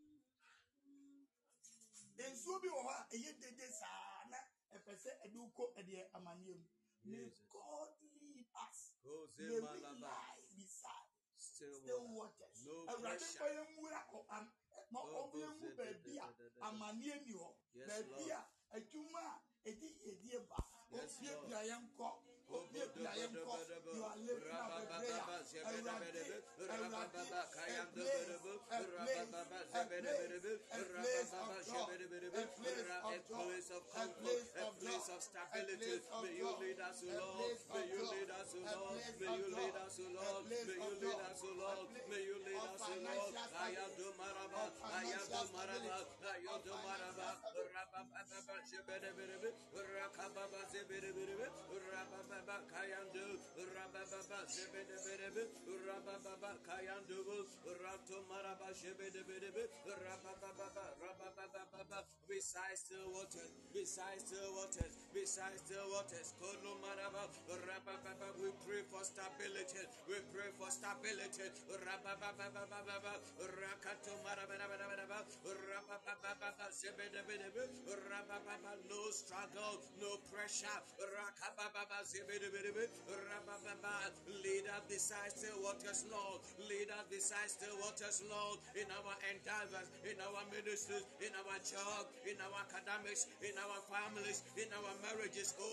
nsuo 2.33 2.55
bi 2.63 2.69
wɔ 2.77 2.81
hɔ 2.87 2.93
a 3.01 3.05
ɛyɛ 3.15 3.31
dede 3.41 3.67
saa 3.81 4.25
na 4.31 4.39
ɛpɛ 4.77 4.93
sɛ 5.03 5.11
ɛde 5.25 5.39
kɔ 5.57 5.65
ɛdeɛ 5.79 6.03
amaneɛ 6.17 6.55
mu 6.61 6.67
may 7.05 7.29
Jesus. 7.31 8.12
God 8.53 8.69
lead 8.69 8.69
us 8.69 8.79
Jose 9.05 9.43
may 9.43 9.61
we 9.61 9.61
Malaba. 9.61 10.01
lie 10.01 10.43
beside 10.57 11.09
Still 11.37 11.75
still 11.81 12.05
water. 12.15 12.47
waters 12.47 12.59
No 12.67 12.73
awurade 12.93 13.19
pressure. 13.19 13.39
mfa 13.39 13.47
yɛn 13.55 13.67
nwura 13.77 14.01
kɔ 14.11 14.19
am 14.37 14.47
ma 14.93 15.01
Oh, 15.01 15.31
ɔmo 15.31 15.37
yɛn 15.43 15.53
hu 15.59 15.67
Jose 15.67 15.77
baabi 15.77 16.13
a 16.13 16.21
da- 16.21 16.27
da- 16.27 16.33
da- 16.39 16.49
da- 16.49 16.61
da. 16.61 16.67
amaneɛ 16.69 17.15
ni 17.27 17.33
hɔ 17.33 17.49
Yes, 17.75 17.89
baabi 17.89 18.11
Lord. 18.11 18.31
a 18.31 18.77
adwuma 18.77 19.21
a 19.21 19.69
ɛdi 19.69 19.89
yɛdie 20.05 20.49
ba 20.49 20.57
Yes, 20.91 21.17
opie 21.17 21.35
Lord. 21.35 21.47
bia 21.49 21.61
yɛn 21.71 21.85
kɔ 21.97 22.09
opie 22.53 22.87
bia 22.95 23.13
yɛn 23.21 23.35
kɔ 23.45 23.55
you 23.93 24.03
are 24.05 24.17
lifting 24.27 24.53
up 24.53 24.71
a 24.73 24.85
prayer 24.93 25.23
awurade 25.69 26.23
awurade 26.23 26.93
a 26.93 27.91
place 27.93 28.19
a 28.43 28.79
place 29.03 29.31
a 29.73 29.85
place 29.85 30.11
a 30.53 30.89
place 30.93 31.33
of 31.33 31.47
God 31.69 31.89
a 32.33 32.49
place 32.57 32.81
of 33.03 33.21
joy 33.29 33.43
a 33.43 33.53
place 33.53 33.71
of 33.71 33.83
comfort, 33.93 34.41
a 34.57 34.63
joy 34.63 34.81
place 34.81 35.09
of 35.13 35.21
stability. 35.23 36.01
May 36.23 36.35
you 36.39 36.51
lead 36.61 36.81
us, 36.81 36.99
O 37.03 37.13
Lord. 37.13 37.57
May 37.73 37.85
you 37.93 38.03
lead 38.13 38.31
us, 38.33 38.51
O 38.53 38.61
Lord. 38.63 39.01
May 39.21 39.37
you 39.37 39.49
lead 39.53 39.77
us, 39.77 39.97
O 40.01 40.07
Lord. 40.13 40.43
May 40.49 40.63
you 40.63 40.95
lead 41.03 41.21
us, 41.23 41.43
O 41.43 41.51
Lord. 41.53 41.87
May 42.09 42.23
you 42.23 42.37
lead 42.47 42.63
us, 42.63 42.83
O 42.83 42.95
Lord. 43.03 43.33
Ayado 43.63 44.07
maraba, 44.19 44.63
ayado 44.97 45.41
maraba, 45.53 45.97
ayado 46.33 46.75
maraba. 46.83 47.29
Rabababa 47.73 48.57
shebedebedebe, 48.69 49.49
rakababa 49.73 50.61
zebedebedebe, 50.73 51.47
rabababa 52.43 52.67
kayando, 52.67 53.39
rabababa 53.55 54.41
zebedebedebe, 54.51 55.47
rabababa 55.87 56.59
kayando, 56.67 57.47
rato 57.83 58.19
maraba 58.29 58.75
shebedebedebe, 58.75 59.69
rabababa, 59.87 60.67
rabababa. 60.99 62.03
Besides 62.29 62.81
still 62.81 63.13
waters, 63.13 63.51
besides 63.75 64.25
still 64.27 64.55
waters, 64.57 64.93
besides 65.13 65.61
still 65.63 65.87
waters, 65.93 66.35
kono 66.41 66.81
maraba, 66.83 67.29
rabababa. 67.47 68.29
We 68.41 68.51
pray 68.67 68.83
for 68.91 69.05
stability. 69.05 69.85
We 70.09 70.17
pray 70.33 70.51
for 70.59 70.71
stability. 70.71 71.47
Rabababa, 71.71 73.15
rakato 73.39 74.15
maraba, 74.25 74.55
rabababa, 74.59 76.67
zebedebedebe, 76.73 77.63
rabababa. 78.11 78.73
No 78.89 79.11
struggle, 79.11 79.79
no 80.01 80.17
pressure. 80.31 80.83
Rakababa, 80.99 81.87
rabababa. 81.87 81.99
Lead 84.43 84.65
us 84.65 84.81
beside 84.89 85.33
still 85.37 85.61
waters, 85.61 86.09
Lord. 86.09 86.41
Lead 86.65 86.89
us 86.89 87.05
beside 87.13 87.51
still 87.53 87.77
waters, 87.85 88.25
Lord. 88.25 88.57
In 88.73 88.89
our 88.89 89.15
endeavors, 89.29 89.93
in 90.01 90.17
our 90.17 90.41
ministries, 90.49 91.05
in 91.21 91.33
our 91.37 91.61
job, 91.61 92.09
in 92.25 92.41
our 92.41 92.57
academics, 92.65 93.29
in 93.45 93.53
our 93.61 93.81
families, 93.85 94.41
in 94.57 94.73
our 94.73 94.97
marriages. 95.05 95.53
Oh, 95.61 95.73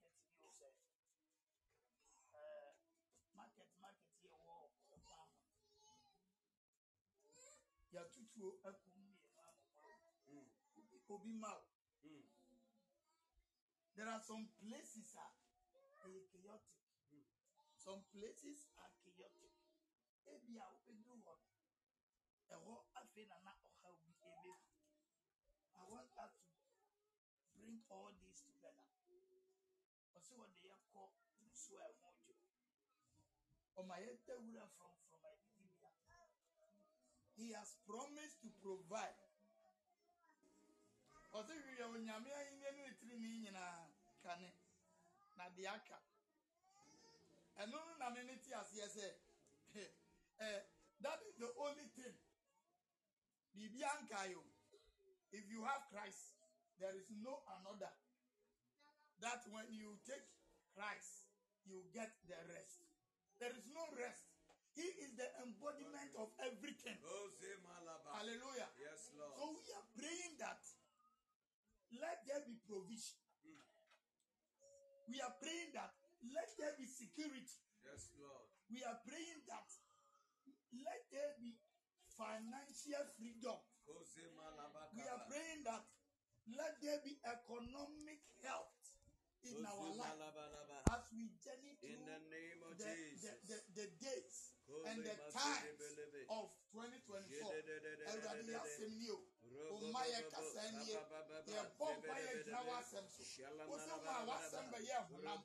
amomɔ 8.41 10.41
obi 11.13 11.31
ma 11.41 11.49
o 11.53 11.55
Mm. 12.03 12.25
there 13.95 14.09
are 14.09 14.21
some 14.23 14.47
places 14.59 15.13
a 15.15 15.25
ɛyɛ 16.03 16.21
chaotic. 16.31 16.77
Some 17.77 18.01
places 18.11 18.65
are 18.77 18.89
chaotic. 19.03 19.53
Ebi 20.25 20.57
a 20.57 20.65
wobɛduru 20.73 21.15
hɔ 21.25 21.33
ɛhɔ 22.53 22.73
afei 22.99 23.25
na 23.27 23.37
na 23.45 23.51
ɔhaw 23.67 23.95
ɛbɛku 24.07 24.51
i 25.75 25.77
want 25.91 26.11
us 26.17 26.33
to 26.41 26.49
bring 27.53 27.77
all 27.89 28.11
this 28.21 28.41
together. 28.41 28.87
Ɔsɛ 30.15 30.33
wɔde 30.39 30.57
yɛkɔ 30.65 31.01
nsuo 31.45 31.77
a 31.85 31.87
ɛho 31.93 32.09
dwo 32.25 32.35
ɔma 33.77 33.95
yɛda 34.03 34.33
wura 34.43 34.65
from 34.75 34.93
he 37.41 37.49
has 37.57 37.73
promised 37.89 38.37
to 38.45 38.49
provide. 38.61 39.17
Ɔsɛ 41.33 41.53
hwehwɛ 41.57 41.85
onyame 41.95 42.29
ahenni 42.29 42.59
ne 42.61 42.71
ne 42.71 42.93
tirinwi 42.99 43.39
nyinaa 43.43 43.87
kane 44.21 44.53
na 45.37 45.49
deɛ 45.49 45.67
aka. 45.75 45.97
Ɛno 47.57 47.71
no 47.71 47.93
na 47.97 48.09
me 48.09 48.23
ne 48.23 48.35
te 48.37 48.51
aseɛ 48.53 48.87
sɛ 48.95 49.07
that 51.01 51.19
is 51.25 51.35
the 51.37 51.49
only 51.57 51.87
thing. 51.95 52.17
Biribi 53.55 53.81
ankae 53.81 54.35
o 54.35 54.43
if 55.31 55.49
you 55.49 55.63
have 55.63 55.87
christ 55.89 56.35
there 56.79 56.95
is 56.95 57.09
no 57.09 57.41
another. 57.57 57.93
That 59.19 59.47
when 59.49 59.65
you 59.71 59.97
take 60.05 60.27
christ 60.75 61.25
you 61.65 61.85
get 61.93 62.11
the 62.27 62.35
rest. 62.53 62.83
There 63.39 63.51
is 63.51 63.65
no 63.73 63.87
rest 63.97 64.30
he 64.75 64.87
is 65.03 65.11
the 65.19 65.27
embodiment 65.43 66.11
of 66.15 66.29
everything 66.39 66.97
hallelujah 68.15 68.69
Yes, 68.79 69.11
Lord. 69.17 69.35
so 69.35 69.43
we 69.51 69.67
are 69.73 69.87
praying 69.97 70.35
that 70.39 70.61
let 71.99 72.23
there 72.23 72.39
be 72.47 72.55
provision. 72.63 73.19
Hmm. 73.43 73.59
We 75.11 75.19
are 75.19 75.35
praying 75.43 75.75
that 75.75 75.91
let 76.31 76.47
there 76.55 76.75
be 76.79 76.87
security. 76.87 77.59
Yes, 77.83 78.15
Lord. 78.15 78.47
We 78.71 78.79
are 78.87 78.95
praying 79.03 79.43
that 79.51 79.67
let 80.71 81.01
there 81.11 81.35
be 81.35 81.59
financial 82.15 83.03
freedom. 83.19 83.59
We 84.95 85.03
are 85.03 85.23
praying 85.27 85.67
that 85.67 85.83
let 86.47 86.79
there 86.79 87.01
be 87.03 87.19
economic 87.27 88.23
health 88.39 88.71
in 89.43 89.65
our 89.65 89.89
life 89.99 90.15
as 90.95 91.03
we 91.11 91.27
journey 91.43 91.75
In 91.81 91.97
through 91.97 92.07
the 92.07 92.19
name 92.31 92.59
of 92.63 92.77
the, 92.77 92.93
the, 93.19 93.31
the, 93.51 93.57
the 93.75 93.87
days 93.99 94.50
and 94.85 95.03
the 95.03 95.15
times 95.31 95.81
of 96.29 96.45
2024. 96.71 97.51
Awurade 98.07 98.43
yɛ 98.47 98.59
asɛm 98.61 98.91
ni 98.99 99.09
o. 99.09 99.30
Ɔmma 99.69 100.01
yɛ 100.11 100.19
kasa 100.31 100.63
nie. 100.71 100.97
Yɛbɔ 101.51 101.87
mpa 101.97 102.15
yɛ 102.25 102.31
gyina 102.43 102.61
w'asɛm 102.67 103.05
so. 103.11 103.23
Wosɛ 103.69 103.95
ma 104.05 104.13
w'asɛm 104.27 104.65
bɛyɛ 104.71 104.97
honam. 105.09 105.39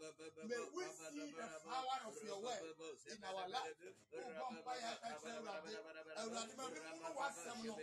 May 0.48 0.62
we 0.74 0.84
see 0.96 1.32
the 1.36 1.46
power 1.66 1.98
of 2.06 2.16
your 2.24 2.40
word 2.40 2.62
in 3.10 3.24
our 3.24 3.48
life. 3.48 3.76
Wobɔ 4.12 4.46
mpa 4.56 4.72
yɛ 4.82 4.90
ɛkyerɛ 5.06 5.36
Awurade. 5.36 5.72
Awurade 6.16 6.54
ma 6.56 6.64
bi 6.70 6.80
mu 6.96 7.08
w'asɛm 7.18 7.58
no. 7.66 7.74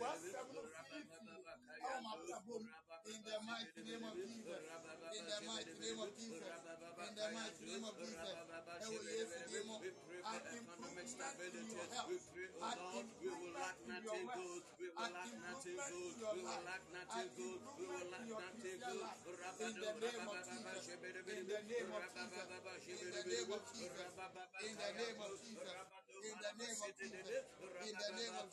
W'asɛm 0.00 0.46
no 0.54 0.62
firi. 0.62 1.02
Ɛwɔ 1.82 1.98
m'abrabɔ 2.02 2.56
mu. 2.62 2.68
In 3.04 3.20
the 3.24 3.40
mighty 3.42 3.82
name 3.82 4.04
of 4.04 4.14
Jesus. 4.14 4.62
In 5.12 5.24
the 5.26 5.38
mighty 5.46 5.74
name 5.82 5.98
of 5.98 6.10
Jesus. 6.16 6.52
In 7.02 7.14
the 7.14 7.28
mighty 7.32 7.64
name 7.66 7.84
of 7.84 7.94
Jesus. 7.98 8.36
Ɛwɔ 8.82 8.98
Yesu 9.02 9.40
din 9.50 9.66
mu. 9.66 9.76
We 9.82 9.90
pray 9.90 10.20
An 10.22 10.40
for 10.40 10.56
economic 10.56 11.02
improvement 11.02 11.54
in 11.54 11.66
your 11.72 11.86
health. 11.92 12.08
We 12.08 12.18
pray, 12.32 12.46
An 12.62 12.78
Lord, 12.78 13.06
we 13.20 13.28
will 13.28 13.52
lack 13.52 13.76
improvement 13.82 13.98
in 13.98 14.02
your 14.02 14.20
wealth. 14.22 14.38
good. 14.38 14.62
We 14.78 14.86
will 14.88 15.02
An 15.02 15.12
lack 15.12 15.26
nothing 15.26 15.42
improvement 15.42 15.81
good. 15.90 16.14
We 16.32 16.42
will 16.42 16.52
life. 16.52 16.64
lack 16.68 16.82
An 16.82 16.94
nothing 16.94 17.28
good. 17.36 17.58
We 17.78 17.86
will 17.86 17.98
improvement 17.98 18.12
lack 18.12 18.22
in 18.22 18.28
your 18.28 18.40
nothing 18.42 18.60
Christian 18.62 18.92
good. 18.92 19.02
life. 19.02 19.20
In 19.22 19.34
Rabado, 19.42 19.82
the 19.82 19.92
name 20.02 20.26
of 20.28 20.38
Jesus. 20.46 20.86
In 20.86 21.46
the 21.48 21.62
name 21.62 21.90
of 21.92 22.02
Jesus. 22.02 22.28
In 23.02 23.08
the 23.08 23.22
name 23.22 23.50
of 23.52 23.62
Jesus. 23.72 23.98
In 24.62 24.74
the 24.78 24.92
name 24.92 25.18
of 25.18 25.32
Jesus. 25.32 25.66
In 26.22 26.34
the 26.38 26.52
name 26.56 26.78
of 26.78 26.92
Jesus. 26.92 27.42
In 27.82 27.94
the 27.98 28.10
name 28.14 28.34
of 28.38 28.46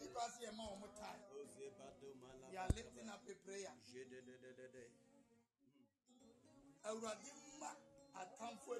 Yɛma 0.00 0.64
wɔn 0.80 0.92
tae 0.96 1.18
they 2.50 2.58
are 2.58 2.68
lifting 2.76 3.08
up 3.08 3.20
a 3.28 3.34
prayer. 3.46 3.72
Awurade 6.84 7.32
ma 7.60 7.70
atamfo 8.20 8.72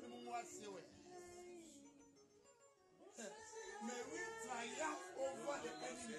may 3.87 4.03
we 4.13 4.21
triumph 4.47 5.03
over 5.19 5.57
the 5.63 5.73
enemy 5.89 6.17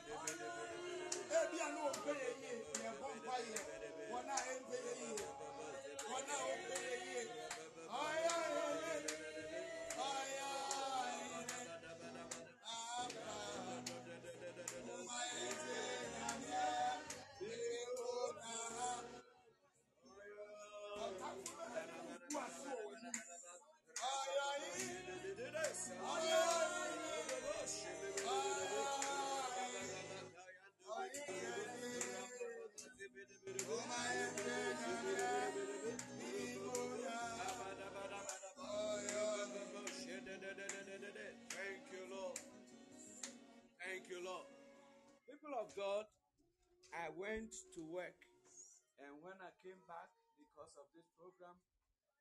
went 47.13 47.53
to 47.77 47.81
work, 47.85 48.17
and 48.97 49.21
when 49.21 49.37
I 49.37 49.53
came 49.61 49.79
back 49.85 50.09
because 50.37 50.73
of 50.77 50.89
this 50.93 51.09
program, 51.17 51.57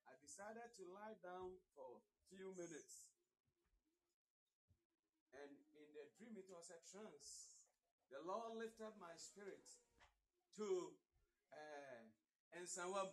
I 0.09 0.14
decided 0.20 0.73
to 0.77 0.85
lie 0.93 1.16
down 1.24 1.56
for 1.73 2.05
few 2.32 2.52
minutes. 2.56 3.09
And 5.32 5.52
in 5.77 5.89
the 5.97 6.05
dream, 6.16 6.36
it 6.36 6.48
was 6.48 6.69
a 6.73 6.81
trance. 6.85 7.60
The 8.12 8.20
Lord 8.24 8.60
lifted 8.60 8.93
my 9.01 9.16
spirit 9.16 9.64
to 10.60 10.93
uh, 11.52 12.05
Ensawam. 12.52 13.09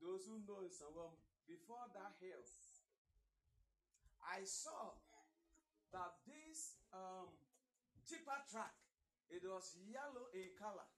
Those 0.00 0.24
who 0.24 0.40
know 0.48 0.64
Ensawam, 0.64 1.12
before 1.44 1.84
that 1.92 2.16
hill, 2.20 2.44
I 4.24 4.44
saw 4.44 4.96
that 5.92 6.20
this 6.28 6.76
um, 6.92 7.32
tipper 8.04 8.40
track, 8.48 8.76
it 9.30 9.44
was 9.44 9.76
yellow 9.86 10.28
in 10.34 10.50
color. 10.56 10.88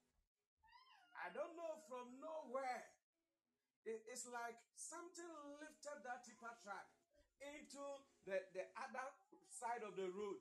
I 1.20 1.28
don't 1.34 1.54
know 1.56 1.82
from 1.88 2.20
nowhere. 2.20 2.86
It- 3.84 4.04
it's 4.08 4.26
like 4.26 4.56
something 4.74 5.30
lifted 5.60 6.02
that 6.04 6.24
tipper 6.24 6.54
track 6.62 6.86
into 7.40 7.82
the, 8.24 8.40
the 8.52 8.64
other 8.76 9.08
side 9.48 9.82
of 9.82 9.96
the 9.96 10.08
road. 10.08 10.40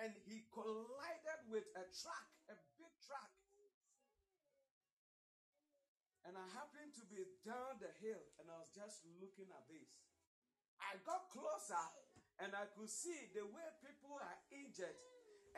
And 0.00 0.16
he 0.24 0.48
collided 0.48 1.48
with 1.48 1.68
a 1.76 1.84
truck, 1.92 2.28
a 2.48 2.56
big 2.78 2.92
truck. 3.04 3.30
And 6.24 6.38
I 6.38 6.46
happened 6.54 6.94
to 6.96 7.04
be 7.10 7.26
down 7.44 7.82
the 7.82 7.90
hill 7.98 8.22
and 8.38 8.46
I 8.48 8.56
was 8.62 8.70
just 8.72 9.02
looking 9.18 9.50
at 9.50 9.66
this. 9.68 9.90
I 10.78 10.96
got 11.02 11.28
closer 11.34 11.82
and 12.38 12.54
I 12.54 12.70
could 12.72 12.88
see 12.88 13.28
the 13.34 13.44
way 13.44 13.66
people 13.82 14.16
are 14.16 14.38
injured 14.54 14.96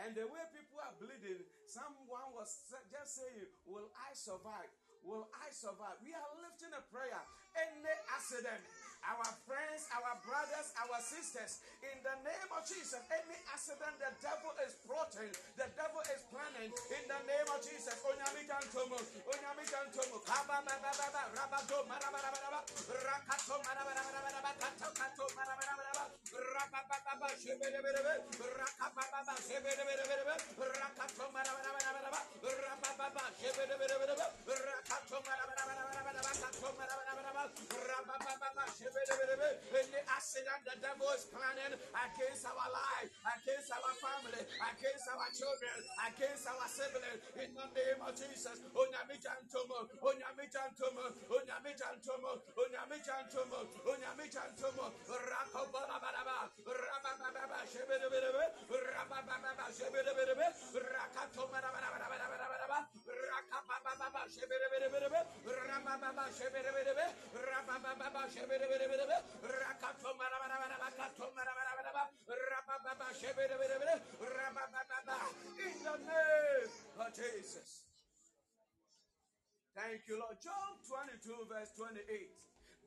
and 0.03 0.15
the 0.15 0.27
way 0.27 0.43
people 0.51 0.83
are 0.83 0.95
bleeding. 0.99 1.43
Someone 1.67 2.35
was 2.35 2.67
just 2.91 3.23
saying, 3.23 3.47
Will 3.67 3.91
I 3.95 4.11
survive? 4.15 4.71
Will 5.05 5.29
I 5.37 5.53
survive? 5.53 6.01
We 6.01 6.17
are 6.17 6.31
lifting 6.41 6.73
a 6.73 6.83
prayer. 6.89 7.21
Any 7.55 7.87
accident, 8.11 8.65
our 9.11 9.29
friends, 9.45 9.85
our 9.93 10.17
brothers, 10.25 10.73
our 10.81 10.99
sisters, 11.01 11.61
in 11.85 11.97
the 12.01 12.17
name 12.25 12.49
of 12.57 12.63
Jesus, 12.65 13.01
any 13.13 13.37
accident 13.53 13.97
the 14.01 14.11
devil 14.25 14.53
is 14.65 14.75
plotting, 14.85 15.33
the 15.61 15.69
devil 15.77 16.03
is 16.09 16.23
planning, 16.33 16.73
in 16.73 17.05
the 17.05 17.21
name 17.29 17.49
of 17.53 17.61
Jesus. 17.61 17.97
Onyami 18.05 18.43
jantomo, 18.49 18.97
onyami 19.29 19.65
jantomo, 19.69 20.17
kaba 20.25 20.65
ba 20.65 20.75
ba 20.81 20.91
ba 20.97 21.07
ba, 21.13 21.23
rabato 21.37 21.79
maraba 21.85 22.19
raba 22.21 22.39
raba, 22.41 22.61
rakato 23.05 23.55
maraba 23.65 23.93
raba 23.93 24.11
raba 24.17 24.31
raba, 24.41 24.51
kato 24.61 24.89
kato 24.97 25.25
maraba 25.37 25.63
raba 25.69 25.83
raba, 25.85 26.05
raba 26.55 26.81
ba 26.89 26.97
ba 27.05 27.13
ba, 27.21 27.29
shebere 27.37 27.79
bere 27.85 28.01
bere, 28.01 28.15
rakaba 28.57 29.05
ba 29.13 29.21
ba, 29.29 29.35
shebere 29.37 29.83
bere 29.85 30.05
bere 30.09 30.25
bere, 30.25 30.43
rakato 30.81 31.25
maraba 31.35 31.61
raba 31.61 31.81
raba 31.85 32.01
raba, 32.09 32.21
raba 32.41 32.91
ba 32.99 33.07
ba, 33.13 33.25
shebere 33.37 33.75
bere 33.77 33.97
bere 34.01 34.15
bere, 34.17 34.63
rakato 34.65 35.17
maraba 35.29 35.53
Any 39.75 40.01
accident 40.09 40.63
the 40.65 40.77
devil 40.81 41.09
is 41.13 41.29
planning 41.29 41.77
against 41.77 42.45
our 42.49 42.69
life, 42.73 43.11
against 43.37 43.69
our 43.69 43.93
family, 44.01 44.41
against 44.41 45.07
our 45.13 45.29
children, 45.35 45.77
against 46.09 46.47
our 46.49 46.65
siblings, 46.71 47.21
in 47.37 47.53
the 47.53 47.67
name 47.77 48.01
of 48.01 48.13
Jesus. 48.17 48.65
Onyami 48.73 49.17
jantomo, 49.21 49.85
onyami 50.01 50.47
jantomo, 50.49 51.05
onyami 51.29 51.73
jantomo, 51.77 52.33
onyami 52.57 52.99
jantomo, 53.05 53.61
onyami 53.85 54.27
jantomo, 54.33 54.87
rakobara 55.05 55.97
baraba, 56.01 56.49
rabababa, 56.65 57.59
shebedebedebe, 57.69 58.45
rabababa, 58.73 59.67
shebedebedebe, 59.69 60.47
rakatomara 60.81 61.69
baraba, 61.69 61.93
baraba, 61.93 62.04
in 75.65 75.83
the 75.83 75.95
name 76.07 76.71
of 76.99 77.11
Jesus. 77.15 77.85
Thank 79.75 80.07
you, 80.07 80.19
Lord. 80.23 80.39
Job 80.39 80.79
22, 80.87 81.51
verse 81.51 81.71
28. 81.77 81.99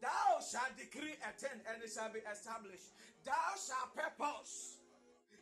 Thou 0.02 0.40
shalt 0.40 0.78
decree 0.78 1.20
a 1.20 1.32
thing 1.36 1.60
and 1.68 1.84
it 1.84 1.92
shall 1.92 2.12
be 2.14 2.24
established. 2.24 2.96
Thou 3.26 3.60
shalt 3.60 3.92
purpose. 3.92 4.77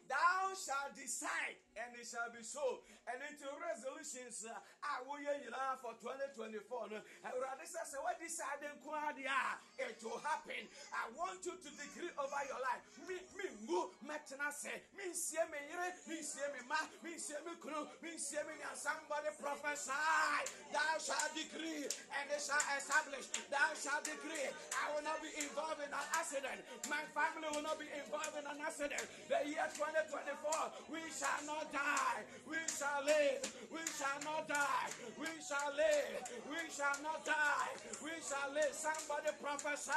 Thou 0.06 0.54
shalt 0.54 0.94
decide, 0.94 1.58
and 1.74 1.90
it 1.98 2.06
shall 2.06 2.30
be 2.30 2.46
so. 2.46 2.86
And 3.10 3.18
into 3.26 3.50
resolutions, 3.58 4.46
uh, 4.46 4.54
I 4.86 5.02
will 5.02 5.18
you 5.18 5.50
for 5.82 5.98
2024. 5.98 6.62
Uh, 6.94 7.02
Rather, 7.26 7.66
say, 7.66 7.98
what 8.02 8.22
decide 8.22 8.62
it 8.62 9.98
will 10.06 10.22
happen. 10.22 10.62
I 10.94 11.10
want 11.18 11.42
you 11.42 11.58
to 11.58 11.70
decree 11.74 12.14
over 12.22 12.42
your 12.46 12.62
life. 12.62 12.86
Me, 13.10 13.18
me, 13.34 13.46
mu, 13.66 13.90
metna 14.06 14.54
say, 14.54 14.78
me, 14.94 15.10
see 15.18 15.42
me, 15.50 15.58
me, 16.06 16.22
see 16.22 16.46
me, 16.54 16.62
ma, 16.70 16.78
me, 17.02 17.18
see 17.18 17.38
me, 17.42 17.58
crew, 17.58 17.90
me, 18.06 18.14
see 18.22 18.42
me, 18.46 18.56
somebody 18.78 19.34
prophesy. 19.42 20.46
Thou 20.70 20.94
shalt 21.02 21.34
decree, 21.34 21.90
and 21.90 22.26
it 22.30 22.42
shall 22.42 22.62
establish. 22.78 23.26
Thou 23.50 23.70
shalt 23.74 24.06
decree, 24.06 24.54
I 24.54 24.86
will 24.94 25.06
not 25.06 25.18
be 25.26 25.34
involved 25.42 25.82
in 25.82 25.90
an 25.90 26.08
accident. 26.14 26.62
My 26.94 27.02
family 27.18 27.50
will 27.50 27.66
not 27.66 27.82
be 27.82 27.90
involved 27.90 28.38
in 28.38 28.46
an 28.46 28.62
accident. 28.62 29.02
The 29.34 29.42
year 29.50 29.66
20. 29.74 29.95
2024, 29.96 30.92
we 30.92 31.00
shall 31.08 31.40
not 31.48 31.72
die. 31.72 32.20
We 32.44 32.60
shall 32.68 33.00
live. 33.08 33.40
We 33.72 33.80
shall 33.96 34.20
not 34.28 34.44
die. 34.44 34.92
We 35.16 35.32
shall 35.40 35.72
live. 35.72 36.20
We 36.52 36.60
shall 36.68 36.98
not 37.00 37.24
die. 37.24 37.72
We 38.04 38.12
shall 38.20 38.52
live. 38.52 38.76
Somebody 38.76 39.32
prophesy. 39.40 39.96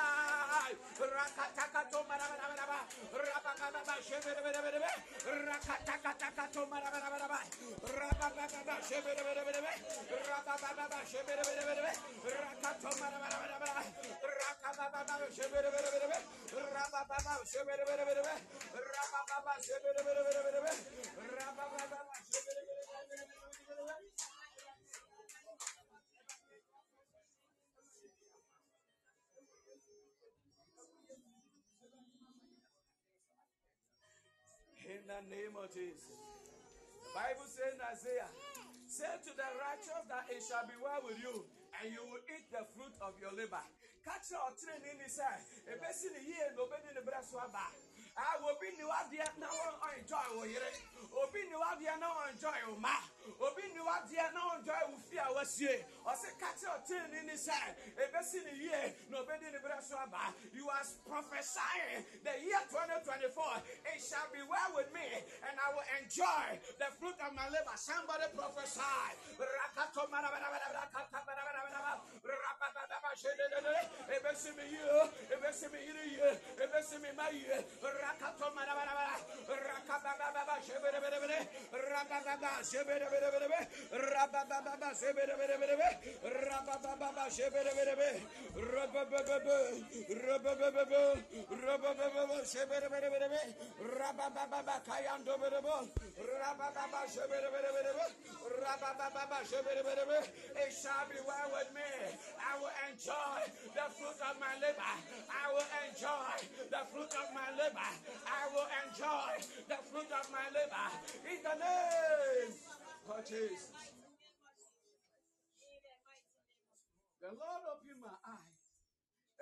Rakatakato 1.03 2.07
marabaraba. 2.07 2.79
Rabakababa 3.11 3.95
shebebebebebe. 4.07 4.93
In 19.89 19.97
the 35.05 35.25
name 35.33 35.57
of 35.57 35.73
Jesus. 35.73 36.05
The 36.05 37.13
Bible 37.17 37.49
says 37.49 37.73
in 37.73 37.81
Isaiah, 37.81 38.29
Say 38.85 39.09
to 39.25 39.33
the 39.33 39.49
righteous 39.57 40.05
that 40.13 40.29
it 40.29 40.45
shall 40.45 40.69
be 40.69 40.77
well 40.85 41.01
with 41.09 41.17
you, 41.17 41.49
and 41.81 41.93
you 41.93 42.05
will 42.05 42.21
eat 42.29 42.45
the 42.53 42.69
fruit 42.77 42.93
of 43.01 43.17
your 43.17 43.33
labor. 43.33 43.65
Catch 44.05 44.37
your 44.37 44.53
train 44.53 44.85
in 44.85 45.01
his 45.01 45.17
eye. 45.17 45.41
A 45.73 45.81
person 45.81 46.13
here, 46.25 46.53
nobody 46.57 46.93
in 46.93 46.97
the 47.01 47.05
breast, 47.09 47.33
Ah, 48.19 48.35
obi 48.43 48.69
ni 48.77 48.83
wadeɛ 48.85 49.27
na 49.39 49.47
wɔn 49.47 49.99
enjoy 49.99 50.27
wɔ 50.37 50.43
yere 50.53 50.71
obi 51.23 51.41
ni 51.49 51.55
wadeɛ 51.55 51.99
na 52.01 52.07
wɔn 52.15 52.29
enjoy 52.31 52.61
wɔ 52.69 52.79
ma. 52.81 52.95
obi 53.41 53.63
ni 53.75 53.81
wadeɛ 53.81 54.33
na 54.33 54.41
ɔndɔɛ 54.53 54.83
wo 54.91 54.97
fi 54.99 55.19
a 55.19 55.29
wasie 55.33 55.85
ɔsi 56.07 56.29
kati 56.41 56.67
ɔtɛn 56.67 57.11
ni 57.13 57.21
ni 57.29 57.35
sɛ 57.35 57.59
ebesi 57.97 58.45
ni 58.45 58.65
yie 58.65 58.97
na 59.11 59.19
obedi 59.19 59.53
ni 59.53 59.59
bere 59.59 59.81
so 59.83 59.97
aba. 59.97 60.35
You 60.55 60.69
are 60.69 60.85
prophesying 61.07 62.05
the 62.25 62.35
year 62.45 62.61
twenty 62.71 62.97
twenty 63.05 63.29
four 63.35 63.53
it 63.59 64.01
shall 64.03 64.29
be 64.33 64.41
well 64.49 64.71
with 64.77 64.93
me 64.93 65.07
and 65.49 65.55
I 65.59 65.69
will 65.75 65.89
enjoy 66.01 66.59
the 66.79 66.89
fruit 66.99 67.17
of 67.21 67.35
my 67.35 67.49
labor. 67.49 67.77
Somebody 67.77 68.25
prophesy. 68.35 68.81
Rakato 69.39 70.09
mi 70.11 70.19
mi 70.19 70.29
mi 70.29 70.59
rakato. 70.65 71.99
I 105.39 105.51
will 105.53 105.69
enjoy 105.83 106.41
the 106.71 106.81
fruit 106.91 107.13
of 107.15 107.29
my 107.35 107.49
labor. 107.57 107.93
I 108.27 108.45
will 108.53 108.69
enjoy 108.85 109.33
the 109.69 109.79
fruit 109.91 110.11
of 110.13 110.27
my 110.31 110.47
labor. 110.55 110.87
In 111.31 111.43
the 111.43 111.55
name 111.59 112.68
Jesus 113.25 113.73
the 117.19 117.35
Lord 117.35 117.63
opened 117.67 117.99
my 117.99 118.15
eyes, 118.25 118.63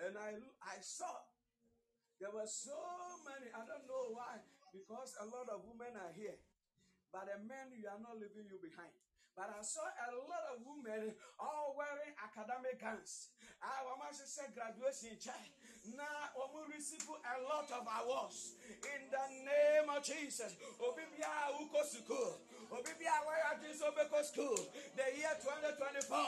and 0.01 0.17
I 0.17 0.39
I 0.65 0.79
saw 0.81 1.13
there 2.19 2.31
were 2.33 2.47
so 2.49 2.79
many 3.27 3.51
I 3.53 3.63
don't 3.67 3.85
know 3.91 4.15
why 4.15 4.39
because 4.73 5.19
a 5.21 5.27
lot 5.27 5.51
of 5.51 5.67
women 5.67 5.93
are 5.99 6.15
here 6.15 6.39
but 7.13 7.27
the 7.27 7.37
men 7.45 7.75
you 7.77 7.91
are 7.91 8.01
not 8.01 8.17
leaving 8.17 8.49
you 8.49 8.59
behind 8.63 8.95
but 9.37 9.53
I 9.53 9.61
saw 9.61 9.85
a 9.85 10.11
lot 10.17 10.45
of 10.57 10.65
women 10.65 11.13
all 11.37 11.77
wearing 11.77 12.17
academic 12.17 12.81
gowns. 12.81 13.37
I 13.61 13.85
want 13.85 14.17
to 14.17 14.25
say 14.25 14.49
graduation 14.57 15.21
check. 15.21 15.53
Now, 15.93 16.33
we 16.57 16.73
receive 16.73 17.05
a 17.05 17.37
lot 17.45 17.69
of 17.69 17.85
awards 17.85 18.57
in 18.81 19.13
the 19.13 19.27
name 19.45 19.93
of 19.93 20.01
Jesus. 20.01 20.57
Obibia 20.81 21.53
uko 21.53 21.85
school. 21.85 22.41
Obibia 22.71 23.15
where 23.25 23.47
is 23.71 23.83
Obeko 23.83 24.25
school. 24.25 24.59
The 24.97 25.07
year 25.17 25.35
2024, 25.39 26.19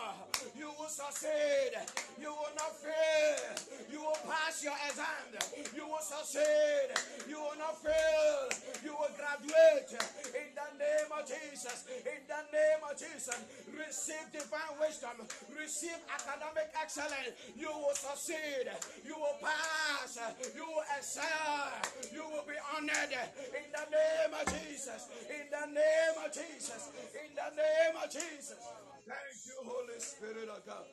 you 0.56 0.70
will 0.78 0.89
succeed. 0.89 1.73
You 2.20 2.31
will 2.31 2.55
not 2.55 2.73
fail. 2.77 3.56
You 3.90 4.01
will 4.02 4.20
pass 4.27 4.62
your 4.62 4.77
exam. 4.86 5.32
You 5.74 5.86
will 5.86 6.02
succeed. 6.02 6.93
You 7.28 7.39
will 7.40 7.59
not 7.59 7.81
fail. 7.81 8.48
You 8.85 8.93
will 8.93 9.12
graduate 9.16 9.90
in 10.35 10.48
the 10.55 10.69
name 10.78 11.10
of 11.15 11.23
Jesus. 11.27 11.86
In 12.05 12.23
the 12.27 12.43
name 12.52 12.82
of 12.85 12.94
Jesus. 12.98 13.39
Receive 13.73 14.27
divine 14.32 14.74
wisdom. 14.81 15.16
Receive 15.56 15.98
academic 16.12 16.70
excellence. 16.77 17.35
You 17.56 17.70
will 17.70 17.97
succeed. 17.97 18.69
You 19.06 19.15
will 19.16 19.39
pass. 19.40 20.19
You 20.55 20.66
will 20.66 20.86
excel. 20.98 21.73
You 22.12 22.24
will 22.28 22.47
be 22.47 22.59
honored 22.77 23.15
in 23.56 23.66
the 23.73 23.85
name 23.90 24.32
of 24.35 24.44
Jesus. 24.52 25.09
In 25.31 25.47
the 25.51 25.65
name 25.73 26.16
of 26.24 26.27
Jesus. 26.32 26.92
In 27.16 27.32
the 27.32 27.48
name 27.56 27.94
of 27.96 28.09
Jesus. 28.10 28.60
Thank 29.09 29.36
you, 29.48 29.59
Holy 29.64 29.98
Spirit 30.00 30.48
of 30.52 30.60
God. 30.66 30.88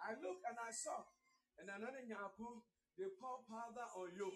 I 0.00 0.16
looked 0.18 0.42
and 0.48 0.58
I 0.58 0.72
saw, 0.72 1.06
and 1.60 1.68
another 1.70 2.02
nyaku, 2.02 2.64
they 2.98 3.12
pour 3.20 3.44
powder 3.46 3.86
on 3.94 4.10
you. 4.16 4.32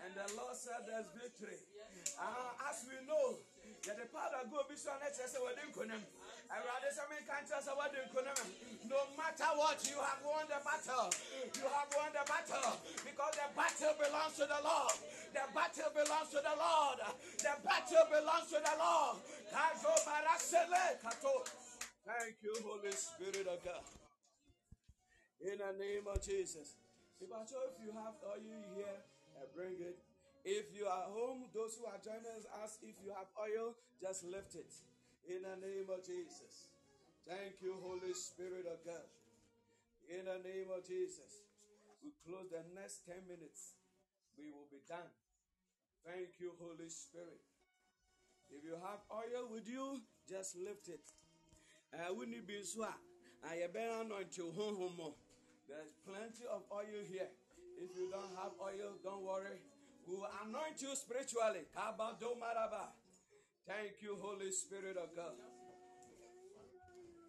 And 0.00 0.16
the 0.16 0.24
Lord 0.32 0.56
said 0.56 0.86
there's 0.88 1.12
victory. 1.12 1.60
Uh, 2.16 2.68
as 2.70 2.88
we 2.88 2.96
know, 3.04 3.36
that 3.84 4.00
the 4.00 4.08
powder 4.08 4.48
go 4.48 4.64
be 4.64 4.76
so 4.76 4.96
next 4.96 5.20
as 5.20 5.36
we 5.36 5.52
didn't 5.56 5.76
come. 5.76 5.92
I 6.50 6.56
rather 6.64 6.90
some 6.90 7.12
countries 7.28 7.68
are 7.68 7.76
what 7.76 7.92
didn't. 7.92 8.10
No 8.88 9.00
matter 9.14 9.50
what, 9.54 9.78
you 9.84 10.00
have 10.00 10.24
won 10.24 10.48
the 10.48 10.58
battle. 10.64 11.12
You 11.52 11.66
have 11.68 11.90
won 11.92 12.10
the 12.16 12.24
battle 12.24 12.80
because 13.04 13.34
the 13.36 13.48
battle 13.52 13.94
belongs 14.00 14.34
to 14.40 14.44
the 14.48 14.60
Lord. 14.64 14.94
The 15.32 15.46
battle 15.54 15.90
belongs 15.94 16.30
to 16.30 16.40
the 16.42 16.56
Lord. 16.58 16.98
The 17.38 17.54
battle 17.62 18.06
belongs 18.10 18.48
to 18.50 18.58
the 18.58 18.74
Lord. 18.78 19.16
Thank 22.06 22.34
you, 22.42 22.54
Holy 22.66 22.92
Spirit 22.92 23.46
of 23.46 23.62
God. 23.62 23.86
In 25.40 25.56
the 25.58 25.72
name 25.78 26.04
of 26.10 26.20
Jesus. 26.20 26.74
If 27.20 27.28
I 27.30 27.44
if 27.44 27.76
you 27.84 27.92
have 27.92 28.16
oil 28.24 28.40
here, 28.74 28.98
uh, 29.36 29.46
bring 29.54 29.76
it. 29.78 29.98
If 30.44 30.72
you 30.72 30.86
are 30.88 31.04
home, 31.12 31.52
those 31.52 31.76
who 31.76 31.84
are 31.84 32.00
joining 32.00 32.32
us, 32.32 32.48
ask 32.64 32.80
if 32.80 32.96
you 33.04 33.12
have 33.12 33.28
oil, 33.36 33.76
just 34.00 34.24
lift 34.24 34.56
it. 34.56 34.72
In 35.28 35.44
the 35.44 35.56
name 35.60 35.92
of 35.92 36.00
Jesus. 36.00 36.72
Thank 37.28 37.60
you, 37.60 37.76
Holy 37.84 38.16
Spirit 38.16 38.64
of 38.64 38.80
God. 38.82 39.04
In 40.08 40.24
the 40.24 40.40
name 40.40 40.72
of 40.72 40.82
Jesus. 40.88 41.44
We 42.00 42.16
close 42.24 42.48
the 42.48 42.64
next 42.72 43.04
10 43.04 43.28
minutes. 43.28 43.76
We 44.40 44.48
will 44.48 44.66
be 44.72 44.80
done. 44.88 45.12
Thank 46.04 46.40
you, 46.40 46.52
Holy 46.60 46.88
Spirit. 46.88 47.40
If 48.50 48.64
you 48.64 48.74
have 48.74 49.00
oil 49.12 49.46
with 49.52 49.68
you, 49.68 50.00
just 50.28 50.56
lift 50.56 50.88
it. 50.88 51.04
Uh, 51.92 52.14
we 52.14 52.26
need 52.26 52.46
be 52.46 52.62
swa. 52.62 52.88
I 53.44 53.66
better 53.72 54.02
anoint 54.02 54.36
you. 54.36 54.52
There's 55.68 55.94
plenty 56.04 56.44
of 56.50 56.62
oil 56.72 57.02
here. 57.06 57.30
If 57.78 57.96
you 57.96 58.10
don't 58.10 58.34
have 58.36 58.52
oil, 58.60 58.98
don't 59.02 59.22
worry. 59.22 59.60
We 60.06 60.16
will 60.16 60.28
anoint 60.44 60.82
you 60.82 60.94
spiritually. 60.96 61.64
Thank 63.66 64.02
you, 64.02 64.16
Holy 64.20 64.50
Spirit 64.50 64.96
of 64.96 65.14
God. 65.14 65.38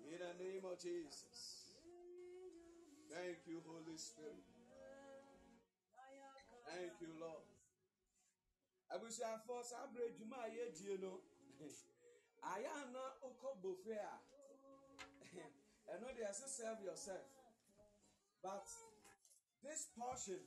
In 0.09 0.17
the 0.17 0.43
name 0.43 0.65
of 0.65 0.81
Jesus. 0.81 1.77
Thank 3.11 3.45
you, 3.45 3.61
Holy 3.67 3.97
Spirit. 3.97 4.43
Thank 6.65 6.91
you, 7.01 7.07
Lord. 7.19 7.50
Abusuafo 8.93 9.63
saa 9.63 9.83
abere 9.83 10.09
dwuma 10.17 10.37
a 10.45 10.47
yɛdie 10.49 10.99
no 10.99 11.21
ayɛ 12.51 12.69
ana 12.81 13.01
wokɔ 13.21 13.61
bofe 13.61 13.95
a 13.95 14.15
ɛno 15.91 16.07
deɛ 16.15 16.29
ɛsɛ 16.31 16.47
serve 16.47 16.81
yourself 16.83 17.27
but 18.41 18.67
this 19.63 19.87
portion 19.97 20.41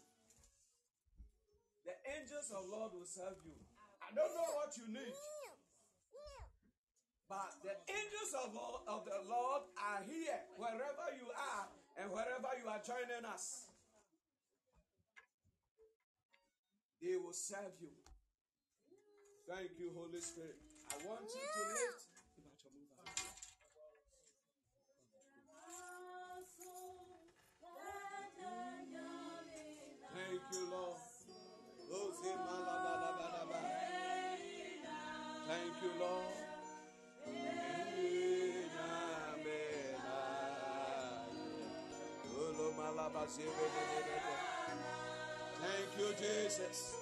The 1.85 1.93
angels 2.17 2.49
of 2.57 2.65
Lord 2.73 2.97
will 2.97 3.05
serve 3.05 3.37
you. 3.45 3.53
I 4.01 4.09
don't 4.17 4.33
know 4.33 4.51
what 4.57 4.73
you 4.81 4.89
need. 4.89 5.13
But 7.29 7.53
the 7.61 7.77
angels 7.93 8.33
of, 8.41 8.57
of 8.89 9.05
the 9.05 9.21
Lord 9.29 9.63
are 9.77 10.01
here 10.05 10.41
wherever 10.57 11.07
you 11.17 11.29
are 11.29 11.69
and 12.01 12.11
wherever 12.11 12.51
you 12.61 12.69
are 12.69 12.81
joining 12.85 13.25
us. 13.29 13.69
They 17.01 17.17
will 17.17 17.37
serve 17.37 17.77
you. 17.81 17.93
Thank 19.47 19.71
you, 19.79 19.91
Holy 19.95 20.21
Spirit. 20.21 20.57
I 20.91 20.97
want 21.07 21.21
you 21.29 21.45
to 21.45 21.63
lift. 21.69 22.09
Thank 30.15 30.41
you, 30.53 30.65
Lord. 30.73 30.97
Thank 35.47 35.83
you, 35.83 35.91
Lord. 36.01 36.33
Thank 45.61 45.99
you, 45.99 46.09
Jesus. 46.19 46.95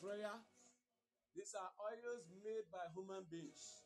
Prayer. 0.00 0.32
These 1.36 1.54
are 1.54 1.70
oils 1.78 2.24
made 2.42 2.66
by 2.72 2.88
human 2.94 3.24
beings. 3.30 3.84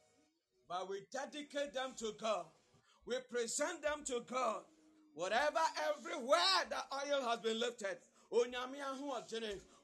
But 0.68 0.88
we 0.88 1.02
dedicate 1.12 1.74
them 1.74 1.92
to 1.98 2.12
God. 2.18 2.46
We 3.06 3.16
present 3.30 3.82
them 3.82 4.04
to 4.06 4.24
God. 4.30 4.62
Whatever, 5.14 5.60
everywhere 5.92 6.64
the 6.70 6.80
oil 6.90 7.28
has 7.28 7.40
been 7.40 7.60
lifted, 7.60 7.98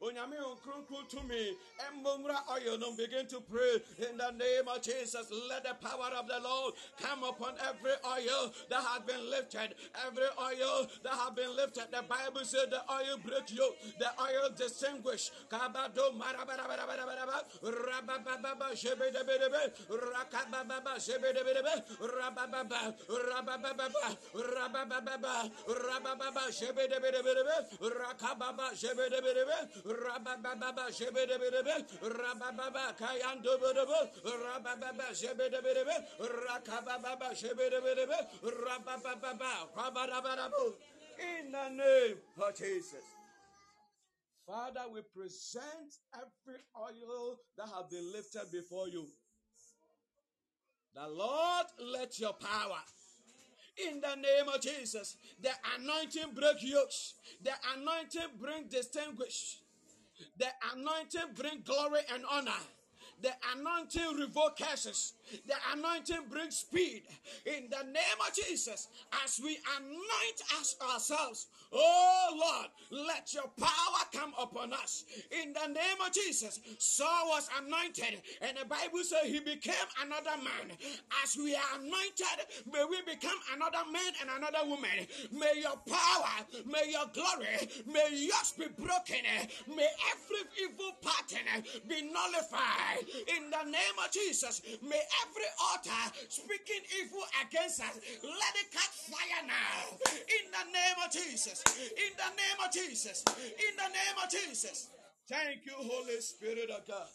onyame 0.01 0.37
nkronkron 0.37 1.07
tumi 1.09 1.57
mmomra 1.93 2.43
oil 2.51 2.79
no 2.79 2.93
begin 2.97 3.27
to 3.27 3.41
pray. 3.41 3.83
In 4.09 4.17
the 4.17 4.31
name 4.33 4.67
of 4.69 4.83
jesus 4.83 5.31
let 5.49 5.65
the 5.65 5.75
power 5.75 6.11
of 6.19 6.27
the 6.27 6.41
lord 6.41 6.75
come 7.01 7.25
upon 7.25 7.55
every 7.69 7.93
oil 8.07 8.53
that 8.71 8.83
has 8.83 9.03
been 9.07 9.31
lifted. 9.31 9.75
Every 10.07 10.31
oil 10.41 10.87
that 11.03 11.13
has 11.13 11.33
been 11.35 11.55
lifted. 11.57 11.87
The 11.91 12.03
bible 12.09 12.45
said 12.45 12.71
the 12.71 12.81
oil 12.91 13.19
break 13.25 13.51
you 13.51 13.73
the 13.99 14.11
oil 14.21 14.51
distinguish. 14.57 15.31
Kabado 15.51 16.13
marabarabarabarabaraba 16.17 17.45
In 41.19 41.53
the 41.53 41.69
name 41.69 42.17
of 42.39 42.57
Jesus. 42.57 43.05
Father, 44.47 44.83
we 44.93 45.01
present 45.15 45.95
every 46.15 46.61
oil 46.77 47.37
that 47.57 47.69
have 47.69 47.91
been 47.91 48.13
lifted 48.13 48.51
before 48.53 48.89
you. 48.89 49.07
The 50.95 51.07
Lord, 51.09 51.67
let 51.93 52.19
your 52.19 52.33
power 52.33 52.83
in 53.89 54.01
the 54.01 54.17
name 54.17 54.49
of 54.53 54.61
Jesus. 54.61 55.17
The 55.41 55.51
anointing 55.79 56.35
break 56.35 56.63
yokes. 56.63 57.15
The 57.43 57.53
anointing 57.77 58.39
bring 58.41 58.69
distinguish. 58.69 59.60
The 60.39 60.47
anointing 60.75 61.35
bring 61.35 61.63
glory 61.63 62.01
and 62.13 62.25
honor. 62.31 62.53
The 63.23 63.33
anointing 63.57 64.17
revoke 64.17 64.59
curses. 64.59 65.15
The 65.47 65.55
anointing 65.73 66.29
brings 66.31 66.59
speed. 66.59 67.03
In 67.47 67.69
the 67.71 67.85
name 67.85 68.21
of 68.27 68.35
Jesus, 68.35 68.89
as 69.25 69.41
we 69.43 69.59
anoint 69.79 70.41
us 70.61 70.77
ourselves, 70.93 71.49
oh 71.73 72.29
Lord, 72.37 73.07
let 73.07 73.33
your 73.35 73.49
power 73.59 74.03
come 74.13 74.33
upon 74.41 74.73
us. 74.73 75.05
In 75.43 75.53
the 75.53 75.69
name 75.69 75.97
of 76.05 76.13
Jesus, 76.13 76.61
Saul 76.79 77.29
was 77.29 77.49
anointed, 77.63 78.23
and 78.43 78.57
the 78.61 78.65
Bible 78.67 79.03
says 79.03 79.25
he 79.25 79.41
became 79.41 79.75
another 80.03 80.37
man. 80.43 80.77
As 81.23 81.37
we 81.37 81.55
are 81.55 81.79
anointed, 81.79 82.47
may 82.73 82.85
we 82.89 83.03
become 83.03 83.39
another 83.55 83.85
man 83.93 84.13
and 84.21 84.31
another 84.37 84.69
woman. 84.69 85.07
May 85.33 85.61
your 85.61 85.77
power, 85.87 86.45
may 86.67 86.91
your 86.91 87.07
glory, 87.13 87.69
may 87.87 88.09
yours 88.13 88.55
be 88.59 88.67
broken. 88.77 89.25
May 89.69 89.89
every 90.13 90.45
evil 90.63 90.93
pattern 91.03 91.65
be 91.89 92.03
nullified. 92.03 93.07
In 93.37 93.51
the 93.51 93.65
name 93.65 93.97
of 94.05 94.11
Jesus, 94.13 94.63
may 94.83 95.01
every 95.23 95.51
altar 95.71 96.05
speaking 96.29 96.85
evil 97.01 97.25
against 97.45 97.81
us, 97.81 97.97
let 98.23 98.55
it 98.57 98.69
catch 98.73 99.11
fire 99.11 99.45
now. 99.47 99.97
In 100.15 100.45
the 100.51 100.65
name 100.73 100.99
of 101.05 101.11
Jesus. 101.13 101.65
In 101.77 102.13
the 102.17 102.31
name 102.37 102.59
of 102.65 102.73
Jesus. 102.73 103.25
In 103.27 103.75
the 103.77 103.91
name 103.91 104.17
of 104.23 104.31
Jesus. 104.31 104.89
Thank 105.29 105.67
you, 105.67 105.75
Holy 105.77 106.21
Spirit 106.21 106.71
of 106.71 106.87
God. 106.87 107.09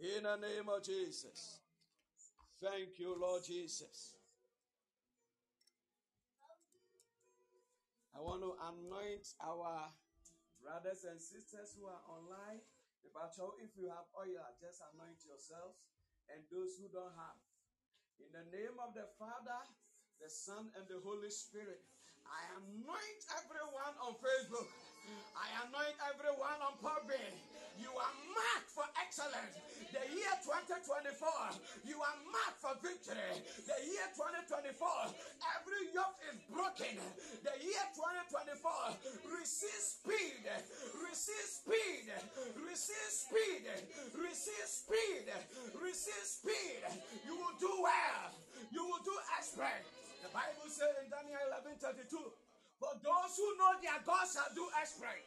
In 0.00 0.24
the 0.24 0.36
name 0.36 0.68
of 0.68 0.82
Jesus. 0.82 1.60
Thank 2.62 2.98
you, 2.98 3.16
Lord 3.18 3.44
Jesus. 3.44 4.14
I 8.16 8.20
want 8.20 8.42
to 8.42 8.52
anoint 8.52 9.28
our 9.40 9.88
brothers 10.60 11.08
and 11.08 11.20
sisters 11.20 11.72
who 11.76 11.88
are 11.88 12.04
online. 12.04 12.60
If 13.64 13.72
you 13.80 13.88
have 13.88 14.08
oil, 14.12 14.44
just 14.60 14.84
anoint 14.92 15.24
yourselves 15.24 15.80
and 16.34 16.42
those 16.50 16.78
who 16.78 16.88
don't 16.90 17.14
have. 17.14 17.38
In 18.20 18.30
the 18.30 18.46
name 18.52 18.76
of 18.78 18.94
the 18.94 19.08
Father, 19.18 19.60
the 20.20 20.28
Son, 20.28 20.70
and 20.76 20.86
the 20.86 21.00
Holy 21.02 21.30
Spirit, 21.30 21.80
I 22.28 22.40
anoint 22.60 23.20
everyone 23.40 23.94
on 23.98 24.14
Facebook. 24.20 24.68
I 25.34 25.46
anoint 25.66 25.96
everyone 26.12 26.58
on 26.60 26.74
Podbean. 26.84 27.34
You 27.80 27.88
are 27.96 28.14
marked 28.36 28.70
for 28.76 28.84
excellence. 29.00 29.56
The 29.88 30.04
year 30.12 30.34
2024, 30.44 31.16
you 31.88 31.96
are 31.96 32.18
marked 32.28 32.60
for 32.60 32.76
victory. 32.84 33.40
The 33.64 33.78
year 33.88 34.06
2024, 34.12 34.76
every 35.56 35.82
yoke 35.96 36.20
is 36.28 36.36
broken. 36.52 36.94
The 37.40 37.56
year 37.64 37.84
2024, 37.96 39.32
receive 39.32 39.80
speed, 39.80 40.44
receive 41.00 41.48
speed, 41.48 42.06
receive 42.60 43.10
speed, 43.10 43.64
receive 44.12 44.68
speed, 44.68 45.26
receive 45.80 46.26
speed. 46.28 46.82
You 47.24 47.34
will 47.40 47.56
do 47.56 47.72
well. 47.80 48.28
You 48.70 48.84
will 48.84 49.02
do 49.02 49.16
expert. 49.40 49.82
The 50.20 50.28
Bible 50.36 50.68
says 50.68 51.00
in 51.00 51.08
Daniel 51.08 51.40
11 51.48 51.80
32, 51.80 52.20
for 52.80 52.96
those 53.04 53.32
who 53.36 53.48
know 53.60 53.76
their 53.84 54.00
God 54.08 54.24
shall 54.24 54.48
do 54.56 54.64
exploit. 54.80 55.20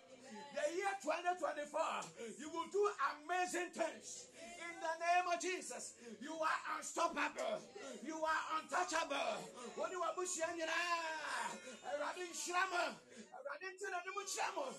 The 0.57 0.65
year 0.73 0.89
2024, 1.05 2.41
you 2.41 2.49
will 2.49 2.65
do 2.73 2.81
amazing 3.13 3.69
things. 3.69 4.33
In 4.57 4.73
the 4.81 4.95
name 4.97 5.25
of 5.29 5.37
Jesus, 5.37 5.93
you 6.17 6.33
are 6.33 6.59
unstoppable. 6.73 7.61
You 8.01 8.17
are 8.17 8.41
untouchable. 8.57 9.37
What 9.77 9.93
do 9.93 9.97
you 9.97 10.01
want 10.01 10.17
to 10.17 10.25
say? 10.25 10.49
Radin 10.49 12.33
Shrama, 12.33 12.97
Radin 12.97 13.73
Tinamu 13.77 14.21
Chamo, 14.25 14.73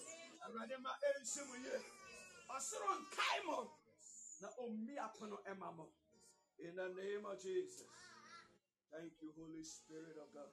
Radin 0.50 0.82
Ma 0.82 0.90
Elsimu 1.14 1.54
Ye, 1.62 1.78
Osron 2.50 3.06
Kaimo, 3.14 3.70
Na 4.42 4.48
Omi 4.58 4.98
Apono 4.98 5.38
Emamo. 5.46 5.86
In 6.58 6.74
the 6.74 6.90
name 6.98 7.22
of 7.30 7.38
Jesus. 7.38 7.86
Thank 8.90 9.12
you, 9.22 9.30
Holy 9.38 9.62
Spirit 9.62 10.18
of 10.18 10.30
God. 10.34 10.50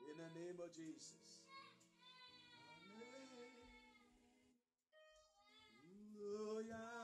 In 0.00 0.16
the 0.16 0.30
name 0.38 0.58
of 0.62 0.70
Jesus. 0.74 1.42
In 5.82 6.14
the 6.14 6.97